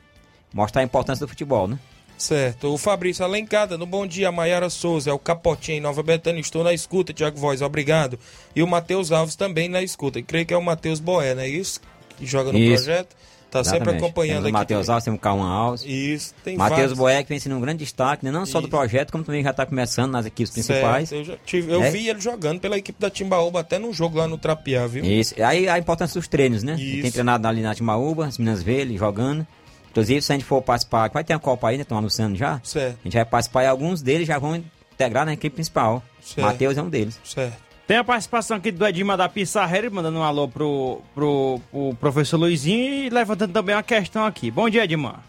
Mostrar 0.54 0.82
a 0.82 0.84
importância 0.84 1.26
do 1.26 1.30
futebol, 1.30 1.68
né? 1.68 1.78
Certo. 2.18 2.74
O 2.74 2.78
Fabrício 2.78 3.24
Alencada, 3.24 3.78
no 3.78 3.86
Bom 3.86 4.08
Dia, 4.08 4.32
Maiara 4.32 4.70
Souza, 4.70 5.10
é 5.12 5.14
o 5.14 5.20
Capotinho 5.20 5.78
em 5.78 5.82
Nova 5.82 6.02
Betânia. 6.02 6.40
Estou 6.42 6.64
na 6.64 6.74
escuta, 6.74 7.14
Tiago 7.14 7.38
Voz, 7.38 7.62
obrigado. 7.62 8.18
E 8.56 8.64
o 8.64 8.68
Matheus 8.68 9.12
Alves 9.12 9.36
também 9.36 9.70
na 9.70 9.82
escuta. 9.84 10.22
Creio 10.22 10.46
que 10.46 10.54
é 10.54 10.58
o 10.58 10.64
Matheus 10.64 11.00
Boé, 11.00 11.36
não 11.36 11.44
é 11.44 11.48
isso? 11.48 11.80
Que 12.18 12.26
joga 12.26 12.52
no 12.52 12.58
Isso. 12.58 12.84
projeto. 12.86 13.16
Tá 13.50 13.64
sempre 13.64 13.78
Exatamente. 13.78 14.04
acompanhando 14.04 14.44
temos 14.44 14.46
aqui. 14.48 14.56
o 14.56 14.60
Matheus 14.60 14.90
Alves, 14.90 15.04
temos 15.06 15.18
o 15.20 15.22
Cauã 15.22 15.48
Alves. 15.48 15.84
Isso, 15.86 16.34
tem 16.44 16.58
Matheus. 16.58 16.92
Boé 16.94 17.24
que 17.24 17.30
vem 17.30 17.40
sendo 17.40 17.56
um 17.56 17.62
grande 17.62 17.80
destaque, 17.80 18.26
né? 18.26 18.30
não 18.32 18.46
só 18.46 18.60
do 18.60 18.68
projeto, 18.68 19.12
como 19.12 19.24
também 19.24 19.42
já 19.42 19.52
está 19.52 19.66
começando 19.66 20.12
nas 20.12 20.26
equipes 20.26 20.52
principais. 20.52 21.08
Certo, 21.08 21.30
eu 21.32 21.40
tive- 21.46 21.72
eu 21.72 21.82
É. 21.82 21.90
vi 21.90 22.10
ele 22.10 22.20
jogando 22.20 22.60
pela 22.60 22.78
equipe 22.78 23.00
da 23.00 23.10
Timbaúba 23.10 23.62
até 23.62 23.80
num 23.80 23.94
jogo 23.94 24.18
lá 24.18 24.28
no 24.28 24.38
Trapiá, 24.38 24.86
viu? 24.86 25.06
Isso. 25.06 25.34
Aí 25.42 25.70
a 25.70 25.78
importância 25.80 26.20
dos 26.20 26.28
treinos, 26.28 26.62
né? 26.62 26.74
Ele 26.74 26.84
Isso. 26.96 27.02
tem 27.04 27.12
treinado 27.12 27.48
ali 27.48 27.62
na 27.62 27.74
Timaúba, 27.74 28.26
as 28.26 28.38
meninas 28.38 28.62
vê 28.62 28.82
ele 28.82 28.98
jogando. 28.98 29.48
Inclusive, 29.92 30.22
se 30.22 30.32
a 30.32 30.36
gente 30.36 30.46
for 30.46 30.62
participar, 30.62 31.10
vai 31.10 31.24
ter 31.24 31.34
uma 31.34 31.40
Copa 31.40 31.70
aí, 31.70 31.78
né? 31.78 31.84
Estão 31.84 31.98
anunciando 31.98 32.36
já. 32.36 32.60
Certo. 32.64 33.00
A 33.02 33.04
gente 33.04 33.14
vai 33.14 33.26
participar 33.26 33.64
e 33.64 33.68
alguns 33.68 34.02
deles 34.02 34.28
já 34.28 34.38
vão 34.38 34.56
integrar 34.94 35.26
na 35.26 35.34
equipe 35.34 35.56
principal. 35.56 36.04
Certo. 36.22 36.46
Matheus 36.46 36.78
é 36.78 36.82
um 36.82 36.90
deles. 36.90 37.20
Certo. 37.24 37.68
Tem 37.88 37.98
a 37.98 38.04
participação 38.04 38.58
aqui 38.58 38.70
do 38.70 38.86
Edima 38.86 39.16
da 39.16 39.30
Pissarreira, 39.30 39.90
mandando 39.90 40.20
um 40.20 40.24
alô 40.24 40.48
pro, 40.48 41.02
pro, 41.16 41.62
pro 41.72 41.96
professor 41.96 42.38
Luizinho 42.38 43.06
e 43.06 43.10
levantando 43.10 43.54
também 43.54 43.74
uma 43.74 43.84
questão 43.84 44.26
aqui. 44.26 44.52
Bom 44.52 44.70
dia, 44.70 44.84
Edmar. 44.84 45.24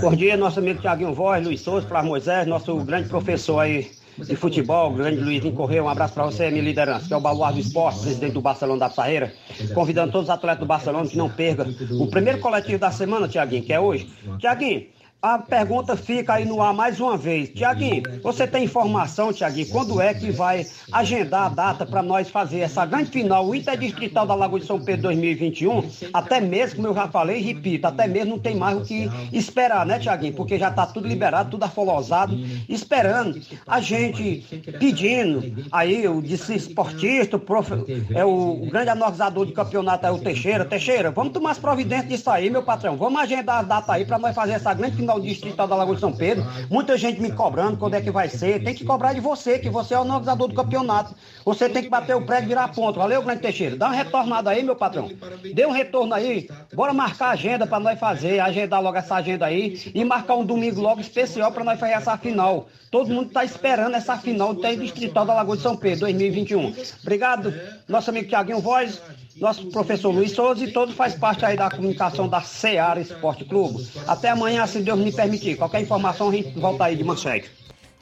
Bom 0.00 0.14
dia, 0.14 0.36
nosso 0.36 0.60
amigo 0.60 0.80
Tiaguinho 0.80 1.12
Voz, 1.12 1.44
Luiz 1.44 1.60
Souza, 1.60 1.86
Flávio 1.86 2.10
Moisés, 2.10 2.46
nosso 2.46 2.76
grande 2.78 3.08
professor 3.08 3.60
aí 3.60 3.90
de 4.18 4.36
futebol, 4.36 4.92
grande 4.92 5.20
Luizinho 5.20 5.54
Correia. 5.54 5.82
Um 5.82 5.88
abraço 5.88 6.14
para 6.14 6.24
você, 6.24 6.50
minha 6.50 6.62
liderança, 6.62 7.06
que 7.06 7.14
é 7.14 7.16
o 7.16 7.20
Baluar 7.20 7.52
do 7.52 7.58
Esporte, 7.58 8.00
presidente 8.00 8.32
do 8.32 8.40
Barcelona 8.40 8.80
da 8.80 8.90
Parreira. 8.90 9.32
Convidando 9.74 10.12
todos 10.12 10.28
os 10.28 10.34
atletas 10.34 10.60
do 10.60 10.66
Barcelona 10.66 11.08
que 11.08 11.16
não 11.16 11.28
percam 11.28 11.66
o 11.98 12.06
primeiro 12.06 12.38
coletivo 12.40 12.78
da 12.78 12.90
semana, 12.90 13.28
Tiaguinho, 13.28 13.62
que 13.62 13.72
é 13.72 13.80
hoje. 13.80 14.08
Tiaguinho, 14.38 14.86
a 15.24 15.38
pergunta 15.38 15.96
fica 15.96 16.34
aí 16.34 16.44
no 16.44 16.60
ar 16.60 16.74
mais 16.74 17.00
uma 17.00 17.16
vez. 17.16 17.48
Tiaguinho, 17.48 18.02
você 18.22 18.46
tem 18.46 18.64
informação, 18.64 19.32
Tiaguinho, 19.32 19.68
quando 19.68 19.98
é 19.98 20.12
que 20.12 20.30
vai 20.30 20.66
agendar 20.92 21.46
a 21.46 21.48
data 21.48 21.86
para 21.86 22.02
nós 22.02 22.28
fazer 22.28 22.60
essa 22.60 22.84
grande 22.84 23.10
final, 23.10 23.48
o 23.48 23.54
Interdistrital 23.54 24.26
da 24.26 24.34
Lagoa 24.34 24.60
de 24.60 24.66
São 24.66 24.78
Pedro 24.78 25.04
2021? 25.04 25.82
Até 26.12 26.42
mesmo, 26.42 26.76
como 26.76 26.88
eu 26.88 26.94
já 26.94 27.08
falei 27.08 27.38
e 27.38 27.42
repito, 27.42 27.86
até 27.86 28.06
mesmo 28.06 28.32
não 28.32 28.38
tem 28.38 28.54
mais 28.54 28.76
o 28.76 28.82
que 28.82 29.10
esperar, 29.32 29.86
né, 29.86 29.98
Tiaguinho? 29.98 30.34
Porque 30.34 30.58
já 30.58 30.70
tá 30.70 30.84
tudo 30.84 31.08
liberado, 31.08 31.52
tudo 31.52 31.64
afolosado, 31.64 32.38
esperando. 32.68 33.40
A 33.66 33.80
gente 33.80 34.44
pedindo, 34.78 35.64
aí 35.72 36.06
o 36.06 36.20
disse 36.20 36.54
esportista, 36.54 37.36
o 37.36 37.40
prof, 37.40 37.72
é 38.14 38.24
o, 38.26 38.56
grande 38.70 38.90
organizador 38.90 39.46
de 39.46 39.52
campeonato, 39.52 40.06
é 40.06 40.10
o 40.10 40.18
Teixeira. 40.18 40.66
Teixeira, 40.66 41.10
vamos 41.10 41.32
tomar 41.32 41.52
as 41.52 41.58
providências 41.58 42.10
disso 42.10 42.28
aí, 42.28 42.50
meu 42.50 42.62
patrão. 42.62 42.94
Vamos 42.98 43.18
agendar 43.22 43.60
a 43.60 43.62
data 43.62 43.94
aí 43.94 44.04
para 44.04 44.18
nós 44.18 44.34
fazer 44.34 44.52
essa 44.52 44.74
grande 44.74 44.96
final 44.96 45.13
do 45.18 45.26
Distrital 45.26 45.66
da 45.66 45.76
Lagoa 45.76 45.94
de 45.94 46.00
São 46.00 46.12
Pedro. 46.12 46.44
Muita 46.70 46.96
gente 46.96 47.20
me 47.20 47.32
cobrando 47.32 47.76
quando 47.76 47.94
é 47.94 48.00
que 48.00 48.10
vai 48.10 48.28
ser. 48.28 48.62
Tem 48.62 48.74
que 48.74 48.84
cobrar 48.84 49.12
de 49.12 49.20
você, 49.20 49.58
que 49.58 49.70
você 49.70 49.94
é 49.94 49.98
o 49.98 50.02
organizador 50.02 50.48
do 50.48 50.54
campeonato. 50.54 51.14
Você 51.44 51.68
tem 51.68 51.82
que 51.82 51.88
bater 51.88 52.16
o 52.16 52.22
prédio 52.22 52.46
e 52.46 52.48
virar 52.48 52.68
ponto. 52.68 52.98
Valeu, 52.98 53.22
grande 53.22 53.42
Teixeira? 53.42 53.76
Dá 53.76 53.86
uma 53.86 53.94
retornada 53.94 54.50
aí, 54.50 54.62
meu 54.62 54.76
patrão. 54.76 55.10
Dê 55.54 55.66
um 55.66 55.72
retorno 55.72 56.14
aí. 56.14 56.48
Bora 56.72 56.92
marcar 56.92 57.26
a 57.26 57.30
agenda 57.30 57.66
para 57.66 57.80
nós 57.80 57.98
fazer, 57.98 58.40
agendar 58.40 58.82
logo 58.82 58.96
essa 58.96 59.16
agenda 59.16 59.46
aí 59.46 59.80
e 59.94 60.04
marcar 60.04 60.34
um 60.34 60.44
domingo 60.44 60.80
logo 60.80 61.00
especial 61.00 61.52
para 61.52 61.64
nós 61.64 61.78
fazer 61.78 61.92
essa 61.92 62.16
final. 62.16 62.68
Todo 62.90 63.10
mundo 63.10 63.26
está 63.26 63.44
esperando 63.44 63.96
essa 63.96 64.16
final 64.16 64.54
do 64.54 64.62
Distrital 64.76 65.26
da 65.26 65.34
Lagoa 65.34 65.56
de 65.56 65.62
São 65.62 65.76
Pedro 65.76 66.00
2021. 66.00 66.74
Obrigado, 67.02 67.52
nosso 67.88 68.10
amigo 68.10 68.28
Tiaguinho 68.28 68.60
Voz, 68.60 69.02
nosso 69.36 69.66
professor 69.66 70.10
Luiz 70.10 70.32
Souza 70.32 70.64
e 70.64 70.72
todos 70.72 70.94
faz 70.94 71.14
parte 71.14 71.44
aí 71.44 71.56
da 71.56 71.70
comunicação 71.70 72.28
da 72.28 72.40
Seara 72.40 73.00
Esporte 73.00 73.44
Clube. 73.44 73.86
Até 74.06 74.30
amanhã, 74.30 74.66
se 74.66 74.80
Deus 74.80 74.98
me 74.98 75.12
permitir. 75.12 75.56
Qualquer 75.56 75.80
informação, 75.80 76.28
a 76.28 76.32
gente 76.32 76.58
volta 76.58 76.84
aí 76.84 76.96
de 76.96 77.04
manchete. 77.04 77.50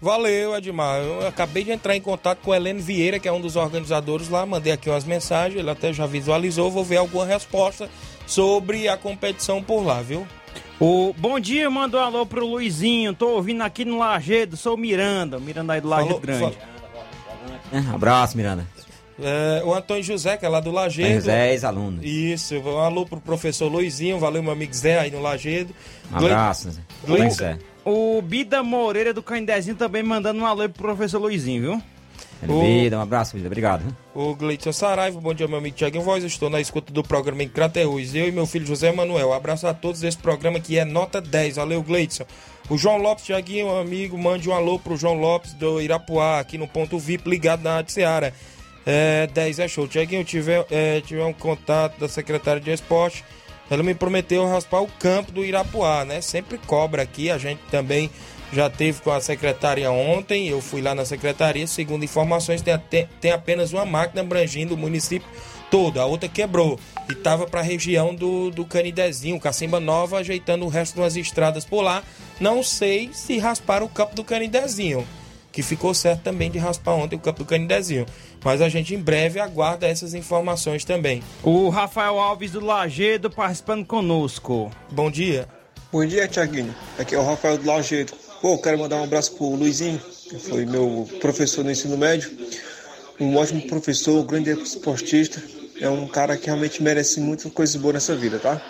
Valeu, 0.00 0.56
Edmar. 0.56 0.98
Eu 1.00 1.28
acabei 1.28 1.62
de 1.62 1.70
entrar 1.70 1.94
em 1.96 2.00
contato 2.00 2.38
com 2.42 2.50
o 2.50 2.54
Heleno 2.54 2.80
Vieira, 2.80 3.20
que 3.20 3.28
é 3.28 3.32
um 3.32 3.40
dos 3.40 3.54
organizadores 3.54 4.28
lá. 4.28 4.44
Mandei 4.44 4.72
aqui 4.72 4.90
umas 4.90 5.04
mensagens, 5.04 5.58
ele 5.60 5.70
até 5.70 5.92
já 5.92 6.06
visualizou. 6.06 6.70
Vou 6.72 6.84
ver 6.84 6.96
alguma 6.96 7.24
resposta 7.24 7.88
sobre 8.26 8.88
a 8.88 8.96
competição 8.96 9.62
por 9.62 9.84
lá, 9.86 10.02
viu? 10.02 10.26
O 10.80 11.14
bom 11.16 11.38
dia, 11.38 11.70
manda 11.70 11.98
um 11.98 12.00
alô 12.00 12.26
pro 12.26 12.44
Luizinho. 12.44 13.14
Tô 13.14 13.28
ouvindo 13.36 13.62
aqui 13.62 13.84
no 13.84 13.98
Lagedo, 13.98 14.56
sou 14.56 14.74
o 14.74 14.76
Miranda. 14.76 15.38
Miranda 15.38 15.74
aí 15.74 15.80
do 15.80 15.88
Lagedo 15.88 16.08
Falou- 16.14 16.20
Grande. 16.20 16.58
É, 17.72 17.78
abraço, 17.94 18.36
Miranda. 18.36 18.66
É, 19.20 19.62
o 19.64 19.74
Antônio 19.74 20.02
José, 20.02 20.36
que 20.36 20.46
é 20.46 20.48
lá 20.48 20.60
do 20.60 20.70
Lagedo. 20.70 21.14
José, 21.14 21.52
ex-aluno. 21.52 22.02
Isso, 22.04 22.54
um 22.56 22.78
alô 22.78 23.04
pro 23.06 23.20
professor 23.20 23.70
Luizinho, 23.70 24.18
valeu 24.18 24.42
meu 24.42 24.52
amigo 24.52 24.72
Zé 24.74 24.98
aí 24.98 25.10
no 25.10 25.20
Lagedo. 25.20 25.74
Um 26.12 26.16
abraço, 26.16 26.70
Zé. 26.70 26.80
Gle- 27.06 27.16
Pois 27.18 27.40
é. 27.40 27.58
O 27.84 28.22
Bida 28.22 28.62
Moreira 28.62 29.12
do 29.12 29.22
Candezinho 29.22 29.74
também 29.76 30.02
mandando 30.02 30.40
um 30.40 30.46
alô 30.46 30.68
pro 30.68 30.82
professor 30.84 31.18
Luizinho, 31.18 31.62
viu? 31.62 31.82
Vida, 32.44 32.98
um 32.98 33.00
abraço, 33.02 33.36
vida. 33.36 33.46
Obrigado. 33.46 33.84
O 34.12 34.34
Gleitson 34.34 34.72
Saraiva, 34.72 35.20
bom 35.20 35.32
dia, 35.32 35.46
meu 35.46 35.58
amigo 35.58 35.76
Tiaguinho 35.76 36.02
Voz. 36.02 36.24
Eu 36.24 36.26
estou 36.28 36.50
na 36.50 36.60
escuta 36.60 36.92
do 36.92 37.00
programa 37.02 37.40
em 37.44 37.48
Crateús. 37.48 38.14
Eu 38.16 38.26
e 38.26 38.32
meu 38.32 38.46
filho 38.46 38.66
José 38.66 38.90
Manuel. 38.90 39.28
Um 39.28 39.32
abraço 39.32 39.64
a 39.68 39.72
todos 39.74 40.00
desse 40.00 40.16
programa 40.18 40.58
que 40.58 40.76
é 40.76 40.84
nota 40.84 41.20
10. 41.20 41.54
Valeu, 41.56 41.80
Gleitson. 41.84 42.24
O 42.68 42.76
João 42.76 42.96
Lopes, 42.98 43.24
Tiaguinho, 43.26 43.66
meu 43.66 43.78
amigo, 43.78 44.18
mande 44.18 44.48
um 44.48 44.52
alô 44.52 44.76
pro 44.76 44.96
João 44.96 45.14
Lopes 45.14 45.52
do 45.54 45.80
Irapuá, 45.80 46.40
aqui 46.40 46.58
no 46.58 46.66
ponto 46.66 46.98
VIP, 46.98 47.30
ligado 47.30 47.62
na 47.62 47.74
Rádio 47.76 47.92
Seara. 47.92 48.34
É, 48.84 49.26
10 49.28 49.58
é 49.60 49.68
show. 49.68 49.86
Tiaguinho, 49.86 50.24
tiver, 50.24 50.66
é, 50.70 51.00
tiver 51.00 51.24
um 51.24 51.32
contato 51.32 51.98
da 51.98 52.08
secretária 52.08 52.60
de 52.60 52.70
esporte. 52.70 53.24
Ela 53.70 53.82
me 53.82 53.94
prometeu 53.94 54.46
raspar 54.46 54.82
o 54.82 54.88
campo 54.98 55.32
do 55.32 55.44
Irapuá, 55.44 56.04
né? 56.04 56.20
Sempre 56.20 56.58
cobra 56.58 57.02
aqui, 57.02 57.30
a 57.30 57.38
gente 57.38 57.60
também 57.70 58.10
já 58.52 58.68
teve 58.68 59.00
com 59.00 59.10
a 59.10 59.20
secretária 59.20 59.90
ontem. 59.90 60.48
Eu 60.48 60.60
fui 60.60 60.82
lá 60.82 60.94
na 60.94 61.04
secretaria. 61.04 61.66
Segundo 61.66 62.04
informações, 62.04 62.60
tem, 62.60 63.08
tem, 63.20 63.32
apenas 63.32 63.72
uma 63.72 63.86
máquina 63.86 64.20
abrangindo 64.20 64.74
o 64.74 64.78
município 64.78 65.26
todo. 65.70 65.98
A 65.98 66.04
outra 66.04 66.28
quebrou 66.28 66.78
e 67.08 67.12
estava 67.12 67.46
para 67.46 67.60
a 67.60 67.64
região 67.64 68.14
do, 68.14 68.50
do 68.50 68.64
Canidezinho, 68.64 69.40
Cacimba 69.40 69.80
Nova, 69.80 70.18
ajeitando 70.18 70.66
o 70.66 70.68
resto 70.68 71.00
das 71.00 71.16
estradas 71.16 71.64
por 71.64 71.80
lá. 71.80 72.02
Não 72.38 72.62
sei 72.62 73.10
se 73.14 73.38
rasparam 73.38 73.86
o 73.86 73.88
campo 73.88 74.14
do 74.14 74.22
Canidezinho, 74.22 75.06
que 75.52 75.62
ficou 75.62 75.92
certo 75.92 76.22
também 76.22 76.50
de 76.50 76.58
raspar 76.58 76.94
ontem 76.94 77.14
o 77.14 77.20
campo 77.20 77.40
do 77.40 77.44
Canidezinho. 77.44 78.06
Mas 78.42 78.62
a 78.62 78.68
gente 78.68 78.94
em 78.94 78.98
breve 78.98 79.38
aguarda 79.38 79.86
essas 79.86 80.14
informações 80.14 80.84
também. 80.84 81.22
O 81.42 81.68
Rafael 81.68 82.18
Alves 82.18 82.52
do 82.52 82.64
Lagedo 82.64 83.30
participando 83.30 83.84
conosco. 83.84 84.70
Bom 84.90 85.10
dia. 85.10 85.46
Bom 85.92 86.04
dia, 86.06 86.26
Tiaguinho. 86.26 86.74
Aqui 86.98 87.14
é 87.14 87.18
o 87.18 87.24
Rafael 87.24 87.58
do 87.58 87.66
Lagedo. 87.66 88.14
Pô, 88.40 88.58
quero 88.58 88.78
mandar 88.78 88.96
um 88.96 89.04
abraço 89.04 89.36
pro 89.36 89.54
Luizinho, 89.54 90.00
que 90.28 90.38
foi 90.38 90.64
meu 90.64 91.06
professor 91.20 91.62
no 91.62 91.70
ensino 91.70 91.96
médio. 91.98 92.30
Um 93.20 93.36
ótimo 93.36 93.60
professor, 93.68 94.18
um 94.20 94.26
grande 94.26 94.50
esportista. 94.50 95.40
É 95.78 95.88
um 95.88 96.06
cara 96.08 96.36
que 96.36 96.46
realmente 96.46 96.82
merece 96.82 97.20
muitas 97.20 97.52
coisas 97.52 97.76
boas 97.76 97.94
nessa 97.94 98.16
vida, 98.16 98.38
tá? 98.38 98.60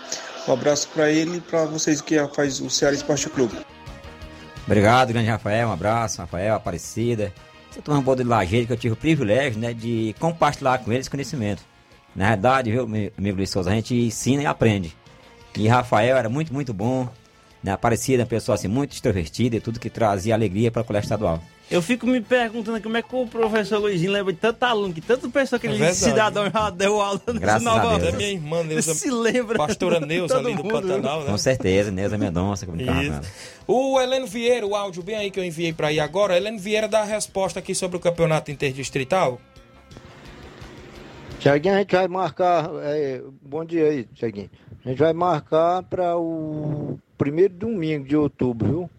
Um 0.47 0.51
abraço 0.51 0.89
para 0.89 1.09
ele 1.09 1.37
e 1.37 1.41
para 1.41 1.65
vocês 1.65 2.01
que 2.01 2.15
faz 2.35 2.59
o 2.59 2.69
Ceará 2.69 2.93
Esporte 2.93 3.29
Clube. 3.29 3.55
Obrigado, 4.65 5.11
grande 5.11 5.29
Rafael. 5.29 5.67
Um 5.67 5.73
abraço, 5.73 6.21
Rafael, 6.21 6.55
Aparecida. 6.55 7.33
Você 7.69 7.81
toma 7.81 7.99
um 7.99 8.15
de 8.15 8.23
lajeiro 8.23 8.67
que 8.67 8.73
eu 8.73 8.77
tive 8.77 8.93
o 8.93 8.97
privilégio 8.97 9.59
né, 9.59 9.73
de 9.73 10.15
compartilhar 10.19 10.77
com 10.77 10.91
eles 10.91 11.09
conhecimento. 11.09 11.63
Na 12.15 12.29
verdade, 12.29 12.71
viu, 12.71 12.83
amigo 12.83 13.37
Luiz 13.37 13.49
Souza, 13.49 13.71
a 13.71 13.73
gente 13.73 13.95
ensina 13.95 14.43
e 14.43 14.45
aprende. 14.45 14.95
E 15.57 15.67
Rafael 15.67 16.15
era 16.15 16.29
muito, 16.29 16.53
muito 16.53 16.73
bom. 16.73 17.09
Né, 17.63 17.71
Aparecida, 17.71 18.23
uma 18.23 18.29
pessoa 18.29 18.55
assim, 18.55 18.67
muito 18.67 18.93
extrovertida 18.93 19.55
e 19.55 19.59
tudo 19.59 19.79
que 19.79 19.89
trazia 19.89 20.33
alegria 20.33 20.69
para 20.69 20.81
o 20.81 20.85
colégio 20.85 21.05
estadual. 21.05 21.41
Eu 21.73 21.81
fico 21.81 22.05
me 22.05 22.21
perguntando 22.21 22.79
como 22.79 22.95
é 22.97 23.01
que 23.01 23.15
o 23.15 23.25
professor 23.25 23.79
Luizinho 23.79 24.11
lembra 24.11 24.31
de 24.31 24.37
tanto 24.37 24.61
aluno, 24.61 24.93
que 24.93 25.01
tanta 25.01 25.27
pessoa 25.27 25.59
que 25.59 25.65
ele 25.65 25.83
é 25.83 25.91
cidadão 25.91 26.47
já 26.47 26.69
deu 26.69 27.01
aula 27.01 27.19
Graças 27.33 27.63
Nova 27.63 27.95
a 27.95 27.97
Deus. 27.97 28.13
minha 28.13 28.29
irmã 28.29 28.63
Neuza, 28.63 28.93
se 28.93 29.09
lembra. 29.09 29.57
Pastora 29.57 29.99
Neuza 29.99 30.37
ali 30.37 30.53
do 30.53 30.63
Pantanal, 30.63 31.21
né? 31.21 31.31
Com 31.31 31.37
certeza, 31.39 31.89
Neuza 31.89 32.15
Mendonça, 32.15 32.67
comunicava 32.67 33.21
O 33.65 33.99
Heleno 33.99 34.27
Vieira, 34.27 34.67
o 34.67 34.75
áudio 34.75 35.01
bem 35.01 35.15
aí 35.15 35.31
que 35.31 35.39
eu 35.39 35.43
enviei 35.43 35.73
para 35.73 35.87
aí 35.87 35.99
agora. 35.99 36.37
Heleno 36.37 36.59
Vieira 36.59 36.87
dá 36.87 37.01
a 37.01 37.05
resposta 37.05 37.57
aqui 37.57 37.73
sobre 37.73 37.97
o 37.97 37.99
campeonato 37.99 38.51
interdistrital. 38.51 39.41
Tiaguinho, 41.39 41.73
a 41.73 41.79
gente 41.79 41.95
vai 41.95 42.07
marcar. 42.07 42.69
É, 42.83 43.19
bom 43.41 43.65
dia 43.65 43.85
aí, 43.87 44.03
Tiaguinho. 44.13 44.51
A 44.85 44.89
gente 44.89 44.99
vai 44.99 45.11
marcar 45.11 45.81
para 45.81 46.15
o 46.15 46.99
primeiro 47.17 47.55
domingo 47.55 48.07
de 48.07 48.15
outubro, 48.15 48.67
viu? 48.67 48.89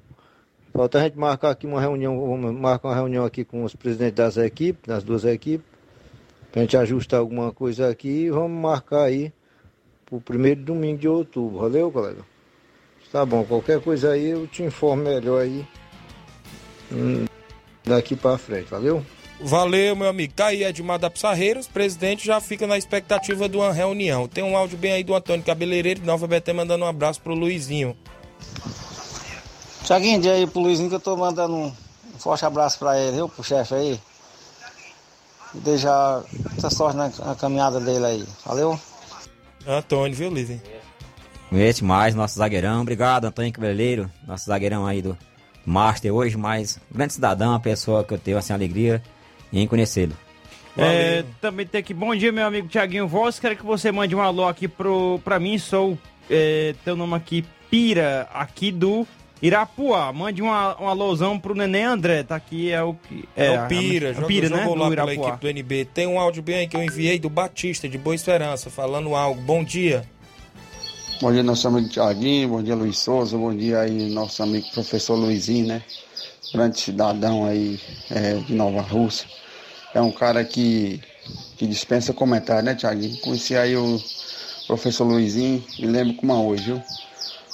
Falta 0.77 0.99
a 0.99 1.03
gente 1.03 1.16
marcar 1.16 1.51
aqui 1.51 1.68
uma 1.68 1.81
reunião, 1.81 2.18
vamos 2.18 2.53
marcar 2.53 2.89
uma 2.89 2.97
reunião 2.97 3.25
aqui 3.25 3.45
com 3.45 3.62
os 3.62 3.77
presidentes 3.77 4.16
das 4.16 4.37
equipes, 4.37 4.83
das 4.85 5.05
duas 5.05 5.25
equipes, 5.25 5.64
para 6.51 6.62
a 6.62 6.64
gente 6.64 6.77
ajustar 6.77 7.20
alguma 7.20 7.53
coisa 7.53 7.89
aqui 7.89 8.09
e 8.09 8.31
vamos 8.31 8.61
marcar 8.61 9.05
aí 9.05 9.33
o 10.11 10.20
primeiro 10.20 10.62
domingo 10.62 10.99
de 10.99 11.07
outubro. 11.07 11.61
Valeu, 11.61 11.93
colega? 11.93 12.22
Tá 13.12 13.25
bom, 13.25 13.45
qualquer 13.45 13.81
coisa 13.81 14.11
aí 14.11 14.31
eu 14.31 14.49
te 14.49 14.64
informo 14.64 15.05
melhor 15.05 15.43
aí 15.43 15.64
hum, 16.91 17.27
daqui 17.85 18.16
para 18.16 18.37
frente, 18.37 18.68
valeu? 18.68 19.07
Valeu, 19.41 19.95
meu 19.95 20.09
amigo. 20.09 20.33
Tá 20.35 20.47
aí 20.47 20.64
Edmar 20.64 20.99
da 20.99 21.09
Pissarreiros, 21.09 21.68
presidente 21.68 22.27
já 22.27 22.41
fica 22.41 22.66
na 22.66 22.77
expectativa 22.77 23.49
de 23.49 23.57
uma 23.57 23.72
reunião. 23.72 24.27
Tem 24.27 24.43
um 24.43 24.57
áudio 24.57 24.77
bem 24.77 24.91
aí 24.91 25.05
do 25.05 25.14
Antônio 25.14 25.45
Cabeleireiro 25.45 26.01
de 26.01 26.07
Nova 26.07 26.27
Betê 26.27 26.53
mandando 26.53 26.85
um 26.85 26.89
abraço 26.89 27.20
pro 27.20 27.33
Luizinho. 27.33 27.97
Tiaguinho, 29.85 30.18
dia 30.18 30.32
aí 30.32 30.47
pro 30.47 30.62
Luizinho 30.62 30.89
que 30.89 30.95
eu 30.95 31.01
tô 31.01 31.14
mandando 31.14 31.55
um 31.55 31.72
forte 32.18 32.45
abraço 32.47 32.78
pra 32.78 32.99
ele, 32.99 33.16
viu, 33.16 33.28
pro 33.28 33.45
chefe 33.45 33.74
aí. 33.74 34.01
E 35.55 35.59
deixar 35.59 36.22
muita 36.51 36.70
sorte 36.70 36.97
na, 36.97 37.11
na, 37.11 37.35
caminhada 37.35 37.78
dele 37.78 38.05
aí. 38.05 38.24
Valeu? 38.47 38.80
Antônio, 39.66 40.16
viu, 40.16 40.30
Luizinho? 40.30 40.62
Conhece 41.51 41.85
mais, 41.85 42.14
nosso 42.14 42.39
zagueirão. 42.39 42.80
Obrigado, 42.80 43.26
Antônio 43.26 43.53
Cabeleireiro, 43.53 44.11
nosso 44.26 44.47
zagueirão 44.47 44.87
aí 44.87 45.03
do 45.03 45.16
Master 45.66 46.14
hoje, 46.14 46.37
mas 46.39 46.80
grande 46.91 47.12
cidadão, 47.12 47.51
uma 47.51 47.61
pessoa 47.61 48.03
que 48.03 48.14
eu 48.14 48.18
tenho 48.18 48.39
assim 48.39 48.55
alegria 48.55 49.03
em 49.53 49.66
conhecê-lo. 49.66 50.16
É, 50.78 51.24
também 51.43 51.66
tem 51.66 51.80
aqui, 51.80 51.93
bom 51.93 52.16
dia, 52.16 52.32
meu 52.32 52.47
amigo 52.47 52.68
Tiaguinho 52.68 53.07
Voz. 53.07 53.39
Quero 53.39 53.55
que 53.55 53.64
você 53.64 53.93
mande 53.93 54.16
um 54.16 54.20
alô 54.20 54.49
aqui 54.49 54.66
pro, 54.66 55.20
pra 55.22 55.39
mim. 55.39 55.59
Sou 55.59 55.97
é, 56.28 56.74
teu 56.85 56.97
nome 56.97 57.14
aqui, 57.14 57.45
Pira, 57.70 58.28
aqui 58.32 58.72
do 58.72 59.07
Irapuá, 59.43 60.12
mande 60.12 60.41
uma, 60.41 60.74
uma 60.76 60.91
alusão 60.91 61.39
pro 61.39 61.55
Neném 61.55 61.85
André, 61.85 62.22
tá 62.22 62.37
aqui, 62.37 62.70
é 62.70 62.82
o 62.82 62.95
que. 62.95 63.28
É, 63.37 63.47
é 63.47 63.61
o 63.62 63.66
Pira, 63.66 64.11
a, 64.11 64.12
joga, 64.12 64.26
Pira, 64.26 64.49
né? 64.49 64.66
lá 64.66 64.91
pela 64.91 65.14
equipe 65.14 65.39
do 65.39 65.49
NB. 65.49 65.85
Tem 65.87 66.07
um 66.07 66.18
áudio 66.18 66.43
bem 66.43 66.57
aí 66.57 66.68
que 66.68 66.76
eu 66.76 66.82
enviei 66.82 67.18
do 67.18 67.28
Batista, 67.28 67.89
de 67.89 67.99
Boa 67.99 68.14
Esperança, 68.14 68.70
falando 68.70 69.14
algo. 69.14 69.41
Bom 69.43 69.62
dia. 69.62 70.05
Bom 71.20 71.32
dia, 71.32 71.43
nosso 71.43 71.68
amigo 71.68 71.89
Tiaguinho, 71.89 72.49
bom 72.49 72.62
dia, 72.62 72.74
Luiz 72.74 72.99
Souza, 72.99 73.39
bom 73.39 73.55
dia 73.55 73.80
aí, 73.80 74.11
nosso 74.11 74.43
amigo 74.43 74.66
professor 74.72 75.14
Luizinho, 75.14 75.66
né? 75.66 75.82
Grande 76.53 76.80
cidadão 76.80 77.47
aí 77.47 77.78
é, 78.11 78.35
de 78.35 78.53
Nova 78.55 78.80
Rússia. 78.80 79.26
É 79.95 80.01
um 80.01 80.11
cara 80.11 80.45
que, 80.45 81.01
que 81.57 81.66
dispensa 81.66 82.12
comentário, 82.12 82.64
né, 82.64 82.74
Tiaguinho? 82.74 83.16
Conheci 83.18 83.57
aí 83.57 83.76
o 83.76 84.01
professor 84.66 85.05
Luizinho, 85.05 85.64
me 85.78 85.87
lembro 85.87 86.14
como 86.14 86.32
é 86.32 86.37
hoje, 86.37 86.64
viu? 86.64 86.82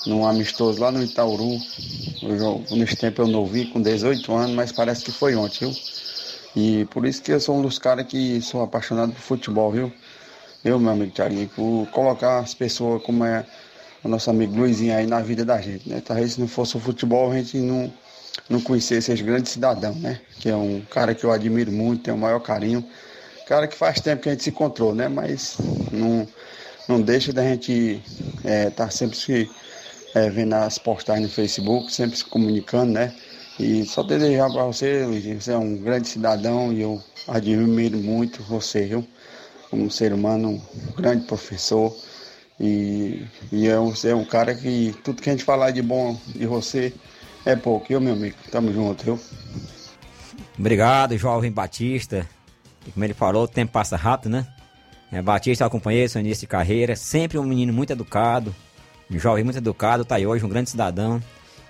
Num 0.07 0.27
amistoso 0.27 0.81
lá 0.81 0.91
no 0.91 1.03
Itauru. 1.03 1.61
Eu, 2.23 2.65
nesse 2.71 2.97
tempo 2.97 3.23
eu 3.23 3.27
não 3.27 3.45
vi, 3.47 3.67
com 3.67 3.81
18 3.81 4.33
anos, 4.33 4.55
mas 4.55 4.73
parece 4.73 5.05
que 5.05 5.13
foi 5.13 5.35
ontem, 5.35 5.61
viu? 5.61 5.77
E 6.57 6.85
por 6.87 7.07
isso 7.07 7.23
que 7.23 7.33
eu 7.33 7.41
sou 7.41 7.57
um 7.57 7.63
dos 7.63 7.79
caras 7.79 8.07
que 8.07 8.41
sou 8.41 8.63
apaixonado 8.63 9.13
por 9.13 9.21
futebol, 9.21 9.71
viu? 9.71 9.93
Eu, 10.65 10.79
meu 10.79 10.93
amigo 10.93 11.13
Thiaguinho, 11.13 11.49
por 11.49 11.87
colocar 11.91 12.41
as 12.41 12.55
pessoas 12.55 13.03
como 13.03 13.25
é 13.25 13.47
o 14.03 14.09
nosso 14.09 14.31
amigo 14.31 14.57
Luizinho 14.57 14.95
aí 14.95 15.07
na 15.07 15.21
vida 15.21 15.45
da 15.45 15.61
gente, 15.61 15.89
né? 15.89 16.03
Talvez 16.05 16.33
se 16.33 16.41
não 16.41 16.49
fosse 16.49 16.77
o 16.77 16.81
futebol 16.81 17.31
a 17.31 17.37
gente 17.37 17.59
não, 17.59 17.93
não 18.49 18.61
conhecesse 18.61 19.13
esse 19.13 19.23
grande 19.23 19.49
cidadão, 19.49 19.95
né? 19.95 20.21
Que 20.39 20.49
é 20.49 20.57
um 20.57 20.83
cara 20.91 21.15
que 21.15 21.25
eu 21.25 21.33
admiro 21.33 21.71
muito, 21.71 22.03
tenho 22.05 22.17
o 22.17 22.21
maior 22.21 22.41
carinho. 22.41 22.85
Cara 23.47 23.67
que 23.67 23.77
faz 23.77 24.01
tempo 24.01 24.23
que 24.23 24.29
a 24.29 24.33
gente 24.33 24.45
se 24.45 24.51
encontrou, 24.51 24.95
né? 24.95 25.09
Mas 25.09 25.57
não, 25.93 26.27
não 26.89 27.01
deixa 27.01 27.33
da 27.33 27.43
gente 27.43 28.03
estar 28.39 28.51
é, 28.51 28.71
tá 28.71 28.91
sempre 28.91 29.17
se 29.17 29.51
é, 30.15 30.29
vendo 30.29 30.55
as 30.55 30.79
postagens 30.79 31.29
no 31.29 31.33
Facebook, 31.33 31.93
sempre 31.93 32.17
se 32.17 32.25
comunicando, 32.25 32.93
né? 32.93 33.15
E 33.59 33.85
só 33.85 34.03
desejar 34.03 34.51
para 34.51 34.65
você, 34.65 35.05
você 35.39 35.53
é 35.53 35.59
um 35.59 35.77
grande 35.77 36.09
cidadão 36.09 36.73
e 36.73 36.81
eu 36.81 37.03
admiro 37.29 37.99
muito 37.99 38.43
você, 38.43 38.87
viu? 38.87 39.07
Como 39.71 39.91
ser 39.91 40.13
humano, 40.13 40.51
um 40.51 40.93
grande 40.97 41.27
professor. 41.27 41.95
E, 42.59 43.23
e 43.53 43.69
é, 43.69 43.79
um, 43.79 43.93
é 44.05 44.15
um 44.15 44.25
cara 44.25 44.55
que 44.55 44.95
tudo 45.05 45.23
que 45.23 45.31
a 45.31 45.33
gente 45.33 45.45
falar 45.45 45.71
de 45.71 45.83
bom 45.83 46.19
de 46.27 46.47
você 46.47 46.93
é 47.45 47.55
pouco, 47.55 47.89
viu, 47.89 48.01
meu 48.01 48.15
amigo? 48.15 48.37
Tamo 48.51 48.73
junto, 48.73 49.05
viu? 49.05 49.21
Obrigado, 50.59 51.17
jovem 51.17 51.51
Batista. 51.51 52.27
Como 52.93 53.05
ele 53.05 53.15
falou, 53.15 53.45
o 53.45 53.49
tempo 53.49 53.73
passa 53.73 53.97
rápido, 53.97 54.31
né? 54.31 54.47
É, 55.13 55.21
Batista 55.21 55.65
eu 55.65 55.69
acompanhei 55.69 56.09
seu 56.09 56.21
início 56.21 56.43
de 56.43 56.47
carreira, 56.47 56.95
sempre 56.97 57.39
um 57.39 57.45
menino 57.45 57.73
muito 57.73 57.93
educado, 57.93 58.55
um 59.11 59.19
jovem 59.19 59.45
muito 59.45 59.59
educado, 59.59 60.05
tá 60.05 60.17
aí 60.17 60.27
hoje, 60.27 60.45
um 60.45 60.49
grande 60.49 60.71
cidadão. 60.71 61.23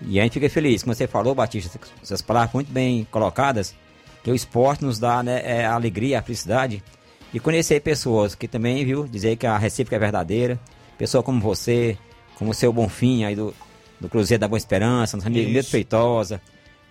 E 0.02 0.18
a 0.18 0.22
gente 0.22 0.34
fica 0.34 0.48
feliz, 0.48 0.82
como 0.82 0.94
você 0.94 1.06
falou, 1.06 1.34
Batista, 1.34 1.78
essas 2.02 2.22
palavras 2.22 2.52
muito 2.54 2.72
bem 2.72 3.06
colocadas, 3.10 3.74
que 4.22 4.30
o 4.30 4.34
esporte 4.34 4.84
nos 4.84 4.98
dá 4.98 5.22
né, 5.22 5.42
é 5.44 5.64
a 5.64 5.74
alegria, 5.74 6.18
a 6.18 6.22
felicidade 6.22 6.82
de 7.32 7.38
conhecer 7.38 7.80
pessoas 7.80 8.34
que 8.34 8.48
também, 8.48 8.84
viu, 8.84 9.06
dizer 9.06 9.36
que 9.36 9.46
a 9.46 9.56
recíproca 9.56 9.96
é 9.96 9.98
verdadeira. 9.98 10.58
Pessoa 10.98 11.22
como 11.22 11.40
você, 11.40 11.96
como 12.36 12.50
o 12.50 12.54
seu 12.54 12.72
Bonfim 12.72 13.24
aí 13.24 13.36
do, 13.36 13.54
do 13.98 14.08
Cruzeiro 14.08 14.40
da 14.40 14.48
Boa 14.48 14.58
Esperança, 14.58 15.16
nosso 15.16 15.28
amigo 15.28 15.50
Medo 15.50 15.66
Feitosa, 15.66 16.40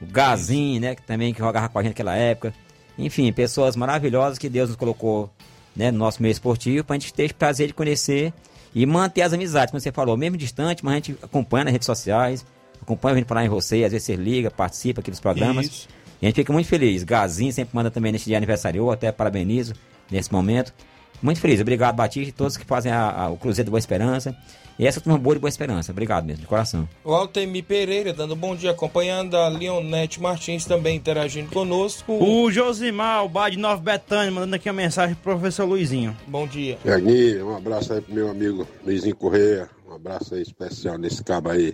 o 0.02 0.06
Gazinho, 0.06 0.80
né, 0.80 0.96
que 0.96 1.02
também 1.02 1.34
que 1.34 1.40
jogava 1.40 1.70
com 1.70 1.78
a 1.78 1.84
gente 1.84 1.92
naquela 1.92 2.16
época. 2.16 2.54
Enfim, 2.98 3.32
pessoas 3.32 3.76
maravilhosas 3.76 4.38
que 4.38 4.50
Deus 4.50 4.70
nos 4.70 4.78
colocou 4.78 5.30
né, 5.76 5.92
no 5.92 5.98
nosso 5.98 6.22
meio 6.22 6.32
esportivo 6.32 6.84
para 6.84 6.96
a 6.96 7.00
gente 7.00 7.14
ter 7.14 7.34
prazer 7.34 7.68
de 7.68 7.74
conhecer 7.74 8.34
e 8.74 8.86
manter 8.86 9.22
as 9.22 9.34
amizades, 9.34 9.72
como 9.72 9.80
você 9.80 9.92
falou, 9.92 10.16
mesmo 10.16 10.38
distante, 10.38 10.84
mas 10.84 10.94
a 10.94 10.96
gente 10.96 11.18
acompanha 11.22 11.66
nas 11.66 11.74
redes 11.74 11.86
sociais, 11.86 12.46
acompanha 12.82 13.16
vindo 13.16 13.26
falar 13.26 13.46
em 13.46 13.50
você, 13.50 13.84
às 13.84 13.92
vezes 13.92 14.04
você 14.06 14.16
liga, 14.16 14.52
participa 14.52 15.02
aqui 15.02 15.12
dos 15.12 15.20
programas. 15.20 15.66
Isso. 15.66 15.88
E 16.22 16.26
a 16.26 16.30
gente 16.30 16.36
fica 16.36 16.52
muito 16.52 16.68
feliz. 16.68 17.04
Gazinho 17.04 17.52
sempre 17.52 17.76
manda 17.76 17.90
também 17.90 18.12
nesse 18.12 18.26
dia 18.26 18.38
aniversário, 18.38 18.92
até 18.92 19.12
parabenizo 19.12 19.74
nesse 20.12 20.32
momento. 20.32 20.74
Muito 21.22 21.40
feliz. 21.40 21.60
Obrigado, 21.60 21.96
Batista, 21.96 22.30
e 22.30 22.32
todos 22.32 22.58
que 22.58 22.66
fazem 22.66 22.92
a, 22.92 23.10
a, 23.10 23.30
o 23.30 23.38
Cruzeiro 23.38 23.66
de 23.66 23.72
Boa 23.72 23.80
Esperança. 23.80 24.36
E 24.80 24.88
essa 24.88 25.02
turma 25.02 25.20
boa 25.20 25.36
de 25.36 25.42
Boa 25.42 25.50
Esperança. 25.50 25.92
Obrigado 25.92 26.24
mesmo, 26.26 26.40
de 26.40 26.48
coração. 26.48 26.88
O 27.04 27.14
Altemir 27.14 27.66
Pereira 27.66 28.14
dando 28.14 28.34
um 28.34 28.38
bom 28.38 28.56
dia, 28.56 28.72
acompanhando 28.72 29.36
a 29.36 29.50
Leonete 29.50 30.22
Martins 30.22 30.64
também 30.64 30.96
interagindo 30.96 31.52
conosco. 31.52 32.14
O 32.14 32.50
Josimar, 32.50 33.26
o 33.26 33.28
bar 33.28 33.50
de 33.50 33.58
Nova 33.60 33.82
Betânia, 33.82 34.32
mandando 34.32 34.56
aqui 34.56 34.70
uma 34.70 34.76
mensagem 34.82 35.16
pro 35.16 35.34
professor 35.34 35.66
Luizinho. 35.66 36.16
Bom 36.26 36.48
dia. 36.48 36.78
Tiaguinho, 36.82 37.50
um 37.50 37.58
abraço 37.58 37.92
aí 37.92 38.00
pro 38.00 38.16
meu 38.16 38.30
amigo 38.30 38.66
Luizinho 38.86 39.18
Correia. 39.18 39.70
Um 39.86 39.96
abraço 39.96 40.34
aí 40.34 40.42
especial 40.42 40.98
nesse 40.98 41.26
cabo 41.26 41.50
aí. 41.50 41.74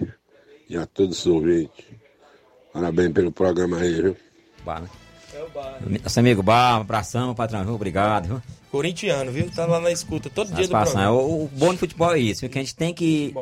E 0.67 0.75
a 0.75 0.87
todos 0.87 1.19
os 1.19 1.27
ouvintes. 1.27 1.85
Parabéns 2.73 3.13
pelo 3.13 3.31
programa 3.31 3.77
aí, 3.77 4.01
viu? 4.01 4.17
Bar, 4.65 4.81
né? 4.81 4.89
Nosso 6.01 6.19
amigo 6.19 6.41
Bar, 6.41 6.79
um 6.79 6.81
abração, 6.81 7.35
patrão, 7.35 7.63
viu? 7.63 7.75
obrigado. 7.75 8.25
Viu? 8.27 8.41
Corintiano, 8.75 9.31
viu? 9.31 9.49
Tá 9.49 9.65
lá 9.65 9.79
na 9.79 9.89
escuta 9.89 10.29
todo 10.29 10.53
dia 10.53 10.67
do 10.67 10.71
programa. 10.71 11.11
O, 11.11 11.45
o 11.45 11.47
bom 11.47 11.71
do 11.71 11.77
futebol 11.77 12.13
é 12.13 12.19
isso, 12.19 12.49
que 12.49 12.59
a 12.59 12.61
gente 12.61 12.75
tem 12.75 12.93
que 12.93 13.33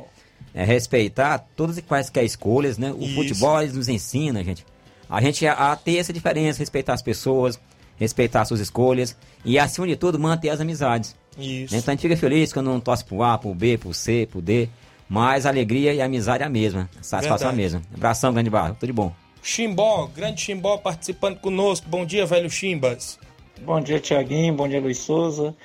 é, 0.54 0.64
respeitar 0.64 1.40
todas 1.56 1.76
e 1.76 1.82
quaisquer 1.82 2.24
escolhas, 2.24 2.78
né? 2.78 2.92
O 2.92 3.02
Isso. 3.02 3.16
futebol 3.16 3.60
nos 3.66 3.90
ensina, 3.90 4.44
gente, 4.44 4.64
a 5.10 5.20
gente 5.20 5.48
a, 5.48 5.72
a 5.72 5.76
ter 5.76 5.98
essa 5.98 6.14
diferença, 6.14 6.60
respeitar 6.60 6.94
as 6.94 7.02
pessoas, 7.02 7.60
respeitar 7.98 8.46
suas 8.46 8.60
escolhas 8.60 9.18
e, 9.44 9.58
acima 9.58 9.88
de 9.88 9.96
tudo, 9.96 10.20
manter 10.20 10.50
as 10.50 10.62
amizades. 10.62 11.16
Isso. 11.36 11.76
Então 11.76 11.92
a 11.92 11.96
gente 11.96 12.02
fica 12.04 12.16
feliz 12.16 12.54
quando 12.54 12.68
não 12.68 12.80
torce 12.80 13.04
pro 13.04 13.24
A, 13.24 13.36
pro 13.36 13.56
B, 13.56 13.80
pro 13.80 13.92
C, 13.92 14.28
pro 14.30 14.40
D, 14.40 14.70
mas 15.10 15.48
a 15.48 15.50
alegria 15.50 15.96
e 15.96 16.00
a 16.00 16.06
amizade 16.06 16.44
é 16.44 16.46
a 16.46 16.50
mesma, 16.50 16.88
a 17.00 17.02
satisfação 17.02 17.48
é 17.48 17.52
a 17.52 17.56
Verdade. 17.56 17.58
mesma. 17.58 17.82
Abração, 17.92 18.32
grande 18.32 18.52
barro, 18.52 18.76
tudo 18.76 18.86
de 18.86 18.94
bom. 18.94 19.12
Chimbó, 19.42 20.06
grande 20.16 20.42
Chimbó 20.42 20.78
participando 20.78 21.40
conosco. 21.40 21.90
Bom 21.90 22.06
dia, 22.06 22.24
velho 22.24 22.52
Chimbas. 22.52 23.18
Bom 23.62 23.80
dia, 23.82 23.99
Tiaguinho. 23.99 24.54
Bom 24.54 24.68
dia, 24.68 24.82
Luiz 24.82 24.97
Souza. 24.99 25.56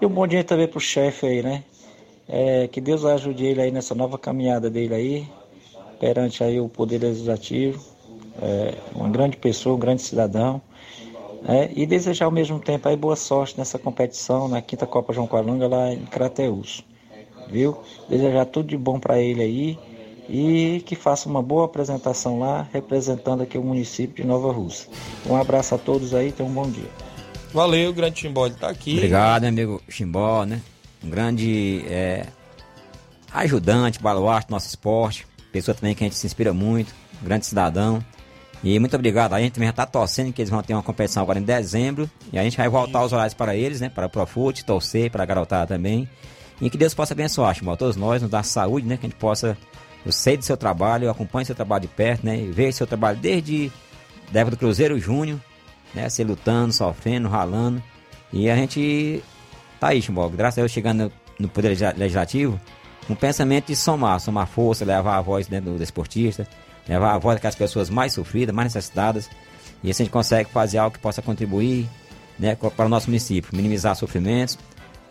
E 0.00 0.06
um 0.06 0.10
bom 0.10 0.26
dia 0.26 0.44
também 0.44 0.68
pro 0.68 0.80
chefe 0.80 1.26
aí, 1.26 1.42
né? 1.42 1.64
É, 2.28 2.68
que 2.68 2.80
Deus 2.80 3.04
ajude 3.04 3.44
ele 3.46 3.60
aí 3.62 3.70
nessa 3.70 3.94
nova 3.94 4.18
caminhada 4.18 4.70
dele 4.70 4.94
aí, 4.94 5.28
perante 5.98 6.44
aí 6.44 6.60
o 6.60 6.68
Poder 6.68 6.98
Legislativo. 7.00 7.82
É, 8.42 8.74
uma 8.94 9.08
grande 9.08 9.36
pessoa, 9.36 9.76
um 9.76 9.78
grande 9.78 10.02
cidadão. 10.02 10.62
né? 11.42 11.70
E 11.74 11.86
desejar 11.86 12.26
ao 12.26 12.32
mesmo 12.32 12.60
tempo 12.60 12.88
aí 12.88 12.96
boa 12.96 13.16
sorte 13.16 13.58
nessa 13.58 13.78
competição, 13.78 14.48
na 14.48 14.62
quinta 14.62 14.86
Copa 14.86 15.12
João 15.12 15.26
Calunga 15.28 15.68
lá 15.68 15.92
em 15.92 16.06
Crateus. 16.06 16.84
Viu? 17.46 17.78
Desejar 18.08 18.46
tudo 18.46 18.68
de 18.68 18.76
bom 18.78 19.00
para 19.00 19.20
ele 19.20 19.42
aí 19.42 19.78
e 20.28 20.82
que 20.84 20.94
faça 20.94 21.28
uma 21.28 21.42
boa 21.42 21.64
apresentação 21.64 22.38
lá, 22.38 22.68
representando 22.72 23.42
aqui 23.42 23.56
o 23.56 23.62
município 23.62 24.22
de 24.22 24.28
Nova 24.28 24.52
Rússia. 24.52 24.88
Um 25.26 25.36
abraço 25.36 25.74
a 25.74 25.78
todos 25.78 26.14
aí, 26.14 26.32
tenham 26.32 26.50
um 26.50 26.54
bom 26.54 26.68
dia. 26.70 26.90
Valeu, 27.52 27.92
grande 27.92 28.20
Chimbó, 28.20 28.46
ele 28.46 28.56
tá 28.56 28.68
aqui. 28.68 28.94
Obrigado, 28.94 29.42
meu 29.42 29.48
amigo 29.48 29.82
Chimbó, 29.88 30.44
né? 30.44 30.60
Um 31.02 31.08
grande 31.08 31.82
é, 31.86 32.26
ajudante, 33.32 34.00
baluarte 34.00 34.48
do 34.48 34.50
nosso 34.50 34.68
esporte. 34.68 35.26
Pessoa 35.50 35.74
também 35.74 35.94
que 35.94 36.04
a 36.04 36.06
gente 36.06 36.16
se 36.16 36.26
inspira 36.26 36.52
muito, 36.52 36.94
um 37.22 37.24
grande 37.24 37.46
cidadão. 37.46 38.04
E 38.62 38.78
muito 38.78 38.94
obrigado. 38.96 39.34
A 39.34 39.40
gente 39.40 39.52
também 39.52 39.68
já 39.68 39.72
tá 39.72 39.86
torcendo 39.86 40.32
que 40.32 40.42
eles 40.42 40.50
vão 40.50 40.62
ter 40.62 40.74
uma 40.74 40.82
competição 40.82 41.22
agora 41.22 41.38
em 41.38 41.42
dezembro. 41.42 42.10
E 42.32 42.38
a 42.38 42.42
gente 42.42 42.56
vai 42.56 42.68
voltar 42.68 43.04
os 43.04 43.12
horários 43.12 43.34
para 43.34 43.54
eles, 43.54 43.80
né? 43.80 43.88
Para 43.88 44.06
o 44.06 44.10
Profute, 44.10 44.64
torcer, 44.64 45.10
para 45.10 45.22
a 45.22 45.26
garotada 45.26 45.66
também. 45.66 46.08
E 46.60 46.68
que 46.68 46.76
Deus 46.76 46.92
possa 46.92 47.14
abençoar, 47.14 47.54
Chimbó, 47.54 47.76
todos 47.76 47.96
nós, 47.96 48.20
nos 48.20 48.30
dar 48.30 48.42
saúde, 48.42 48.86
né? 48.86 48.96
Que 48.96 49.06
a 49.06 49.08
gente 49.08 49.18
possa. 49.18 49.56
Eu 50.06 50.12
sei 50.12 50.36
do 50.36 50.44
seu 50.44 50.56
trabalho, 50.56 51.04
eu 51.04 51.10
acompanho 51.10 51.44
seu 51.46 51.54
trabalho 51.54 51.82
de 51.82 51.88
perto, 51.88 52.24
né? 52.24 52.36
E 52.38 52.46
vejo 52.50 52.76
seu 52.78 52.86
trabalho 52.86 53.18
desde 53.18 53.70
da 54.32 54.44
do 54.44 54.56
Cruzeiro 54.56 54.98
Júnior, 54.98 55.38
né? 55.94 56.08
Você 56.08 56.22
lutando, 56.24 56.72
sofrendo, 56.72 57.28
ralando. 57.28 57.82
E 58.32 58.48
a 58.50 58.56
gente 58.56 59.22
tá 59.80 59.88
aí, 59.88 60.00
Chimbó. 60.02 60.28
Graças 60.28 60.58
a 60.58 60.62
Deus 60.62 60.72
chegando 60.72 61.12
no- 61.38 61.48
Poder 61.48 61.68
Legisla- 61.68 61.94
Legislativo, 61.96 62.60
um 63.08 63.14
pensamento 63.14 63.66
de 63.66 63.76
somar, 63.76 64.20
somar 64.20 64.46
força, 64.46 64.84
levar 64.84 65.16
a 65.16 65.20
voz 65.20 65.48
né, 65.48 65.60
do 65.60 65.78
desportista, 65.78 66.46
levar 66.88 67.14
a 67.14 67.18
voz 67.18 67.36
daquelas 67.36 67.54
pessoas 67.54 67.88
mais 67.90 68.12
sofridas, 68.12 68.54
mais 68.54 68.72
necessitadas. 68.74 69.28
E 69.82 69.90
assim 69.90 70.02
a 70.02 70.04
gente 70.04 70.12
consegue 70.12 70.50
fazer 70.50 70.78
algo 70.78 70.94
que 70.96 71.02
possa 71.02 71.22
contribuir 71.22 71.88
né, 72.38 72.54
para 72.54 72.86
o 72.86 72.88
nosso 72.88 73.06
município, 73.08 73.54
minimizar 73.56 73.94
sofrimentos. 73.96 74.58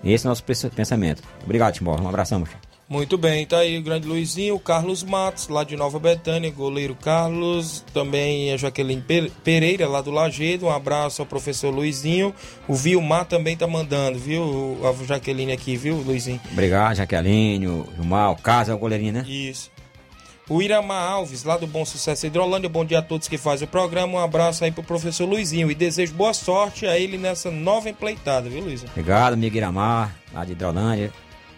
Esse 0.04 0.26
é 0.26 0.28
o 0.28 0.32
nosso 0.32 0.44
pens- 0.44 0.70
pensamento. 0.76 1.24
Obrigado, 1.44 1.74
Timbó. 1.74 2.00
Um 2.00 2.08
abração, 2.08 2.40
meu 2.40 2.46
filho. 2.46 2.60
Muito 2.90 3.18
bem, 3.18 3.46
tá 3.46 3.58
aí 3.58 3.78
o 3.78 3.82
grande 3.82 4.08
Luizinho, 4.08 4.56
o 4.56 4.60
Carlos 4.60 5.04
Matos, 5.04 5.50
lá 5.50 5.66
de 5.66 5.76
Nova 5.76 6.00
Betânia, 6.00 6.50
goleiro 6.50 6.96
Carlos, 6.96 7.84
também 7.94 8.54
a 8.54 8.56
Jaqueline 8.56 9.02
Pe- 9.02 9.30
Pereira, 9.44 9.90
lá 9.90 10.00
do 10.02 10.10
Lagedo, 10.10 10.68
um 10.68 10.72
abraço 10.72 11.22
ao 11.22 11.26
professor 11.26 11.70
Luizinho, 11.70 12.34
o 12.66 12.74
Vilmar 12.74 13.26
também 13.26 13.58
tá 13.58 13.68
mandando, 13.68 14.18
viu, 14.18 14.78
a 14.86 15.04
Jaqueline 15.06 15.52
aqui, 15.52 15.76
viu, 15.76 15.98
Luizinho? 15.98 16.40
Obrigado, 16.50 16.96
Jaqueline, 16.96 17.68
o 17.68 17.86
Gilmar, 17.94 18.32
o 18.32 18.38
Casa, 18.38 18.74
o 18.74 18.78
goleirinho, 18.78 19.12
né? 19.12 19.26
Isso. 19.28 19.70
O 20.50 20.62
Iramar 20.62 21.12
Alves, 21.12 21.44
lá 21.44 21.58
do 21.58 21.68
Bom 21.68 21.84
Sucesso 21.84 22.26
Hidrolândia, 22.26 22.70
bom 22.70 22.86
dia 22.86 23.00
a 23.00 23.02
todos 23.02 23.28
que 23.28 23.38
fazem 23.38 23.68
o 23.68 23.70
programa, 23.70 24.14
um 24.14 24.24
abraço 24.24 24.64
aí 24.64 24.72
pro 24.72 24.82
professor 24.82 25.26
Luizinho 25.28 25.70
e 25.70 25.76
desejo 25.76 26.14
boa 26.14 26.34
sorte 26.34 26.86
a 26.88 26.98
ele 26.98 27.18
nessa 27.18 27.52
nova 27.52 27.90
empleitada, 27.90 28.48
viu, 28.50 28.62
Luizinho? 28.64 28.90
Obrigado, 28.92 29.34
amigo 29.34 29.58
Iramar, 29.58 30.16
lá 30.34 30.46
de 30.46 30.54
Hidrolândia. 30.54 31.12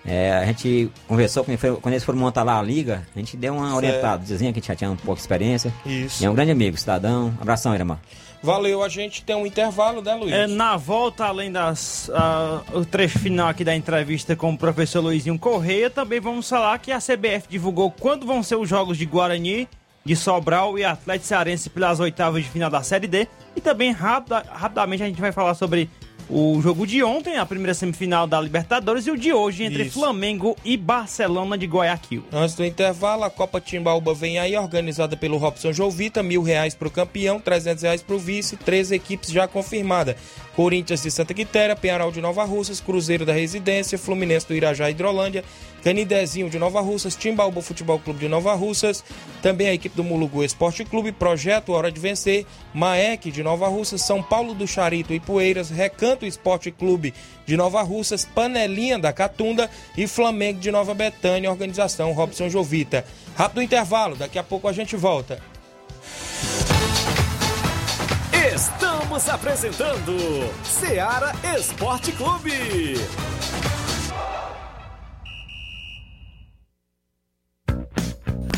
É, 0.05 0.31
a 0.33 0.45
gente 0.45 0.89
conversou 1.07 1.43
com 1.43 1.51
ele, 1.51 1.57
foi- 1.57 1.75
quando 1.75 1.93
eles 1.93 2.03
foram 2.03 2.17
montar 2.19 2.43
lá 2.43 2.57
a 2.57 2.61
liga, 2.61 3.05
a 3.15 3.19
gente 3.19 3.35
deu 3.37 3.53
uma 3.55 3.75
orientada, 3.75 4.23
dizia 4.23 4.37
que 4.51 4.59
a 4.59 4.61
gente 4.61 4.67
já 4.67 4.75
tinha 4.75 4.89
um 4.89 4.95
pouco 4.95 5.15
de 5.15 5.21
experiência. 5.21 5.73
Isso. 5.85 6.23
E 6.23 6.25
é 6.25 6.29
um 6.29 6.33
grande 6.33 6.51
amigo, 6.51 6.77
cidadão. 6.77 7.33
Abração, 7.39 7.75
Iramar. 7.75 7.99
Valeu, 8.41 8.81
a 8.81 8.87
gente 8.87 9.21
tem 9.23 9.35
um 9.35 9.45
intervalo, 9.45 10.01
né, 10.01 10.13
Luiz? 10.15 10.31
É, 10.33 10.47
na 10.47 10.77
volta, 10.77 11.25
além 11.25 11.51
das 11.51 12.09
ah, 12.13 12.61
o 12.73 12.85
trecho 12.85 13.19
final 13.19 13.49
aqui 13.49 13.65
da 13.65 13.75
entrevista 13.75 14.33
com 14.33 14.53
o 14.53 14.57
professor 14.57 15.01
Luizinho 15.01 15.37
Correia, 15.37 15.89
também 15.89 16.21
vamos 16.21 16.47
falar 16.47 16.79
que 16.79 16.89
a 16.93 16.99
CBF 16.99 17.49
divulgou 17.49 17.91
quando 17.91 18.25
vão 18.25 18.41
ser 18.41 18.55
os 18.55 18.69
jogos 18.69 18.97
de 18.97 19.05
Guarani, 19.05 19.67
de 20.05 20.15
Sobral 20.15 20.79
e 20.79 20.85
Atlético 20.85 21.27
Cearense 21.27 21.69
pelas 21.69 21.99
oitavas 21.99 22.41
de 22.45 22.49
final 22.49 22.69
da 22.69 22.81
Série 22.81 23.07
D. 23.07 23.27
E 23.57 23.59
também 23.59 23.91
rapida- 23.91 24.45
rapidamente 24.49 25.03
a 25.03 25.07
gente 25.07 25.19
vai 25.19 25.33
falar 25.33 25.53
sobre 25.53 25.89
o 26.29 26.61
jogo 26.61 26.85
de 26.85 27.03
ontem, 27.03 27.37
a 27.37 27.45
primeira 27.45 27.73
semifinal 27.73 28.27
da 28.27 28.39
Libertadores, 28.39 29.07
e 29.07 29.11
o 29.11 29.17
de 29.17 29.33
hoje 29.33 29.63
entre 29.63 29.83
Isso. 29.83 29.99
Flamengo 29.99 30.55
e 30.63 30.77
Barcelona 30.77 31.57
de 31.57 31.65
Guayaquil. 31.65 32.23
Antes 32.31 32.55
do 32.55 32.63
intervalo, 32.63 33.23
a 33.23 33.29
Copa 33.29 33.59
Timbaúba 33.59 34.13
vem 34.13 34.37
aí, 34.37 34.55
organizada 34.55 35.17
pelo 35.17 35.37
Robson 35.37 35.73
Jovita, 35.73 36.21
mil 36.21 36.43
reais 36.43 36.75
para 36.75 36.87
o 36.87 36.91
campeão, 36.91 37.39
trezentos 37.39 37.83
reais 37.83 38.03
para 38.03 38.15
o 38.15 38.19
vice, 38.19 38.55
três 38.57 38.91
equipes 38.91 39.31
já 39.31 39.47
confirmadas. 39.47 40.15
Corinthians 40.55 41.01
de 41.01 41.09
Santa 41.09 41.33
Quitéria, 41.33 41.75
Penharol 41.75 42.11
de 42.11 42.21
Nova 42.21 42.43
Russas, 42.43 42.81
Cruzeiro 42.81 43.25
da 43.25 43.33
Residência, 43.33 43.97
Fluminense 43.97 44.47
do 44.47 44.53
Irajá 44.53 44.89
Hidrolândia, 44.89 45.43
Canidezinho 45.83 46.49
de 46.49 46.59
Nova 46.59 46.81
Russas, 46.81 47.15
Timbaúba 47.15 47.61
Futebol 47.61 47.99
Clube 47.99 48.19
de 48.19 48.27
Nova 48.27 48.53
Russas, 48.53 49.03
também 49.41 49.67
a 49.67 49.73
equipe 49.73 49.95
do 49.95 50.03
Mulugu 50.03 50.43
Esporte 50.43 50.83
Clube, 50.83 51.11
Projeto 51.11 51.71
Hora 51.71 51.91
de 51.91 51.99
Vencer, 51.99 52.45
Maek 52.73 53.31
de 53.31 53.43
Nova 53.43 53.67
Russas, 53.67 54.01
São 54.01 54.21
Paulo 54.21 54.53
do 54.53 54.67
Charito 54.67 55.13
e 55.13 55.19
Poeiras, 55.19 55.69
Recanto 55.69 56.25
Esporte 56.25 56.71
Clube 56.71 57.13
de 57.45 57.55
Nova 57.57 57.81
Russas, 57.81 58.25
Panelinha 58.25 58.99
da 58.99 59.13
Catunda 59.13 59.69
e 59.97 60.07
Flamengo 60.07 60.59
de 60.59 60.71
Nova 60.71 60.93
Betânia, 60.93 61.49
organização 61.49 62.11
Robson 62.11 62.49
Jovita. 62.49 63.05
Rápido 63.35 63.61
intervalo, 63.61 64.15
daqui 64.15 64.37
a 64.37 64.43
pouco 64.43 64.67
a 64.67 64.73
gente 64.73 64.95
volta. 64.95 65.41
Estamos 68.53 69.29
apresentando 69.29 70.17
Seara 70.63 71.33
Esporte 71.57 72.11
Clube. 72.11 72.95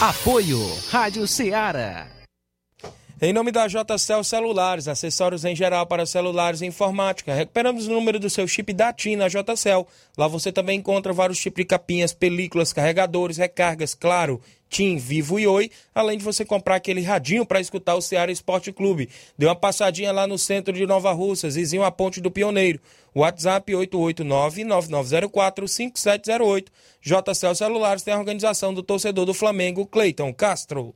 Apoio 0.00 0.60
Rádio 0.90 1.26
Ceará. 1.26 2.13
Em 3.24 3.32
nome 3.32 3.50
da 3.50 3.66
JCL 3.66 4.22
Celulares, 4.22 4.86
acessórios 4.86 5.46
em 5.46 5.56
geral 5.56 5.86
para 5.86 6.04
celulares 6.04 6.60
e 6.60 6.66
informática, 6.66 7.32
recuperamos 7.32 7.86
o 7.86 7.90
número 7.90 8.20
do 8.20 8.28
seu 8.28 8.46
chip 8.46 8.70
da 8.74 8.92
TIM 8.92 9.16
na 9.16 9.28
JCL. 9.28 9.86
Lá 10.14 10.28
você 10.28 10.52
também 10.52 10.78
encontra 10.78 11.10
vários 11.10 11.38
tipos 11.38 11.56
de 11.56 11.64
capinhas, 11.64 12.12
películas, 12.12 12.70
carregadores, 12.70 13.38
recargas, 13.38 13.94
claro, 13.94 14.42
TIM, 14.68 14.98
Vivo 14.98 15.40
e 15.40 15.46
Oi, 15.46 15.70
além 15.94 16.18
de 16.18 16.24
você 16.24 16.44
comprar 16.44 16.74
aquele 16.74 17.00
radinho 17.00 17.46
para 17.46 17.62
escutar 17.62 17.94
o 17.94 18.02
Ceará 18.02 18.30
Esporte 18.30 18.70
Clube. 18.70 19.08
Dê 19.38 19.46
uma 19.46 19.56
passadinha 19.56 20.12
lá 20.12 20.26
no 20.26 20.36
centro 20.36 20.74
de 20.74 20.84
Nova 20.84 21.10
Russas, 21.12 21.54
vizinho 21.54 21.82
à 21.82 21.90
Ponte 21.90 22.20
do 22.20 22.30
Pioneiro. 22.30 22.78
WhatsApp 23.14 23.72
889-9904-5708. 23.72 26.66
JCL 27.00 27.54
Celulares 27.54 28.02
tem 28.02 28.12
a 28.12 28.18
organização 28.18 28.74
do 28.74 28.82
torcedor 28.82 29.24
do 29.24 29.32
Flamengo, 29.32 29.86
Cleiton 29.86 30.30
Castro. 30.34 30.94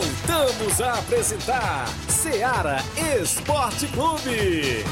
Voltamos 0.00 0.80
a 0.80 0.94
apresentar 0.94 1.86
Seara 2.08 2.78
Esporte 3.20 3.86
Clube. 3.88 4.82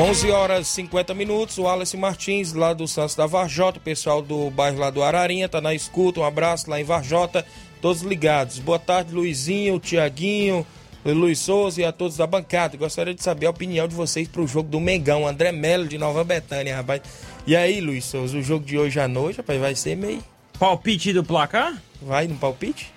11 0.00 0.30
horas 0.30 0.66
e 0.66 0.70
50 0.70 1.12
minutos, 1.12 1.58
o 1.58 1.68
Alice 1.68 1.94
Martins, 1.94 2.54
lá 2.54 2.72
do 2.72 2.88
Santos 2.88 3.14
da 3.14 3.26
Varjota, 3.26 3.78
o 3.78 3.82
pessoal 3.82 4.22
do 4.22 4.48
bairro 4.50 4.78
lá 4.78 4.88
do 4.88 5.02
Ararinha, 5.02 5.46
tá 5.46 5.60
na 5.60 5.74
escuta, 5.74 6.20
um 6.20 6.24
abraço 6.24 6.70
lá 6.70 6.80
em 6.80 6.84
Varjota, 6.84 7.44
todos 7.82 8.00
ligados. 8.00 8.58
Boa 8.58 8.78
tarde, 8.78 9.14
Luizinho, 9.14 9.78
Tiaguinho, 9.78 10.66
Luiz 11.04 11.38
Souza 11.38 11.82
e 11.82 11.84
a 11.84 11.92
todos 11.92 12.16
da 12.16 12.26
bancada. 12.26 12.78
Gostaria 12.78 13.12
de 13.12 13.22
saber 13.22 13.44
a 13.44 13.50
opinião 13.50 13.86
de 13.86 13.94
vocês 13.94 14.26
pro 14.26 14.46
jogo 14.46 14.70
do 14.70 14.80
Mengão, 14.80 15.28
André 15.28 15.52
Melo 15.52 15.86
de 15.86 15.98
Nova 15.98 16.24
Betânia, 16.24 16.76
rapaz. 16.76 17.02
E 17.46 17.54
aí, 17.54 17.80
Luiz 17.80 18.04
Souza, 18.04 18.36
o 18.38 18.42
jogo 18.42 18.64
de 18.64 18.78
hoje 18.78 18.98
à 18.98 19.06
noite, 19.06 19.36
rapaz, 19.38 19.60
vai 19.60 19.74
ser 19.74 19.96
meio... 19.96 20.22
Palpite 20.58 21.12
do 21.12 21.22
placar? 21.22 21.74
Vai 22.00 22.26
no 22.26 22.36
palpite? 22.36 22.92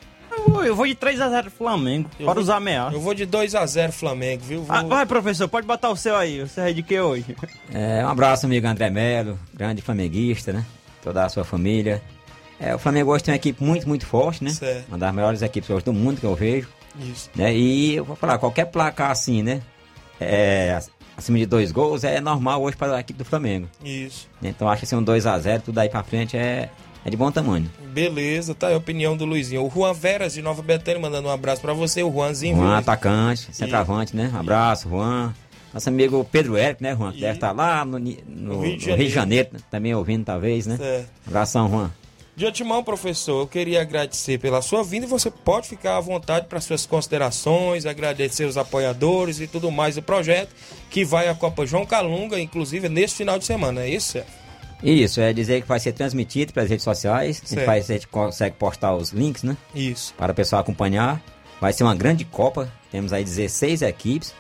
Eu 0.64 0.76
vou, 0.76 0.86
de 0.88 0.96
3x0 0.96 1.50
Flamengo, 1.50 2.10
Eu 2.20 2.26
para 2.26 2.36
vou- 2.36 2.44
os 2.44 2.50
ameaças. 2.50 2.94
Eu 2.94 3.02
vou 3.02 3.14
de 3.14 3.26
2 3.26 3.56
a 3.56 3.66
0 3.66 3.92
Flamengo, 3.92 4.44
viu? 4.44 4.62
Vou- 4.64 4.76
Ah, 4.76 4.84
vai, 4.84 5.06
professor, 5.06 5.48
pode 5.50 5.66
botar 5.68 5.90
o 5.90 5.96
seu 5.96 6.16
aí. 6.16 6.40
Você 6.42 6.62
é 6.62 6.72
de 6.72 6.84
que 6.84 6.98
hoje? 7.00 7.36
É, 7.74 8.06
um 8.06 8.10
abraço, 8.10 8.46
amigo 8.46 8.66
André 8.68 8.90
Melo, 8.90 9.38
grande 9.54 9.82
flamenguista, 9.82 10.54
né? 10.54 10.64
Toda 11.02 11.26
a 11.26 11.30
sua 11.30 11.44
família. 11.44 12.02
É, 12.60 12.74
o 12.76 12.80
Flamengo 12.80 13.12
hoje 13.12 13.24
tem 13.26 13.34
uma 13.34 13.38
equipe 13.38 13.62
muito, 13.64 13.88
muito 13.88 14.06
forte, 14.06 14.44
né? 14.44 14.52
Certo. 14.52 14.88
Uma 14.88 14.98
das 14.98 15.14
melhores 15.14 15.42
equipes 15.42 15.70
hoje 15.70 15.84
do 15.84 15.94
mundo 15.94 16.20
que 16.22 16.26
eu 16.26 16.36
vejo. 16.36 16.68
Isso. 17.00 17.30
Né? 17.36 17.54
E 17.56 17.96
eu 17.96 18.06
vou 18.06 18.16
falar, 18.16 18.38
qualquer 18.38 18.66
placar 18.66 19.12
assim, 19.12 19.42
né? 19.44 19.62
É, 20.22 20.80
acima 21.18 21.38
de 21.40 21.46
dois 21.46 21.72
gols 21.72 22.04
é 22.04 22.22
normal 22.22 22.62
hoje 22.62 22.78
para 22.78 22.96
a 22.96 23.00
equipe 23.00 23.18
do 23.18 23.26
Flamengo. 23.26 23.68
Isso. 23.84 24.30
Então 24.42 24.70
acho 24.70 24.80
que 24.82 24.86
assim, 24.86 24.96
um 24.96 25.04
2x0, 25.04 25.62
tudo 25.62 25.80
aí 25.80 25.90
pra 25.90 26.04
frente 26.04 26.38
é, 26.38 26.70
é 27.04 27.10
de 27.10 27.18
bom 27.18 27.32
tamanho. 27.32 27.70
Beleza, 27.92 28.54
tá 28.54 28.68
aí 28.68 28.74
a 28.74 28.78
opinião 28.78 29.18
do 29.18 29.26
Luizinho. 29.26 29.66
O 29.66 29.70
Juan 29.70 29.94
Veras 29.94 30.34
de 30.34 30.42
Nova 30.42 30.62
Betânia 30.62 31.02
mandando 31.02 31.28
um 31.28 31.32
abraço 31.32 31.62
pra 31.62 31.74
você, 31.74 32.04
o 32.04 32.12
Juanzinho. 32.12 32.56
Juan, 32.56 32.68
viu? 32.68 32.76
atacante, 32.76 33.50
centroavante, 33.52 34.16
né? 34.16 34.30
Um 34.34 34.38
abraço, 34.40 34.88
Juan. 34.88 35.34
Nosso 35.74 35.90
amigo 35.90 36.26
Pedro 36.32 36.56
Érico, 36.56 36.82
né, 36.82 36.96
Juan? 36.96 37.12
Que 37.12 37.20
deve 37.22 37.34
estar 37.34 37.52
lá 37.52 37.84
no, 37.84 38.00
no- 38.00 38.06
No 38.28 38.62
Rio 38.62 38.78
de 38.78 38.88
no 38.90 38.96
Rio 38.96 39.08
de 39.08 39.10
Janeiro. 39.10 39.10
Janeiro, 39.10 39.50
também 39.70 39.94
ouvindo, 39.94 40.24
talvez, 40.24 40.66
né? 40.66 40.78
Certo. 40.78 41.10
Abração, 41.28 41.70
Juan. 41.70 41.92
De 42.38 42.46
antemão, 42.46 42.84
professor, 42.84 43.42
eu 43.42 43.48
queria 43.48 43.82
agradecer 43.82 44.38
pela 44.38 44.62
sua 44.62 44.84
vinda 44.84 45.08
e 45.08 45.10
você 45.10 45.32
pode 45.32 45.68
ficar 45.68 45.98
à 45.98 46.00
vontade 46.00 46.46
para 46.46 46.62
suas 46.62 46.86
considerações, 46.86 47.88
agradecer 47.88 48.46
os 48.46 48.58
apoiadores 48.58 49.40
e 49.40 49.48
tudo 49.48 49.72
mais 49.72 49.96
do 49.96 50.04
projeto 50.04 50.54
que 50.88 51.04
vai 51.04 51.28
à 51.28 51.34
Copa 51.34 51.66
João 51.66 51.84
Calunga, 51.84 52.40
inclusive 52.40 52.90
nesse 52.90 53.16
final 53.16 53.40
de 53.40 53.46
semana, 53.46 53.82
é 53.82 53.90
isso? 53.90 54.20
Isso, 54.84 55.20
é 55.20 55.34
dizer 55.34 55.64
que 55.64 55.68
vai 55.68 55.80
ser 55.80 55.94
transmitido 55.94 56.54
pelas 56.54 56.70
redes 56.70 56.84
sociais. 56.84 57.42
A 57.44 57.56
gente, 57.56 57.66
faz, 57.66 57.90
a 57.90 57.94
gente 57.96 58.08
consegue 58.08 58.56
postar 58.56 58.96
os 58.96 59.10
links, 59.10 59.42
né? 59.42 59.58
Isso. 59.74 60.14
Para 60.16 60.32
o 60.32 60.36
pessoal 60.36 60.62
acompanhar. 60.62 61.20
Vai 61.60 61.74
ser 61.74 61.86
uma 61.86 61.96
grande 61.96 62.24
Copa. 62.24 62.72
Temos 62.92 63.14
aí 63.14 63.24
16 63.24 63.82
equipes. 63.82 64.36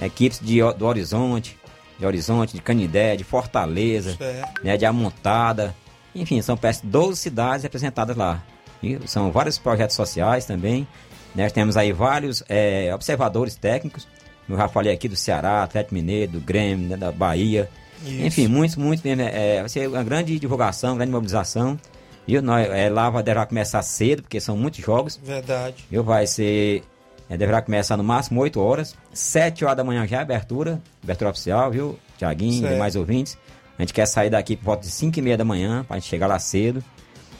Equipes 0.00 0.40
de, 0.40 0.60
do 0.78 0.86
Horizonte, 0.86 1.58
de 1.98 2.06
Horizonte, 2.06 2.54
de 2.54 2.62
Canidé, 2.62 3.14
de 3.14 3.24
Fortaleza, 3.24 4.16
Certo. 4.16 4.64
né, 4.64 4.78
de 4.78 4.86
Amontada. 4.86 5.76
Enfim, 6.14 6.40
são 6.42 6.56
perto 6.56 6.82
de 6.82 6.88
12 6.88 7.20
cidades 7.20 7.62
representadas 7.62 8.16
lá. 8.16 8.42
E 8.82 8.98
são 9.06 9.30
vários 9.30 9.58
projetos 9.58 9.96
sociais 9.96 10.44
também. 10.44 10.86
Nós 11.34 11.52
temos 11.52 11.76
aí 11.76 11.92
vários 11.92 12.42
eh, 12.48 12.90
observadores 12.94 13.54
técnicos. 13.54 14.06
Eu 14.48 14.56
já 14.56 14.68
falei 14.68 14.92
aqui 14.92 15.08
do 15.08 15.16
Ceará, 15.16 15.62
Atlético 15.62 15.94
Mineiro, 15.94 16.32
do 16.32 16.40
Grêmio, 16.40 16.88
né, 16.88 16.96
da 16.96 17.10
Bahia. 17.12 17.70
Isso. 18.04 18.22
Enfim, 18.22 18.48
muitos, 18.48 18.76
muitos 18.76 19.04
mesmo. 19.04 19.22
É, 19.22 19.60
vai 19.60 19.68
ser 19.68 19.88
uma 19.88 20.02
grande 20.02 20.38
divulgação, 20.38 20.96
grande 20.96 21.12
mobilização. 21.12 21.78
E 22.26 22.40
nós, 22.40 22.68
é, 22.68 22.88
lá 22.90 23.08
vai, 23.08 23.22
deverá 23.22 23.46
começar 23.46 23.82
cedo, 23.82 24.22
porque 24.22 24.40
são 24.40 24.56
muitos 24.56 24.84
jogos. 24.84 25.18
Verdade. 25.22 25.84
Viu? 25.90 26.02
Vai 26.02 26.26
ser. 26.26 26.82
é, 27.30 27.36
deverá 27.36 27.62
começar 27.62 27.96
no 27.96 28.04
máximo 28.04 28.40
8 28.40 28.60
horas. 28.60 28.94
7 29.12 29.64
horas 29.64 29.76
da 29.76 29.84
manhã 29.84 30.06
já 30.06 30.18
é 30.18 30.20
abertura. 30.20 30.80
Abertura 31.02 31.30
oficial, 31.30 31.70
viu? 31.70 31.98
Tiaguinho 32.18 32.66
e 32.66 32.68
demais 32.68 32.96
ouvintes. 32.96 33.38
A 33.78 33.82
gente 33.82 33.92
quer 33.94 34.06
sair 34.06 34.30
daqui 34.30 34.56
por 34.56 34.64
volta 34.66 34.82
de 34.82 34.90
5 34.90 35.18
e 35.18 35.22
meia 35.22 35.36
da 35.36 35.44
manhã, 35.44 35.84
pra 35.84 35.96
gente 35.98 36.08
chegar 36.08 36.26
lá 36.26 36.38
cedo. 36.38 36.82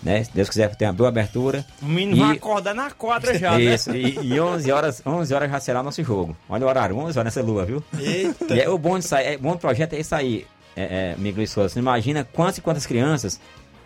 Né? 0.03 0.25
Se 0.25 0.33
Deus 0.35 0.49
quiser, 0.49 0.75
ter 0.75 0.87
uma 0.87 0.93
boa 0.93 1.09
abertura. 1.09 1.65
O 1.81 1.87
menino 1.87 2.17
E- 2.17 2.21
vai 2.27 2.37
acordar 2.37 2.75
na 2.75 2.91
quadra 2.91 3.39
já, 3.39 3.61
Isso, 3.61 3.91
né? 3.93 3.99
e, 3.99 4.19
e 4.35 4.41
11 4.41 4.73
horas, 4.73 5.01
11 5.07 5.33
horas 5.33 5.49
já 5.51 5.61
será 5.61 5.81
nosso 5.83 6.03
jogo. 6.03 6.37
Olha 6.49 6.67
o 6.67 6.69
horário, 6.69 6.97
11 6.97 7.17
horas 7.19 7.33
nessa 7.35 7.47
lua, 7.47 7.65
viu? 7.65 7.85
Eita. 7.97 8.53
E 8.53 8.61
é, 8.61 8.69
o 8.69 8.77
bom 8.77 8.99
de 8.99 9.05
sair, 9.05 9.27
é, 9.35 9.39
bom 9.39 9.53
do 9.53 9.59
projeto 9.59 9.93
é 9.93 10.01
isso 10.01 10.13
aí, 10.13 10.45
é, 10.75 11.11
é, 11.11 11.15
amigo 11.17 11.37
Luiz 11.37 11.51
Souza. 11.51 11.69
Você 11.69 11.79
imagina 11.79 12.25
quantas 12.33 12.59
e 12.59 12.61
quantas 12.61 12.85
crianças, 12.85 13.39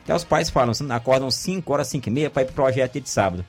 até 0.05 0.15
os 0.15 0.25
pais 0.25 0.49
falam, 0.49 0.73
acordam 0.89 1.31
5 1.31 1.71
horas, 1.71 1.87
5 1.89 2.09
e 2.09 2.11
meia 2.13 2.31
para 2.31 2.43
ir 2.43 2.47
pro 2.47 2.55
projeto 2.55 2.99
de 2.99 3.11
sábado. 3.11 3.45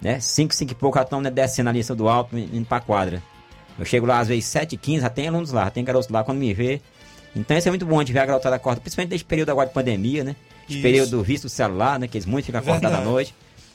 Né? 0.00 0.18
5, 0.18 0.54
5 0.54 0.72
e 0.72 0.74
pouco 0.74 0.96
já 0.96 1.02
estão 1.02 1.20
né, 1.20 1.30
descendo 1.30 1.68
a 1.68 1.72
lista 1.72 1.94
do 1.94 2.08
alto, 2.08 2.38
indo 2.38 2.64
pra 2.64 2.80
quadra. 2.80 3.22
Eu 3.78 3.84
chego 3.84 4.06
lá 4.06 4.18
às 4.20 4.28
vezes 4.28 4.46
7 4.46 4.72
e 4.74 4.78
15 4.78 5.02
já 5.02 5.10
tem 5.10 5.28
alunos 5.28 5.52
lá, 5.52 5.64
já 5.64 5.70
tem 5.72 5.84
garotos 5.84 6.08
lá 6.08 6.24
quando 6.24 6.38
me 6.38 6.54
vê. 6.54 6.80
Então 7.34 7.56
isso 7.56 7.68
é 7.68 7.70
muito 7.70 7.86
bom, 7.86 7.96
a 7.96 8.00
gente 8.02 8.12
ver 8.12 8.18
a 8.20 8.26
garotada 8.26 8.56
acorda, 8.56 8.80
principalmente 8.80 9.12
nesse 9.12 9.24
período 9.24 9.50
agora 9.50 9.66
de 9.68 9.74
pandemia, 9.74 10.22
né? 10.22 10.36
Esse 10.64 10.74
Isso. 10.74 10.82
período 10.82 11.10
do 11.10 11.22
visto 11.22 11.44
do 11.44 11.48
celular, 11.48 11.98
né? 11.98 12.06
Que 12.06 12.18
eles 12.18 12.26
muito 12.26 12.44
ficam 12.46 12.60
acordados 12.60 12.98
à 12.98 13.00
noite. 13.02 13.34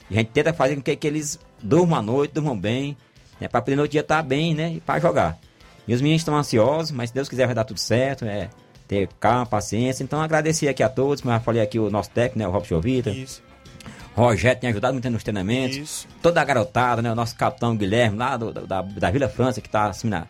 E 0.09 0.15
a 0.15 0.19
gente 0.19 0.29
tenta 0.29 0.53
fazer 0.53 0.75
com 0.75 0.81
que, 0.81 0.95
que 0.95 1.07
eles 1.07 1.39
durmam 1.61 1.97
à 1.99 2.01
noite, 2.01 2.31
durmam 2.33 2.57
bem, 2.57 2.95
né? 3.41 3.47
Pra 3.47 3.61
poder 3.61 3.75
no 3.75 3.81
outro 3.81 3.91
dia 3.93 4.01
estar 4.01 4.21
bem, 4.21 4.53
né? 4.53 4.73
E 4.75 4.79
pra 4.79 4.99
jogar. 4.99 5.37
E 5.87 5.93
os 5.93 6.01
meninos 6.01 6.21
estão 6.21 6.35
ansiosos, 6.35 6.91
mas 6.91 7.09
se 7.09 7.15
Deus 7.15 7.27
quiser 7.27 7.45
vai 7.45 7.55
dar 7.55 7.63
tudo 7.63 7.79
certo, 7.79 8.25
é 8.25 8.49
ter 8.87 9.09
calma, 9.19 9.45
paciência. 9.45 10.03
Então 10.03 10.21
agradecer 10.21 10.67
aqui 10.69 10.83
a 10.83 10.89
todos, 10.89 11.21
como 11.21 11.33
eu 11.33 11.37
já 11.37 11.43
falei 11.43 11.61
aqui 11.61 11.79
o 11.79 11.89
nosso 11.89 12.09
técnico, 12.11 12.39
né? 12.39 12.47
O 12.47 12.51
Rob 12.51 12.65
Chovita. 12.65 13.09
Isso. 13.09 13.41
Rogério 14.15 14.59
tem 14.59 14.69
ajudado 14.69 14.93
muito 14.93 15.09
nos 15.09 15.23
treinamentos. 15.23 15.77
Isso. 15.77 16.07
Toda 16.21 16.41
a 16.41 16.43
garotada, 16.45 17.01
né? 17.01 17.11
O 17.11 17.15
nosso 17.15 17.35
capitão 17.35 17.75
Guilherme, 17.75 18.17
lá 18.17 18.35
do- 18.37 18.51
da, 18.51 18.81
da 18.81 19.11
Vila 19.11 19.29
França, 19.29 19.61
que 19.61 19.69
tá 19.69 19.85
assim, 19.87 20.07
na, 20.09 20.25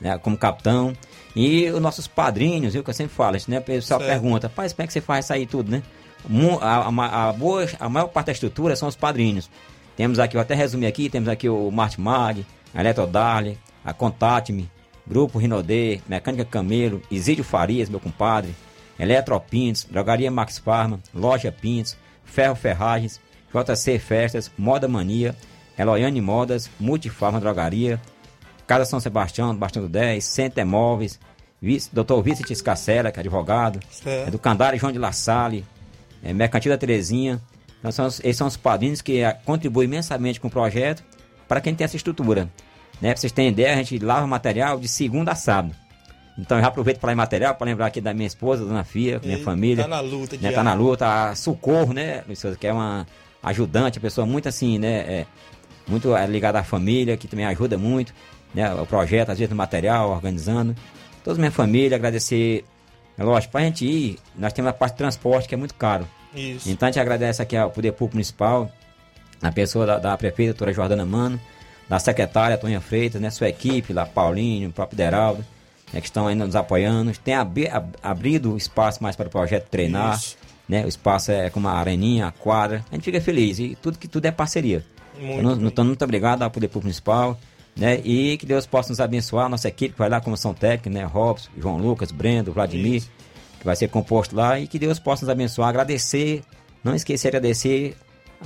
né, 0.00 0.16
como 0.18 0.36
capitão. 0.36 0.92
E 1.34 1.70
os 1.70 1.80
nossos 1.80 2.06
padrinhos, 2.06 2.74
viu? 2.74 2.84
Que 2.84 2.90
eu 2.90 2.94
sempre 2.94 3.14
falo, 3.14 3.36
né? 3.48 3.58
O 3.58 3.62
pessoal 3.62 4.00
Certo. 4.00 4.10
pergunta, 4.12 4.48
pai, 4.48 4.68
como 4.70 4.82
é 4.82 4.86
que 4.86 4.92
você 4.92 5.00
faz 5.00 5.24
isso 5.26 5.32
aí 5.32 5.46
tudo, 5.46 5.70
né? 5.70 5.82
A, 6.60 6.88
a- 6.88 7.28
a 7.28 7.32
boa, 7.32 7.66
a 7.80 7.88
maior 7.88 8.08
parte 8.08 8.26
da 8.26 8.32
estrutura 8.32 8.76
são 8.76 8.88
os 8.88 8.94
padrinhos. 8.96 9.50
Temos 9.96 10.18
aqui, 10.18 10.34
vou 10.34 10.42
até 10.42 10.54
resumir 10.54 10.86
aqui, 10.86 11.08
temos 11.10 11.28
aqui 11.28 11.48
o 11.48 11.70
Marte 11.70 12.00
Mag, 12.00 12.46
a 12.74 12.80
Eletrodarle, 12.80 13.58
a 13.84 13.92
Contate-me, 13.92 14.70
Grupo 15.06 15.38
Rinodê, 15.38 16.00
Mecânica 16.06 16.44
Camelo, 16.44 17.02
Isídio 17.10 17.42
Farias, 17.44 17.88
meu 17.88 17.98
compadre, 17.98 18.54
Eletropintos, 18.98 19.84
Drogaria 19.90 20.30
Max 20.30 20.58
Farma, 20.58 21.00
Loja 21.14 21.50
Pintos, 21.52 21.96
Ferro 22.24 22.54
Ferragens, 22.54 23.20
JC 23.52 23.98
Festas, 23.98 24.50
Moda 24.56 24.86
Mania, 24.88 25.34
Eloiane 25.78 26.20
Modas, 26.20 26.70
Multifarma 26.78 27.40
Drogaria, 27.40 28.00
Casa 28.66 28.84
São 28.84 29.00
Sebastião, 29.00 29.54
Bastião 29.54 29.82
do 29.84 29.88
10, 29.88 30.24
Center 30.24 30.66
Móveis, 30.66 31.18
Vice, 31.60 31.90
Dr. 31.92 32.20
Vicente 32.22 32.52
Escacera, 32.52 33.12
que 33.12 33.18
é 33.18 33.20
advogado, 33.20 33.80
Certo. 33.90 34.28
é 34.28 34.30
do 34.30 34.38
Candário 34.38 34.78
João 34.78 34.92
de 34.92 34.98
La 34.98 35.12
Salle, 35.12 35.64
é, 36.22 36.32
Mercantil 36.32 36.70
da 36.72 36.78
Terezinha. 36.78 37.40
Então, 37.78 37.90
são, 37.90 38.06
esses 38.06 38.36
são 38.36 38.46
os 38.46 38.56
padrinhos 38.56 39.00
que 39.00 39.22
ah, 39.24 39.32
contribuem 39.44 39.86
imensamente 39.86 40.40
com 40.40 40.48
o 40.48 40.50
projeto 40.50 41.02
para 41.48 41.60
quem 41.60 41.74
tem 41.74 41.84
essa 41.84 41.96
estrutura. 41.96 42.48
Né? 43.00 43.10
Pra 43.10 43.16
vocês 43.16 43.32
terem 43.32 43.50
ideia, 43.50 43.72
a 43.74 43.76
gente 43.76 43.98
lava 43.98 44.26
material 44.26 44.78
de 44.78 44.88
segunda 44.88 45.32
a 45.32 45.34
sábado. 45.34 45.74
Então 46.38 46.56
eu 46.56 46.62
já 46.62 46.68
aproveito 46.68 46.96
para 46.96 47.02
falar 47.02 47.12
em 47.12 47.16
material, 47.16 47.54
para 47.54 47.66
lembrar 47.66 47.86
aqui 47.86 48.00
da 48.00 48.14
minha 48.14 48.26
esposa, 48.26 48.64
Dona 48.64 48.84
Fia, 48.84 49.20
minha 49.22 49.34
Eita, 49.34 49.44
família. 49.44 49.84
tá 49.84 49.88
na 49.88 50.00
luta 50.00 50.36
né? 50.40 50.52
Tá 50.52 50.62
na 50.62 50.74
luta, 50.74 51.06
a 51.06 51.34
Socorro, 51.34 51.92
né, 51.92 52.22
Luiz 52.26 52.38
Souza, 52.38 52.56
que 52.56 52.66
é 52.66 52.72
uma 52.72 53.06
ajudante, 53.42 53.98
uma 53.98 54.02
pessoa 54.02 54.26
muito 54.26 54.48
assim, 54.48 54.78
né, 54.78 54.98
é, 55.00 55.26
muito 55.86 56.16
é, 56.16 56.26
ligada 56.26 56.58
à 56.58 56.64
família, 56.64 57.16
que 57.16 57.28
também 57.28 57.44
ajuda 57.44 57.76
muito, 57.76 58.14
né, 58.54 58.72
o 58.74 58.86
projeto, 58.86 59.30
às 59.30 59.38
vezes 59.38 59.50
no 59.50 59.56
material, 59.56 60.10
organizando. 60.10 60.74
Toda 61.24 61.36
a 61.36 61.40
minha 61.40 61.50
família, 61.52 61.96
agradecer. 61.96 62.64
É 63.16 63.22
lógico, 63.22 63.52
pra 63.52 63.60
gente 63.60 63.84
ir, 63.86 64.18
nós 64.36 64.52
temos 64.52 64.70
a 64.70 64.72
parte 64.72 64.92
de 64.94 64.98
transporte 64.98 65.48
que 65.48 65.54
é 65.54 65.58
muito 65.58 65.74
caro. 65.74 66.06
Isso. 66.34 66.68
Então 66.70 66.88
a 66.88 66.90
gente 66.90 67.00
agradece 67.00 67.42
aqui 67.42 67.56
ao 67.56 67.70
Poder 67.70 67.92
Público 67.92 68.16
Municipal, 68.16 68.70
a 69.40 69.52
pessoa 69.52 69.84
da, 69.86 69.98
da 69.98 70.16
prefeita, 70.16 70.52
doutora 70.52 70.72
Jordana 70.72 71.04
Mano, 71.04 71.38
da 71.88 71.98
secretária 71.98 72.56
Tonha 72.56 72.80
Freitas, 72.80 73.20
né, 73.20 73.28
sua 73.30 73.48
equipe 73.48 73.92
lá, 73.92 74.06
Paulinho, 74.06 74.70
o 74.70 74.72
próprio 74.72 74.96
Deraldo, 74.96 75.44
né, 75.92 76.00
que 76.00 76.06
estão 76.06 76.26
ainda 76.26 76.46
nos 76.46 76.56
apoiando. 76.56 77.12
Tem 77.18 77.34
abi- 77.34 77.68
ab- 77.68 77.94
abrido 78.02 78.56
espaço 78.56 79.02
mais 79.02 79.14
para 79.14 79.26
o 79.28 79.30
projeto 79.30 79.68
treinar, 79.68 80.16
Isso. 80.16 80.36
né, 80.66 80.84
o 80.84 80.88
espaço 80.88 81.30
é 81.30 81.50
como 81.50 81.68
a 81.68 81.72
areninha, 81.74 82.28
a 82.28 82.32
quadra. 82.32 82.82
A 82.90 82.94
gente 82.94 83.04
fica 83.04 83.20
feliz 83.20 83.58
e 83.58 83.76
tudo 83.80 83.98
que 83.98 84.08
tudo 84.08 84.24
é 84.24 84.30
parceria. 84.30 84.82
Muito 85.20 85.38
Então, 85.40 85.66
então, 85.68 85.84
muito 85.84 86.02
obrigado 86.02 86.42
ao 86.42 86.50
Poder 86.50 86.68
Público 86.68 86.86
Municipal. 86.86 87.38
Né? 87.74 88.00
E 88.04 88.36
que 88.36 88.44
Deus 88.44 88.66
possa 88.66 88.90
nos 88.90 89.00
abençoar, 89.00 89.48
nossa 89.48 89.68
equipe 89.68 89.94
que 89.94 89.98
vai 89.98 90.08
lá, 90.08 90.20
comissão 90.20 90.52
técnica, 90.52 90.90
né? 90.90 91.04
Robson, 91.04 91.48
João 91.56 91.78
Lucas, 91.78 92.10
Brendo, 92.10 92.52
Vladimir, 92.52 92.96
Isso. 92.96 93.10
que 93.58 93.64
vai 93.64 93.74
ser 93.74 93.88
composto 93.88 94.36
lá, 94.36 94.60
e 94.60 94.66
que 94.66 94.78
Deus 94.78 94.98
possa 94.98 95.24
nos 95.24 95.30
abençoar, 95.30 95.70
agradecer, 95.70 96.42
não 96.84 96.94
esquecer 96.94 97.30
de 97.30 97.36
agradecer 97.38 97.96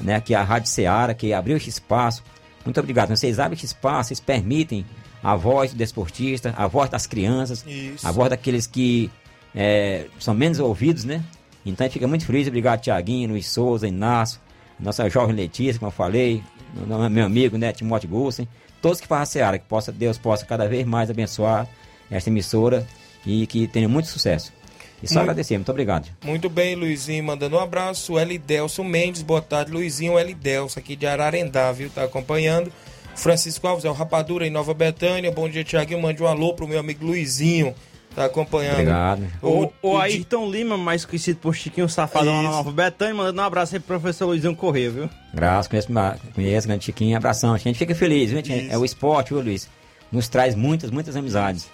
né, 0.00 0.14
aqui 0.14 0.34
a 0.34 0.42
Rádio 0.42 0.68
Ceará, 0.68 1.12
que 1.12 1.32
abriu 1.32 1.56
esse 1.56 1.68
espaço. 1.68 2.22
Muito 2.64 2.78
obrigado. 2.78 3.08
Vocês 3.08 3.38
abrem 3.38 3.56
esse 3.56 3.66
espaço, 3.66 4.08
vocês 4.08 4.20
permitem 4.20 4.86
a 5.22 5.34
voz 5.34 5.72
do 5.72 5.76
desportista, 5.76 6.54
a 6.56 6.66
voz 6.66 6.88
das 6.90 7.06
crianças, 7.06 7.64
Isso. 7.66 8.06
a 8.06 8.12
voz 8.12 8.30
daqueles 8.30 8.66
que 8.66 9.10
é, 9.54 10.06
são 10.18 10.34
menos 10.34 10.60
ouvidos, 10.60 11.04
né? 11.04 11.22
Então 11.64 11.84
a 11.84 11.88
gente 11.88 11.94
fica 11.94 12.06
muito 12.06 12.26
feliz. 12.26 12.46
Obrigado, 12.46 12.80
Tiaguinho, 12.80 13.30
Luiz 13.30 13.48
Souza, 13.48 13.88
Inácio, 13.88 14.40
nossa 14.78 15.08
jovem 15.08 15.34
Letícia, 15.34 15.78
como 15.80 15.88
eu 15.88 15.94
falei, 15.94 16.42
meu 17.10 17.24
amigo, 17.24 17.56
né, 17.56 17.72
Timóteo 17.72 18.08
Gussen, 18.08 18.46
todos 18.88 19.00
que 19.00 19.06
fazem 19.06 19.22
a 19.22 19.26
Seara, 19.26 19.58
que 19.58 19.64
possa, 19.66 19.90
Deus 19.90 20.16
possa 20.18 20.46
cada 20.46 20.68
vez 20.68 20.86
mais 20.86 21.10
abençoar 21.10 21.66
esta 22.10 22.30
emissora 22.30 22.86
e 23.24 23.46
que 23.46 23.66
tenham 23.66 23.90
muito 23.90 24.08
sucesso. 24.08 24.52
E 25.02 25.06
só 25.08 25.14
Muito- 25.16 25.22
agradecer, 25.24 25.58
muito 25.58 25.70
obrigado. 25.70 26.08
Muito 26.24 26.48
bem, 26.48 26.74
Luizinho, 26.74 27.22
mandando 27.24 27.56
um 27.56 27.60
abraço. 27.60 28.14
O 28.14 28.18
Elidelson 28.20 28.84
Mendes, 28.84 29.22
boa 29.22 29.42
tarde, 29.42 29.70
Luizinho. 29.72 30.12
O 30.14 30.18
Elidelson 30.18 30.80
aqui 30.80 30.96
de 30.96 31.06
Ararendá, 31.06 31.70
viu? 31.72 31.90
Tá 31.90 32.04
acompanhando. 32.04 32.72
Francisco 33.14 33.66
Alves, 33.66 33.84
é 33.84 33.90
o 33.90 33.92
Rapadura 33.92 34.46
em 34.46 34.50
Nova 34.50 34.72
Betânia. 34.72 35.30
Bom 35.30 35.48
dia, 35.48 35.64
Tiaguinho. 35.64 36.00
Mande 36.00 36.22
um 36.22 36.26
alô 36.26 36.54
pro 36.54 36.66
meu 36.68 36.78
amigo 36.78 37.04
Luizinho. 37.04 37.74
Tá 38.16 38.24
acompanhando. 38.24 38.72
Obrigado. 38.72 39.26
O, 39.42 39.70
o 39.82 39.96
Di- 39.98 40.02
Ayrton 40.04 40.50
Lima, 40.50 40.76
mais 40.78 41.04
conhecido 41.04 41.38
por 41.38 41.54
Chiquinho 41.54 41.86
Safadão 41.88 42.42
na. 42.42 42.48
Nova 42.50 42.72
Betânia, 42.72 43.14
mandando 43.14 43.42
um 43.42 43.44
abraço 43.44 43.74
aí 43.74 43.80
pro 43.80 44.00
professor 44.00 44.24
Luizinho 44.26 44.56
Correia, 44.56 44.90
viu? 44.90 45.10
Graças, 45.34 45.68
conheço, 45.68 45.88
conheço 46.34 46.66
grande 46.66 46.84
Chiquinho, 46.86 47.14
abração. 47.14 47.52
A 47.52 47.58
gente 47.58 47.78
fica 47.78 47.94
feliz, 47.94 48.30
viu? 48.30 48.42
gente? 48.42 48.70
É 48.72 48.78
o 48.78 48.84
esporte, 48.86 49.34
viu, 49.34 49.42
Luiz? 49.42 49.68
Nos 50.10 50.28
traz 50.28 50.54
muitas, 50.54 50.90
muitas 50.90 51.14
amizades. 51.14 51.68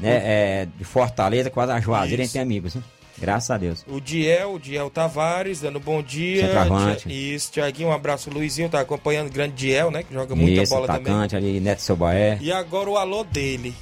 Né? 0.00 0.10
É, 0.24 0.68
de 0.78 0.82
Fortaleza, 0.84 1.50
quase 1.50 1.72
a 1.72 1.78
Juazeira, 1.78 2.14
a 2.14 2.16
gente 2.16 2.24
Isso. 2.24 2.32
tem 2.32 2.42
amigos, 2.42 2.72
viu? 2.72 2.82
Graças 3.18 3.50
a 3.50 3.58
Deus. 3.58 3.84
O 3.86 4.00
Diel, 4.00 4.54
o 4.54 4.58
Diel 4.58 4.88
Tavares, 4.88 5.60
dando 5.60 5.78
bom 5.78 6.02
dia. 6.02 6.46
Centroavante. 6.46 7.34
Isso, 7.34 7.52
Tiaguinho, 7.52 7.90
um 7.90 7.92
abraço. 7.92 8.30
Luizinho 8.30 8.70
tá 8.70 8.80
acompanhando. 8.80 9.30
Grande 9.30 9.52
Diel, 9.54 9.90
né? 9.90 10.02
Que 10.02 10.14
joga 10.14 10.34
muita 10.34 10.62
Isso, 10.62 10.72
bola 10.74 10.86
também. 10.86 11.12
atacante 11.12 11.36
ali, 11.36 11.60
Neto 11.60 11.82
Sobaé. 11.82 12.38
E 12.40 12.50
agora 12.50 12.88
o 12.88 12.96
alô 12.96 13.22
dele. 13.22 13.74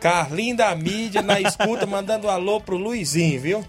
Carlinho 0.00 0.56
da 0.56 0.74
mídia 0.74 1.22
na 1.22 1.40
escuta, 1.40 1.84
mandando 1.86 2.26
um 2.26 2.30
alô 2.30 2.60
pro 2.60 2.76
Luizinho, 2.76 3.40
viu? 3.40 3.64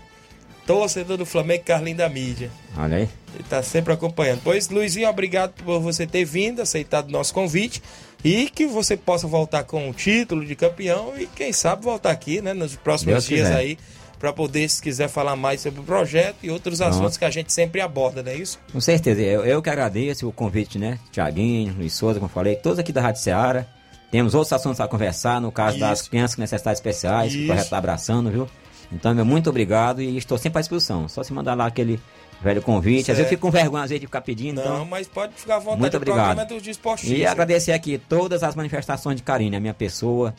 Torcedor 0.65 1.15
do 1.17 1.25
Flamengo, 1.25 1.63
Carlinho 1.63 1.95
da 1.97 2.09
mídia. 2.09 2.51
Olha 2.77 2.97
aí. 2.97 3.09
Ele 3.33 3.43
tá 3.49 3.63
sempre 3.63 3.93
acompanhando. 3.93 4.41
Pois, 4.43 4.67
Luizinho, 4.69 5.07
obrigado 5.07 5.53
por 5.63 5.79
você 5.79 6.05
ter 6.05 6.25
vindo, 6.25 6.61
aceitado 6.61 7.07
o 7.07 7.11
nosso 7.11 7.33
convite. 7.33 7.81
E 8.23 8.49
que 8.49 8.65
você 8.65 8.97
possa 8.97 9.27
voltar 9.27 9.63
com 9.63 9.89
o 9.89 9.93
título 9.93 10.45
de 10.45 10.55
campeão 10.55 11.13
e, 11.17 11.25
quem 11.27 11.53
sabe, 11.53 11.83
voltar 11.83 12.11
aqui, 12.11 12.41
né, 12.41 12.53
nos 12.53 12.75
próximos 12.75 13.13
Deus 13.13 13.25
dias 13.25 13.47
quiser. 13.47 13.55
aí, 13.55 13.77
para 14.19 14.33
poder, 14.33 14.67
se 14.69 14.81
quiser 14.81 15.07
falar 15.07 15.35
mais 15.35 15.61
sobre 15.61 15.79
o 15.79 15.83
projeto 15.83 16.37
e 16.43 16.49
outros 16.49 16.79
Pronto. 16.79 16.95
assuntos 16.95 17.15
que 17.15 17.23
a 17.23 17.29
gente 17.29 17.53
sempre 17.53 17.79
aborda, 17.79 18.21
não 18.23 18.31
é 18.31 18.35
isso? 18.35 18.59
Com 18.73 18.81
certeza, 18.81 19.21
eu, 19.21 19.45
eu 19.45 19.61
que 19.61 19.69
agradeço 19.69 20.27
o 20.27 20.33
convite, 20.33 20.77
né? 20.79 20.99
Tiaguinho, 21.11 21.75
Luiz 21.77 21.93
Souza, 21.93 22.19
como 22.19 22.25
eu 22.29 22.33
falei, 22.33 22.55
todos 22.55 22.79
aqui 22.79 22.91
da 22.91 23.01
Rádio 23.01 23.21
Ceará. 23.21 23.65
Temos 24.11 24.33
outros 24.33 24.53
assuntos 24.53 24.79
a 24.79 24.87
conversar, 24.87 25.41
no 25.41 25.51
caso 25.51 25.77
das 25.79 25.99
Isso. 26.01 26.09
crianças 26.09 26.35
com 26.35 26.41
necessidades 26.41 26.79
especiais, 26.79 27.31
que 27.33 27.37
o 27.37 27.41
Isso. 27.41 27.47
projeto 27.47 27.63
está 27.65 27.77
abraçando, 27.77 28.29
viu? 28.31 28.47
Então, 28.91 29.13
meu 29.13 29.25
muito 29.25 29.49
obrigado 29.49 30.01
e 30.01 30.17
estou 30.17 30.37
sempre 30.37 30.59
à 30.59 30.61
disposição. 30.61 31.09
Só 31.09 31.21
se 31.23 31.33
mandar 31.33 31.55
lá 31.55 31.65
aquele 31.65 31.99
velho 32.41 32.61
convite. 32.61 33.01
Às 33.11 33.17
vezes 33.17 33.19
eu 33.19 33.23
Certo. 33.25 33.29
fico 33.31 33.41
com 33.41 33.51
vergonha 33.51 33.83
às 33.83 33.89
vezes, 33.89 33.99
de 33.99 34.07
ficar 34.07 34.21
pedindo, 34.21 34.61
Não, 34.61 34.63
então. 34.75 34.85
mas 34.85 35.07
pode 35.09 35.33
ficar 35.33 35.55
à 35.55 35.59
vontade. 35.59 35.81
Muito 35.81 35.97
obrigado. 35.97 36.37
é. 36.37 37.17
E 37.17 37.25
agradecer 37.25 37.73
aqui 37.73 37.97
todas 37.97 38.43
as 38.43 38.55
manifestações 38.55 39.17
de 39.17 39.23
carinho 39.23 39.57
à 39.57 39.59
minha 39.59 39.73
pessoa, 39.73 40.33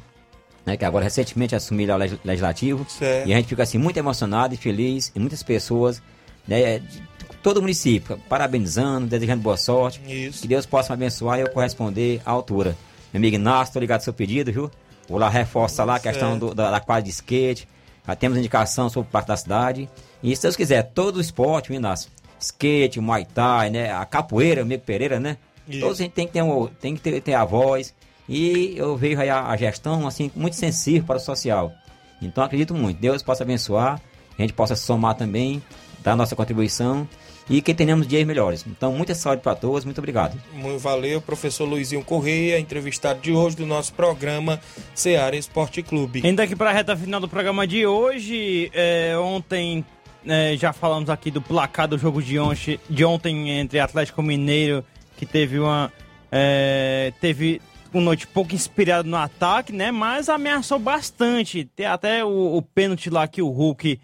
né, 0.65 0.77
que 0.79 0.85
agora 0.85 1.05
recentemente 1.05 1.55
assumi 1.55 1.85
lá 1.85 1.97
o 1.97 1.99
leg- 1.99 2.19
legislativo. 2.25 2.87
Certo. 2.89 3.29
E 3.29 3.35
a 3.35 3.37
gente 3.37 3.49
fica 3.49 3.63
assim 3.65 3.77
muito 3.77 3.99
emocionado 3.99 4.55
e 4.55 4.57
feliz, 4.57 5.13
e 5.15 5.19
muitas 5.19 5.43
pessoas, 5.43 6.01
né, 6.47 6.79
de 6.79 7.03
todo 7.43 7.59
o 7.59 7.61
município, 7.61 8.19
parabenizando, 8.31 9.07
desejando 9.07 9.43
boa 9.43 9.59
sorte. 9.59 10.01
Isso. 10.07 10.41
Que 10.41 10.49
Deus 10.49 10.65
possa 10.65 10.97
me 10.97 11.05
abençoar 11.05 11.39
e 11.39 11.43
eu 11.43 11.51
corresponder 11.51 12.23
à 12.25 12.31
altura. 12.31 12.75
Meu 13.13 13.21
amigo 13.21 13.37
Inácio, 13.37 13.73
tô 13.75 13.81
ligado 13.81 14.01
ao 14.01 14.05
seu 14.05 14.13
pedido, 14.13 14.53
viu? 14.53 14.71
Vou 15.09 15.19
lá 15.19 15.29
reforçar 15.29 15.85
lá 15.85 15.97
a 15.97 16.01
questão 16.01 16.39
do- 16.39 16.55
da, 16.55 16.71
da 16.71 16.81
quadra 16.81 17.03
de 17.03 17.11
skate. 17.11 17.67
Já 18.07 18.15
temos 18.15 18.39
indicação 18.39 18.89
sobre 18.89 19.11
parte 19.11 19.29
da 19.29 19.37
cidade. 19.37 19.89
E 20.23 20.35
se 20.35 20.43
Deus 20.43 20.57
quiser, 20.57 20.83
todo 20.83 21.17
o 21.17 21.21
esporte, 21.21 21.69
viu, 21.69 21.77
Inácio? 21.79 22.11
Skate, 22.41 23.01
Muay 23.01 23.25
Thai, 23.25 23.71
né? 23.71 23.93
A 23.93 24.05
capoeira, 24.05 24.61
o 24.61 24.65
amigo 24.65 24.83
Pereira, 24.85 25.19
né? 25.19 25.37
Isso. 25.67 25.81
Todos 25.81 26.01
a 26.01 26.03
gente 26.05 26.13
tem 26.13 26.27
que 26.27 26.33
ter, 26.35 26.43
um, 26.43 26.67
tem 26.67 26.95
que 26.95 27.01
ter, 27.01 27.21
ter 27.21 27.35
a 27.35 27.45
voz. 27.45 27.95
E 28.29 28.75
eu 28.77 28.97
vejo 28.97 29.21
aí 29.21 29.31
a, 29.31 29.47
a 29.47 29.57
gestão, 29.57 30.07
assim, 30.07 30.31
muito 30.37 30.57
sensível 30.57 31.05
para 31.05 31.17
o 31.17 31.21
social. 31.21 31.73
Então 32.21 32.45
acredito 32.45 32.75
muito. 32.75 32.99
Deus 33.01 33.23
possa 33.23 33.43
abençoar, 33.43 34.01
a 34.39 34.43
gente 34.43 34.53
possa 34.53 34.77
somar 34.77 35.15
também, 35.15 35.63
dar 36.03 36.15
nossa 36.17 36.37
contribuição 36.37 37.09
e 37.49 37.63
que 37.63 37.75
tenhamos 37.75 38.07
dias 38.07 38.27
melhores. 38.27 38.65
Então, 38.67 38.93
muita 38.93 39.15
saúde 39.15 39.43
para 39.43 39.55
todos, 39.55 39.85
muito 39.85 39.99
obrigado. 39.99 40.39
Muito 40.53 40.79
valeu, 40.79 41.21
professor 41.21 41.65
Luizinho 41.65 42.05
Correia, 42.05 42.59
entrevistado 42.59 43.21
de 43.21 43.33
hoje 43.33 43.57
do 43.57 43.67
nosso 43.67 43.93
programa 43.95 44.61
Seara 44.95 45.37
Esporte 45.37 45.83
Clube. 45.83 46.23
Indo 46.25 46.41
aqui 46.41 46.55
para 46.55 46.71
a 46.71 46.73
reta 46.73 46.97
final 46.97 47.21
do 47.21 47.29
programa 47.29 47.67
de 47.67 47.87
hoje, 47.87 48.71
é, 48.75 49.17
ontem 49.19 49.85
é, 50.27 50.57
já 50.57 50.73
falamos 50.73 51.09
aqui 51.09 51.31
do 51.31 51.41
placar 51.41 51.89
do 51.89 51.97
jogo 51.97 52.23
de 52.23 52.39
ontem, 52.39 52.79
de 52.89 53.05
ontem 53.05 53.51
entre 53.51 53.81
Atlético 53.81 54.23
Mineiro, 54.23 54.85
que 55.17 55.25
teve 55.25 55.59
uma. 55.59 55.93
é, 56.31 57.13
teve 57.21 57.61
uma 57.93 58.03
noite 58.03 58.27
pouco 58.27 58.55
inspirada 58.55 59.09
no 59.09 59.17
ataque, 59.17 59.73
né? 59.73 59.91
Mas 59.91 60.29
ameaçou 60.29 60.79
bastante. 60.79 61.65
Tem 61.75 61.87
até 61.87 62.23
o, 62.23 62.57
o 62.57 62.63
pênalti 62.63 63.09
lá 63.09 63.27
que 63.27 63.41
o 63.41 63.49
Hulk. 63.49 63.99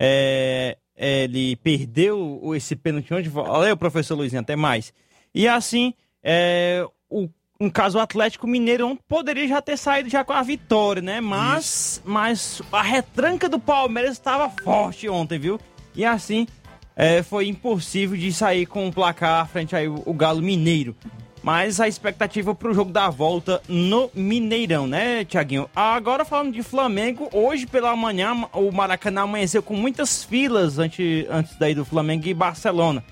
é, 0.00 0.76
ele 0.98 1.56
perdeu 1.56 2.52
esse 2.54 2.74
pênalti 2.74 3.14
onde. 3.14 3.28
Valeu, 3.28 3.76
professor 3.76 4.16
Luizinho, 4.16 4.42
até 4.42 4.56
mais. 4.56 4.92
E 5.34 5.46
assim, 5.46 5.94
é, 6.22 6.84
o, 7.08 7.28
no 7.60 7.70
caso 7.70 7.98
o 7.98 8.00
Atlético 8.00 8.46
Mineiro 8.46 8.98
poderia 9.08 9.46
já 9.46 9.62
ter 9.62 9.76
saído 9.76 10.10
já 10.10 10.24
com 10.24 10.32
a 10.32 10.42
vitória, 10.42 11.00
né? 11.00 11.20
Mas, 11.20 12.02
mas 12.04 12.60
a 12.72 12.82
retranca 12.82 13.48
do 13.48 13.58
Palmeiras 13.58 14.12
estava 14.12 14.50
forte 14.50 15.08
ontem, 15.08 15.38
viu? 15.38 15.60
E 15.94 16.04
assim, 16.04 16.46
é, 16.96 17.22
foi 17.22 17.46
impossível 17.46 18.16
de 18.16 18.32
sair 18.32 18.66
com 18.66 18.88
o 18.88 18.92
placar 18.92 19.48
frente 19.48 19.76
aí 19.76 19.86
o, 19.86 20.02
o 20.04 20.12
Galo 20.12 20.42
Mineiro. 20.42 20.96
Mas 21.48 21.80
a 21.80 21.88
expectativa 21.88 22.54
para 22.54 22.70
o 22.70 22.74
jogo 22.74 22.92
da 22.92 23.08
volta 23.08 23.62
no 23.66 24.10
Mineirão, 24.12 24.86
né, 24.86 25.24
Tiaguinho? 25.24 25.66
Agora 25.74 26.22
falando 26.22 26.52
de 26.52 26.62
Flamengo, 26.62 27.26
hoje 27.32 27.66
pela 27.66 27.96
manhã 27.96 28.34
o 28.52 28.70
Maracanã 28.70 29.22
amanheceu 29.22 29.62
com 29.62 29.72
muitas 29.72 30.22
filas 30.22 30.78
antes, 30.78 31.24
antes 31.30 31.56
daí 31.56 31.74
do 31.74 31.86
Flamengo 31.86 32.28
e 32.28 32.34
Barcelona. 32.34 33.02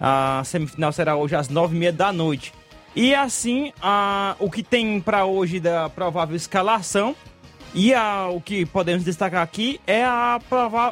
A 0.00 0.42
semifinal 0.44 0.90
será 0.90 1.14
hoje 1.14 1.36
às 1.36 1.48
nove 1.48 1.76
e 1.76 1.78
meia 1.78 1.92
da 1.92 2.12
noite. 2.12 2.52
E 2.96 3.14
assim, 3.14 3.72
a, 3.80 4.34
o 4.40 4.50
que 4.50 4.64
tem 4.64 5.00
para 5.00 5.24
hoje 5.24 5.60
da 5.60 5.88
provável 5.88 6.34
escalação 6.34 7.14
e 7.72 7.94
a, 7.94 8.26
o 8.28 8.40
que 8.40 8.66
podemos 8.66 9.04
destacar 9.04 9.40
aqui 9.40 9.80
é 9.86 10.02
a, 10.02 10.40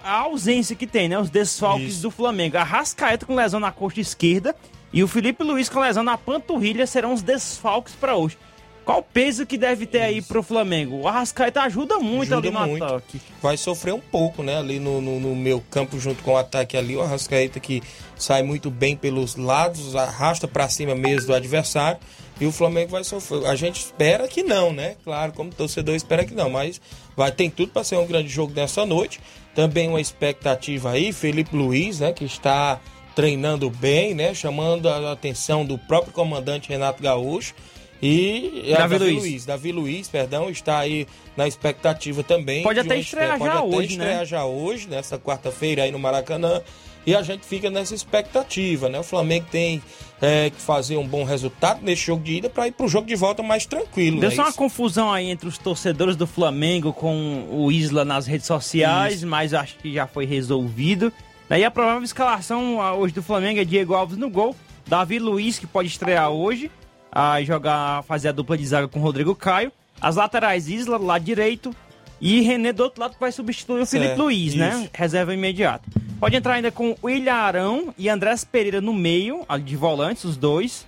a 0.05 0.19
ausência 0.21 0.77
que 0.77 0.87
tem, 0.87 1.09
né? 1.09 1.19
Os 1.19 1.31
desfalques 1.31 2.01
do 2.01 2.13
Flamengo. 2.13 2.57
A 2.59 2.63
Rascaeta 2.63 3.27
com 3.27 3.35
lesão 3.35 3.59
na 3.59 3.73
coxa 3.73 4.01
esquerda 4.01 4.55
e 4.97 5.03
o 5.03 5.07
Felipe 5.07 5.45
Luiz 5.45 5.69
com 5.69 5.79
lesão 5.79 6.03
na 6.03 6.17
panturrilha 6.17 6.87
serão 6.87 7.13
os 7.13 7.21
desfalques 7.21 7.95
para 7.95 8.17
hoje. 8.17 8.39
Qual 8.83 9.01
o 9.01 9.03
peso 9.03 9.45
que 9.45 9.59
deve 9.59 9.85
ter 9.85 10.01
aí 10.01 10.23
pro 10.23 10.43
Flamengo? 10.43 10.97
O 10.97 11.07
Arrascaeta 11.07 11.61
ajuda 11.61 11.99
muito 11.99 12.33
Ajuda 12.33 12.49
ali 12.49 12.51
no 12.57 12.67
muito. 12.67 12.83
ataque. 12.83 13.21
Vai 13.43 13.59
sofrer 13.59 13.93
um 13.93 14.01
pouco, 14.01 14.43
né? 14.43 14.57
Ali 14.57 14.81
no, 14.81 15.03
no, 15.03 15.21
no 15.21 15.37
meu 15.37 15.63
campo, 15.71 16.01
junto 16.01 16.23
com 16.23 16.33
o 16.33 16.37
ataque 16.39 16.79
ali. 16.79 16.97
O 16.97 17.03
Arrascaeta 17.03 17.61
que 17.61 17.83
sai 18.17 18.43
muito 18.43 18.71
bem 18.71 18.97
pelos 18.97 19.37
lados, 19.37 19.95
arrasta 19.95 20.49
pra 20.49 20.67
cima 20.67 20.95
mesmo 20.95 21.27
do 21.27 21.35
adversário. 21.35 22.01
E 22.41 22.47
o 22.47 22.53
Flamengo 22.53 22.93
vai 22.93 23.05
sofrer. 23.05 23.45
A 23.45 23.55
gente 23.55 23.81
espera 23.81 24.27
que 24.27 24.43
não, 24.43 24.73
né? 24.73 24.97
Claro, 25.05 25.33
como 25.33 25.53
torcedor 25.53 25.95
espera 25.95 26.25
que 26.25 26.35
não. 26.35 26.49
Mas 26.49 26.81
vai 27.15 27.31
tem 27.31 27.51
tudo 27.51 27.71
para 27.71 27.85
ser 27.85 27.97
um 27.97 28.07
grande 28.07 28.31
jogo 28.31 28.55
nessa 28.57 28.87
noite. 28.87 29.21
Também 29.55 29.91
uma 29.91 30.01
expectativa 30.01 30.93
aí, 30.93 31.13
Felipe 31.13 31.55
Luiz, 31.55 32.01
né? 32.01 32.15
Que 32.15 32.25
está 32.25 32.81
treinando 33.17 33.71
bem, 33.71 34.15
né? 34.15 34.35
Chamando 34.35 34.89
a 34.89 35.11
atenção 35.11 35.65
do 35.65 35.77
próprio 35.79 36.13
comandante 36.13 36.69
Renato 36.69 37.03
Gaúcho. 37.03 37.55
E 38.01 38.75
a 38.75 38.87
Davi 38.87 38.99
Luiz. 38.99 39.47
Davi 39.47 39.73
Luiz, 39.73 40.07
perdão, 40.07 40.51
está 40.51 40.81
aí 40.81 41.07
na 41.35 41.49
expectativa 41.49 42.23
também. 42.23 42.63
Pode 42.63 42.79
de 42.79 42.87
até 42.87 43.01
estrear 43.01 43.33
estreia- 43.33 43.53
já 43.53 43.61
pode 43.61 43.69
até 43.69 43.77
hoje, 43.79 43.93
estrear 43.93 44.19
né? 44.19 44.25
já 44.27 44.45
hoje, 44.45 44.87
nessa 44.89 45.19
quarta-feira 45.19 45.83
aí 45.83 45.91
no 45.91 45.99
Maracanã. 45.99 46.61
E 47.07 47.15
a 47.15 47.23
gente 47.23 47.47
fica 47.47 47.71
nessa 47.71 47.95
expectativa, 47.95 48.89
né? 48.89 48.99
O 48.99 49.05
Flamengo 49.05 49.47
tem 49.51 49.81
é, 50.21 50.51
que 50.51 50.61
fazer 50.61 50.97
um 50.97 51.07
bom 51.07 51.25
resultado 51.25 51.81
nesse 51.83 52.05
jogo 52.05 52.23
de 52.23 52.35
ida 52.35 52.51
para 52.51 52.67
ir 52.67 52.73
pro 52.73 52.89
jogo 52.89 53.07
de 53.07 53.15
volta 53.15 53.43
mais 53.43 53.65
tranquilo. 53.65 54.21
Deu 54.21 54.29
né? 54.29 54.37
só 54.37 54.43
uma 54.43 54.49
Isso. 54.49 54.59
confusão 54.59 55.11
aí 55.11 55.31
entre 55.31 55.49
os 55.49 55.57
torcedores 55.57 56.17
do 56.17 56.27
Flamengo 56.27 56.93
com 56.93 57.47
o 57.51 57.71
Isla 57.73 58.05
nas 58.05 58.27
redes 58.27 58.47
sociais, 58.47 59.23
mas 59.23 59.55
acho 59.55 59.77
que 59.79 59.95
já 59.95 60.07
foi 60.07 60.27
resolvido. 60.27 61.11
Daí 61.49 61.65
a 61.65 61.71
provável 61.71 62.03
escalação 62.03 62.79
hoje 62.99 63.15
do 63.15 63.23
Flamengo 63.23 63.61
é 63.61 63.65
Diego 63.65 63.95
Alves 63.95 64.17
no 64.17 64.29
gol, 64.29 64.57
Davi 64.87 65.19
Luiz, 65.19 65.59
que 65.59 65.67
pode 65.67 65.89
estrear 65.89 66.31
hoje, 66.31 66.71
a 67.11 67.41
jogar, 67.43 68.03
fazer 68.03 68.29
a 68.29 68.33
dupla 68.33 68.59
de 68.59 68.67
zaga 68.67 68.89
com 68.89 68.99
o 68.99 69.03
Rodrigo 69.03 69.35
Caio, 69.35 69.71
as 70.01 70.17
laterais 70.17 70.69
Isla, 70.69 70.99
do 70.99 71.05
lado 71.05 71.25
direito, 71.25 71.75
e 72.21 72.41
René 72.41 72.73
do 72.73 72.83
outro 72.83 73.01
lado 73.01 73.15
que 73.15 73.21
vai 73.21 73.31
substituir 73.31 73.83
o 73.83 73.87
Felipe 73.87 74.09
Certo, 74.09 74.23
Luiz, 74.23 74.55
né? 74.55 74.81
isso. 74.81 74.91
Reserva 74.93 75.35
imediata. 75.35 75.85
Pode 76.19 76.35
entrar 76.35 76.55
ainda 76.55 76.73
com 76.73 76.97
o 77.01 77.11
Ilharão 77.11 77.95
e 77.97 78.09
Andrés 78.09 78.43
Pereira 78.43 78.81
no 78.81 78.93
meio, 78.93 79.45
ali 79.49 79.63
de 79.63 79.77
volantes, 79.77 80.25
os 80.25 80.37
dois. 80.37 80.87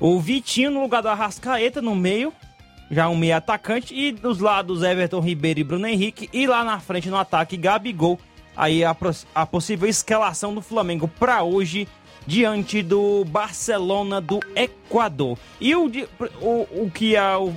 O 0.00 0.20
Vitinho 0.20 0.70
no 0.70 0.80
lugar 0.80 1.02
do 1.02 1.08
Arrascaeta 1.08 1.82
no 1.82 1.94
meio, 1.94 2.32
já 2.90 3.08
um 3.08 3.16
meio 3.16 3.36
atacante. 3.36 3.92
E 3.94 4.12
dos 4.12 4.38
lados 4.38 4.82
Everton 4.82 5.20
Ribeiro 5.20 5.60
e 5.60 5.64
Bruno 5.64 5.86
Henrique. 5.86 6.30
E 6.32 6.46
lá 6.46 6.64
na 6.64 6.78
frente 6.78 7.10
no 7.10 7.16
ataque, 7.16 7.56
Gabigol. 7.56 8.18
Aí 8.56 8.84
a, 8.84 8.94
a 9.34 9.46
possível 9.46 9.88
escalação 9.88 10.54
do 10.54 10.60
Flamengo 10.60 11.08
para 11.08 11.42
hoje 11.42 11.88
diante 12.26 12.82
do 12.82 13.24
Barcelona 13.24 14.20
do 14.20 14.40
Equador. 14.54 15.38
E 15.60 15.74
o, 15.74 15.90
o, 16.40 16.84
o 16.84 16.90
que 16.90 17.16
a, 17.16 17.38
o, 17.38 17.56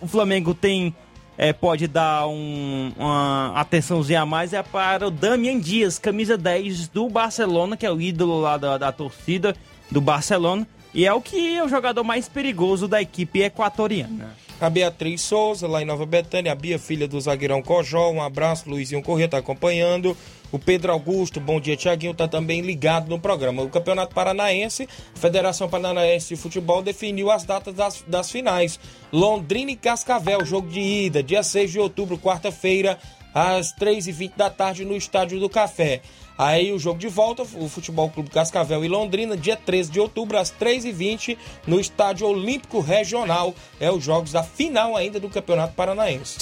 o 0.00 0.06
Flamengo 0.06 0.54
tem 0.54 0.94
é, 1.38 1.52
pode 1.52 1.86
dar 1.86 2.26
um, 2.26 2.92
uma 2.96 3.52
atençãozinha 3.54 4.22
a 4.22 4.26
mais 4.26 4.52
é 4.52 4.62
para 4.62 5.08
o 5.08 5.10
Damian 5.10 5.58
Dias, 5.58 5.98
camisa 5.98 6.36
10 6.36 6.88
do 6.88 7.08
Barcelona, 7.08 7.76
que 7.76 7.84
é 7.84 7.90
o 7.90 8.00
ídolo 8.00 8.40
lá 8.40 8.56
da, 8.56 8.78
da 8.78 8.92
torcida 8.92 9.54
do 9.90 10.00
Barcelona. 10.00 10.66
E 10.94 11.06
é 11.06 11.12
o 11.12 11.20
que 11.20 11.56
é 11.56 11.62
o 11.62 11.68
jogador 11.68 12.02
mais 12.02 12.26
perigoso 12.26 12.88
da 12.88 13.02
equipe 13.02 13.42
equatoriana. 13.42 14.34
A 14.58 14.70
Beatriz 14.70 15.20
Souza, 15.20 15.68
lá 15.68 15.82
em 15.82 15.84
Nova 15.84 16.06
Betânia, 16.06 16.50
a 16.50 16.54
Bia, 16.54 16.78
filha 16.78 17.06
do 17.06 17.20
zagueirão 17.20 17.60
Cojó, 17.60 18.10
um 18.10 18.22
abraço, 18.22 18.70
Luizinho 18.70 19.02
Corrêa 19.02 19.26
está 19.26 19.36
acompanhando. 19.36 20.16
O 20.50 20.58
Pedro 20.58 20.92
Augusto, 20.92 21.38
bom 21.38 21.60
dia, 21.60 21.76
Tiaguinho, 21.76 22.12
está 22.12 22.26
também 22.26 22.62
ligado 22.62 23.10
no 23.10 23.20
programa. 23.20 23.62
O 23.62 23.68
Campeonato 23.68 24.14
Paranaense, 24.14 24.88
a 25.14 25.18
Federação 25.18 25.68
Paranaense 25.68 26.28
de 26.28 26.40
Futebol 26.40 26.82
definiu 26.82 27.30
as 27.30 27.44
datas 27.44 27.74
das, 27.74 28.04
das 28.08 28.30
finais. 28.30 28.80
Londrina 29.12 29.72
e 29.72 29.76
Cascavel, 29.76 30.42
jogo 30.46 30.68
de 30.68 30.80
ida, 30.80 31.22
dia 31.22 31.42
6 31.42 31.72
de 31.72 31.78
outubro, 31.78 32.16
quarta-feira, 32.16 32.98
às 33.36 33.70
3h20 33.74 34.32
da 34.34 34.48
tarde, 34.48 34.82
no 34.82 34.96
Estádio 34.96 35.38
do 35.38 35.46
Café. 35.46 36.00
Aí 36.38 36.72
o 36.72 36.78
jogo 36.78 36.98
de 36.98 37.06
volta, 37.06 37.42
o 37.42 37.68
Futebol 37.68 38.08
Clube 38.08 38.30
Cascavel 38.30 38.82
e 38.82 38.88
Londrina, 38.88 39.36
dia 39.36 39.56
13 39.56 39.90
de 39.90 40.00
outubro, 40.00 40.38
às 40.38 40.50
3h20, 40.50 41.36
no 41.66 41.78
Estádio 41.78 42.26
Olímpico 42.26 42.80
Regional. 42.80 43.54
É 43.78 43.90
os 43.90 44.02
jogos 44.02 44.32
da 44.32 44.42
final 44.42 44.96
ainda 44.96 45.20
do 45.20 45.28
Campeonato 45.28 45.74
Paranaense. 45.74 46.36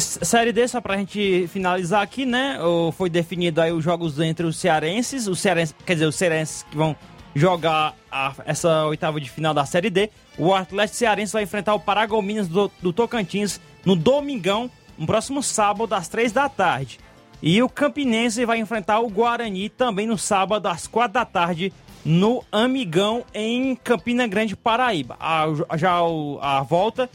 Série 0.00 0.52
D, 0.52 0.66
só 0.66 0.80
pra 0.80 0.96
gente 0.96 1.46
finalizar 1.46 2.02
aqui, 2.02 2.26
né? 2.26 2.58
Foi 2.96 3.08
definido 3.08 3.60
aí 3.60 3.70
os 3.70 3.84
jogos 3.84 4.18
entre 4.18 4.44
os 4.44 4.56
cearenses, 4.56 5.28
os 5.28 5.38
cearenses, 5.38 5.74
quer 5.86 5.94
dizer, 5.94 6.06
os 6.06 6.16
cearenses 6.16 6.64
que 6.68 6.76
vão 6.76 6.96
jogar 7.32 7.94
a, 8.10 8.34
essa 8.44 8.86
oitava 8.86 9.20
de 9.20 9.30
final 9.30 9.54
da 9.54 9.64
Série 9.64 9.90
D. 9.90 10.10
O 10.36 10.52
Atlético 10.52 10.96
Cearense 10.96 11.32
vai 11.32 11.44
enfrentar 11.44 11.74
o 11.74 11.80
Paragominas 11.80 12.48
do, 12.48 12.70
do 12.82 12.92
Tocantins 12.92 13.60
no 13.84 13.94
domingão, 13.96 14.70
no 15.00 15.06
próximo 15.06 15.42
sábado, 15.42 15.94
às 15.94 16.08
3 16.08 16.30
da 16.30 16.46
tarde. 16.46 17.00
E 17.42 17.62
o 17.62 17.70
Campinense 17.70 18.44
vai 18.44 18.58
enfrentar 18.58 19.00
o 19.00 19.08
Guarani 19.08 19.70
também 19.70 20.06
no 20.06 20.18
sábado, 20.18 20.66
às 20.66 20.86
quatro 20.86 21.14
da 21.14 21.24
tarde, 21.24 21.72
no 22.04 22.44
Amigão, 22.52 23.24
em 23.32 23.74
Campina 23.74 24.26
Grande, 24.26 24.54
Paraíba. 24.54 25.16
A, 25.18 25.46
já 25.78 25.94
a 26.42 26.62
volta 26.62 27.08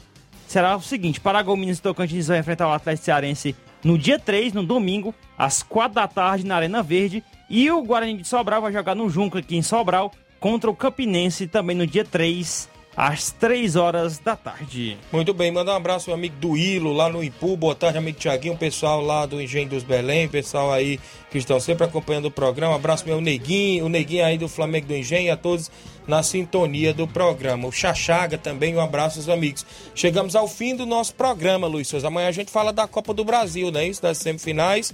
será 0.47 0.75
o 0.75 0.81
seguinte: 0.81 1.19
Paragominas 1.19 1.77
e 1.77 1.81
Tocantins 1.81 2.27
vai 2.27 2.39
enfrentar 2.39 2.67
o 2.67 2.73
Atlético 2.73 3.05
Cearense 3.05 3.55
no 3.83 3.99
dia 3.99 4.17
3, 4.17 4.51
no 4.53 4.63
domingo, 4.63 5.13
às 5.37 5.61
quatro 5.61 5.93
da 5.93 6.07
tarde, 6.07 6.43
na 6.43 6.55
Arena 6.55 6.81
Verde. 6.81 7.23
E 7.47 7.69
o 7.69 7.83
Guarani 7.83 8.17
de 8.17 8.27
Sobral 8.27 8.63
vai 8.63 8.73
jogar 8.73 8.95
no 8.95 9.07
Junco 9.07 9.37
aqui 9.37 9.55
em 9.55 9.61
Sobral 9.61 10.11
contra 10.39 10.71
o 10.71 10.75
Campinense 10.75 11.45
também 11.45 11.75
no 11.75 11.85
dia 11.85 12.03
3, 12.03 12.67
às 12.95 13.31
3 13.31 13.75
horas 13.75 14.17
da 14.19 14.35
tarde. 14.35 14.97
Muito 15.11 15.33
bem, 15.33 15.51
manda 15.51 15.71
um 15.71 15.75
abraço 15.75 16.09
meu 16.09 16.15
amigo 16.15 16.35
do 16.37 16.55
Ilo, 16.55 16.93
lá 16.93 17.09
no 17.09 17.23
Ipu, 17.23 17.57
boa 17.57 17.75
tarde, 17.75 17.97
amigo 17.97 18.17
Tiaguinho, 18.17 18.57
pessoal 18.57 19.01
lá 19.01 19.25
do 19.25 19.41
Engenho 19.41 19.69
dos 19.69 19.83
Belém, 19.83 20.27
pessoal 20.27 20.71
aí 20.71 20.99
que 21.29 21.37
estão 21.37 21.59
sempre 21.59 21.85
acompanhando 21.85 22.25
o 22.25 22.31
programa, 22.31 22.75
abraço 22.75 23.05
meu 23.05 23.19
Neguinho, 23.19 23.85
o 23.85 23.89
Neguinho 23.89 24.25
aí 24.25 24.37
do 24.37 24.47
Flamengo 24.47 24.87
do 24.87 24.95
Engenho 24.95 25.33
a 25.33 25.37
todos 25.37 25.69
na 26.07 26.23
sintonia 26.23 26.93
do 26.93 27.07
programa. 27.07 27.67
O 27.67 27.71
Chachaga 27.71 28.37
também, 28.37 28.75
um 28.75 28.79
abraço 28.79 29.19
aos 29.19 29.27
amigos. 29.27 29.65
Chegamos 29.93 30.35
ao 30.35 30.47
fim 30.47 30.75
do 30.75 30.85
nosso 30.85 31.13
programa, 31.15 31.67
Luiz 31.67 31.87
Souza. 31.87 32.07
Amanhã 32.07 32.27
a 32.27 32.31
gente 32.31 32.51
fala 32.51 32.71
da 32.71 32.87
Copa 32.87 33.13
do 33.13 33.25
Brasil, 33.25 33.71
né? 33.71 33.87
Isso, 33.87 34.01
das 34.01 34.19
semifinais, 34.19 34.93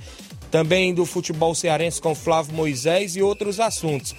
também 0.49 0.93
do 0.93 1.05
futebol 1.05 1.53
cearense 1.53 2.01
com 2.01 2.15
Flávio 2.15 2.53
Moisés 2.53 3.15
e 3.15 3.21
outros 3.21 3.59
assuntos. 3.59 4.15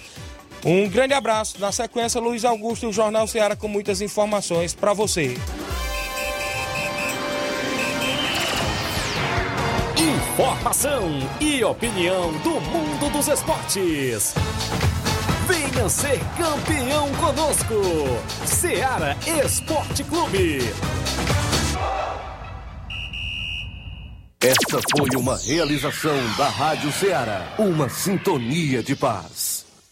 Um 0.65 0.87
grande 0.87 1.13
abraço. 1.13 1.59
Na 1.59 1.71
sequência, 1.71 2.21
Luiz 2.21 2.45
Augusto, 2.45 2.87
o 2.87 2.93
Jornal 2.93 3.27
Ceará 3.27 3.55
com 3.55 3.67
muitas 3.67 4.01
informações 4.01 4.73
para 4.73 4.93
você. 4.93 5.35
Informação 9.97 11.09
e 11.39 11.63
opinião 11.63 12.31
do 12.39 12.61
mundo 12.61 13.11
dos 13.11 13.27
esportes. 13.27 14.33
Venha 15.47 15.89
ser 15.89 16.19
campeão 16.37 17.09
conosco. 17.15 17.75
Ceará 18.45 19.17
Esporte 19.45 20.03
Clube. 20.05 20.59
Esta 24.41 24.79
foi 24.97 25.09
uma 25.17 25.37
realização 25.37 26.17
da 26.37 26.47
Rádio 26.47 26.91
Ceará. 26.91 27.53
Uma 27.57 27.87
sintonia 27.89 28.81
de 28.81 28.95
paz. 28.95 29.52